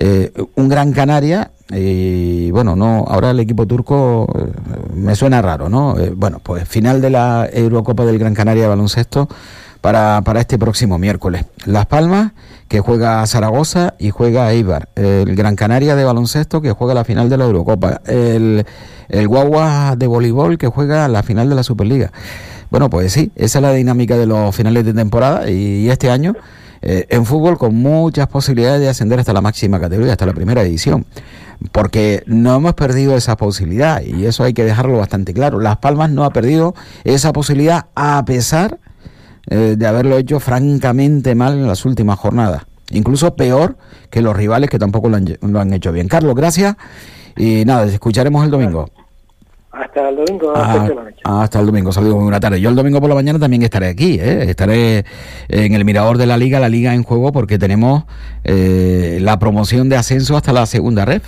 eh, 0.00 0.32
un 0.54 0.68
Gran 0.68 0.92
Canaria 0.92 1.50
y 1.70 2.50
bueno, 2.50 2.76
no, 2.76 3.04
ahora 3.08 3.30
el 3.30 3.40
equipo 3.40 3.66
turco 3.66 4.26
eh, 4.38 4.52
me 4.94 5.14
suena 5.14 5.42
raro, 5.42 5.68
¿no? 5.68 5.98
Eh, 5.98 6.12
bueno, 6.14 6.40
pues 6.42 6.66
final 6.66 7.00
de 7.00 7.10
la 7.10 7.48
Eurocopa 7.52 8.04
del 8.04 8.18
Gran 8.18 8.34
Canaria 8.34 8.62
de 8.62 8.68
baloncesto 8.68 9.28
para, 9.80 10.22
para 10.22 10.40
este 10.40 10.58
próximo 10.58 10.98
miércoles. 10.98 11.44
Las 11.66 11.86
Palmas, 11.86 12.32
que 12.68 12.80
juega 12.80 13.26
Zaragoza 13.26 13.94
y 13.98 14.10
juega 14.10 14.50
Eibar. 14.52 14.88
El 14.94 15.34
Gran 15.36 15.56
Canaria 15.56 15.94
de 15.94 16.04
baloncesto, 16.04 16.60
que 16.60 16.72
juega 16.72 16.94
la 16.94 17.04
final 17.04 17.28
de 17.28 17.36
la 17.36 17.44
Eurocopa. 17.44 18.00
El, 18.06 18.64
el 19.08 19.28
Guagua 19.28 19.94
de 19.96 20.06
voleibol, 20.06 20.58
que 20.58 20.68
juega 20.68 21.06
la 21.08 21.22
final 21.22 21.48
de 21.48 21.54
la 21.54 21.62
Superliga. 21.62 22.12
Bueno, 22.70 22.90
pues 22.90 23.12
sí, 23.12 23.32
esa 23.34 23.58
es 23.58 23.62
la 23.62 23.72
dinámica 23.72 24.16
de 24.16 24.26
los 24.26 24.54
finales 24.54 24.84
de 24.84 24.92
temporada 24.92 25.50
y 25.50 25.88
este 25.88 26.10
año 26.10 26.34
eh, 26.82 27.06
en 27.10 27.24
fútbol 27.24 27.58
con 27.58 27.74
muchas 27.74 28.28
posibilidades 28.28 28.80
de 28.80 28.88
ascender 28.88 29.18
hasta 29.18 29.32
la 29.32 29.40
máxima 29.40 29.80
categoría, 29.80 30.12
hasta 30.12 30.26
la 30.26 30.34
primera 30.34 30.62
edición. 30.62 31.06
Porque 31.72 32.22
no 32.26 32.56
hemos 32.56 32.74
perdido 32.74 33.16
esa 33.16 33.36
posibilidad 33.36 34.00
y 34.02 34.26
eso 34.26 34.44
hay 34.44 34.54
que 34.54 34.64
dejarlo 34.64 34.98
bastante 34.98 35.34
claro. 35.34 35.58
Las 35.58 35.78
Palmas 35.78 36.10
no 36.10 36.24
ha 36.24 36.30
perdido 36.30 36.74
esa 37.04 37.32
posibilidad 37.32 37.86
a 37.96 38.24
pesar 38.24 38.78
eh, 39.50 39.74
de 39.76 39.86
haberlo 39.86 40.18
hecho 40.18 40.38
francamente 40.38 41.34
mal 41.34 41.54
en 41.54 41.66
las 41.66 41.84
últimas 41.84 42.18
jornadas. 42.18 42.62
Incluso 42.90 43.34
peor 43.34 43.76
que 44.10 44.22
los 44.22 44.36
rivales 44.36 44.70
que 44.70 44.78
tampoco 44.78 45.08
lo 45.08 45.16
han, 45.16 45.36
lo 45.40 45.60
han 45.60 45.72
hecho 45.72 45.90
bien. 45.92 46.06
Carlos, 46.06 46.34
gracias. 46.34 46.76
Y 47.36 47.64
nada, 47.64 47.86
escucharemos 47.86 48.44
el 48.44 48.50
domingo. 48.50 48.88
Hasta 49.70 50.08
el 50.08 50.16
domingo, 50.16 50.52
Ah, 50.56 50.72
hasta 50.72 50.94
la 50.94 51.02
noche. 51.04 51.16
hasta 51.24 51.60
el 51.60 51.66
domingo, 51.66 51.92
saludos, 51.92 52.14
muy 52.14 52.22
buena 52.24 52.40
tarde. 52.40 52.60
Yo 52.60 52.70
el 52.70 52.74
domingo 52.76 53.00
por 53.00 53.08
la 53.10 53.14
mañana 53.14 53.38
también 53.38 53.62
estaré 53.62 53.88
aquí, 53.88 54.18
¿eh? 54.18 54.44
estaré 54.50 55.04
en 55.48 55.74
el 55.74 55.84
mirador 55.84 56.16
de 56.16 56.26
la 56.26 56.36
liga, 56.38 56.58
la 56.58 56.68
liga 56.70 56.94
en 56.94 57.02
juego, 57.02 57.32
porque 57.32 57.58
tenemos 57.58 58.04
eh, 58.44 59.18
la 59.20 59.38
promoción 59.38 59.88
de 59.90 59.96
ascenso 59.96 60.36
hasta 60.36 60.52
la 60.52 60.64
segunda 60.66 61.04
red. 61.04 61.20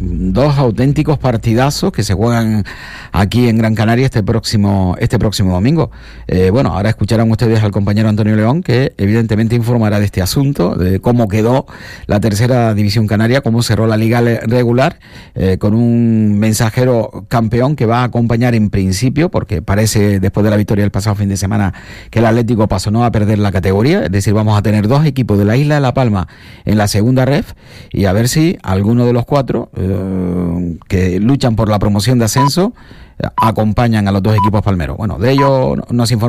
Dos 0.00 0.58
auténticos 0.58 1.18
partidazos 1.18 1.90
que 1.90 2.04
se 2.04 2.14
juegan 2.14 2.64
aquí 3.10 3.48
en 3.48 3.58
Gran 3.58 3.74
Canaria 3.74 4.04
este 4.04 4.22
próximo 4.22 4.94
este 5.00 5.18
próximo 5.18 5.52
domingo. 5.52 5.90
Eh, 6.28 6.50
bueno, 6.50 6.70
ahora 6.70 6.90
escucharán 6.90 7.28
ustedes 7.32 7.64
al 7.64 7.72
compañero 7.72 8.08
Antonio 8.08 8.36
León 8.36 8.62
que 8.62 8.94
evidentemente 8.96 9.56
informará 9.56 9.98
de 9.98 10.04
este 10.04 10.22
asunto, 10.22 10.76
de 10.76 11.00
cómo 11.00 11.26
quedó 11.26 11.66
la 12.06 12.20
tercera 12.20 12.74
división 12.74 13.08
canaria, 13.08 13.40
cómo 13.40 13.60
cerró 13.64 13.88
la 13.88 13.96
liga 13.96 14.20
regular, 14.20 15.00
eh, 15.34 15.58
con 15.58 15.74
un 15.74 16.38
mensajero 16.38 17.26
campeón 17.26 17.74
que 17.74 17.86
va 17.86 18.02
a 18.02 18.04
acompañar 18.04 18.54
en 18.54 18.70
principio, 18.70 19.30
porque 19.30 19.62
parece 19.62 20.20
después 20.20 20.44
de 20.44 20.50
la 20.50 20.56
victoria 20.56 20.84
del 20.84 20.92
pasado 20.92 21.16
fin 21.16 21.28
de 21.28 21.36
semana 21.36 21.74
que 22.10 22.20
el 22.20 22.26
Atlético 22.26 22.68
pasó 22.68 22.92
no 22.92 23.04
a 23.04 23.10
perder 23.10 23.40
la 23.40 23.50
categoría, 23.50 24.04
es 24.04 24.12
decir, 24.12 24.32
vamos 24.32 24.56
a 24.56 24.62
tener 24.62 24.86
dos 24.86 25.04
equipos 25.04 25.38
de 25.38 25.44
la 25.44 25.56
isla 25.56 25.74
de 25.74 25.80
La 25.80 25.92
Palma 25.92 26.28
en 26.64 26.78
la 26.78 26.86
segunda 26.86 27.24
ref 27.24 27.54
y 27.90 28.04
a 28.04 28.12
ver 28.12 28.28
si 28.28 28.58
alguno 28.62 29.04
de 29.04 29.12
los 29.12 29.24
cuatro 29.24 29.70
eh, 29.76 29.87
que 30.88 31.20
luchan 31.20 31.56
por 31.56 31.68
la 31.68 31.78
promoción 31.78 32.18
de 32.18 32.26
ascenso 32.26 32.72
eh, 33.18 33.26
acompañan 33.36 34.08
a 34.08 34.12
los 34.12 34.22
dos 34.22 34.36
equipos 34.36 34.62
palmeros. 34.62 34.96
Bueno, 34.96 35.18
de 35.18 35.32
ello 35.32 35.76
nos 35.90 36.10
informa 36.10 36.26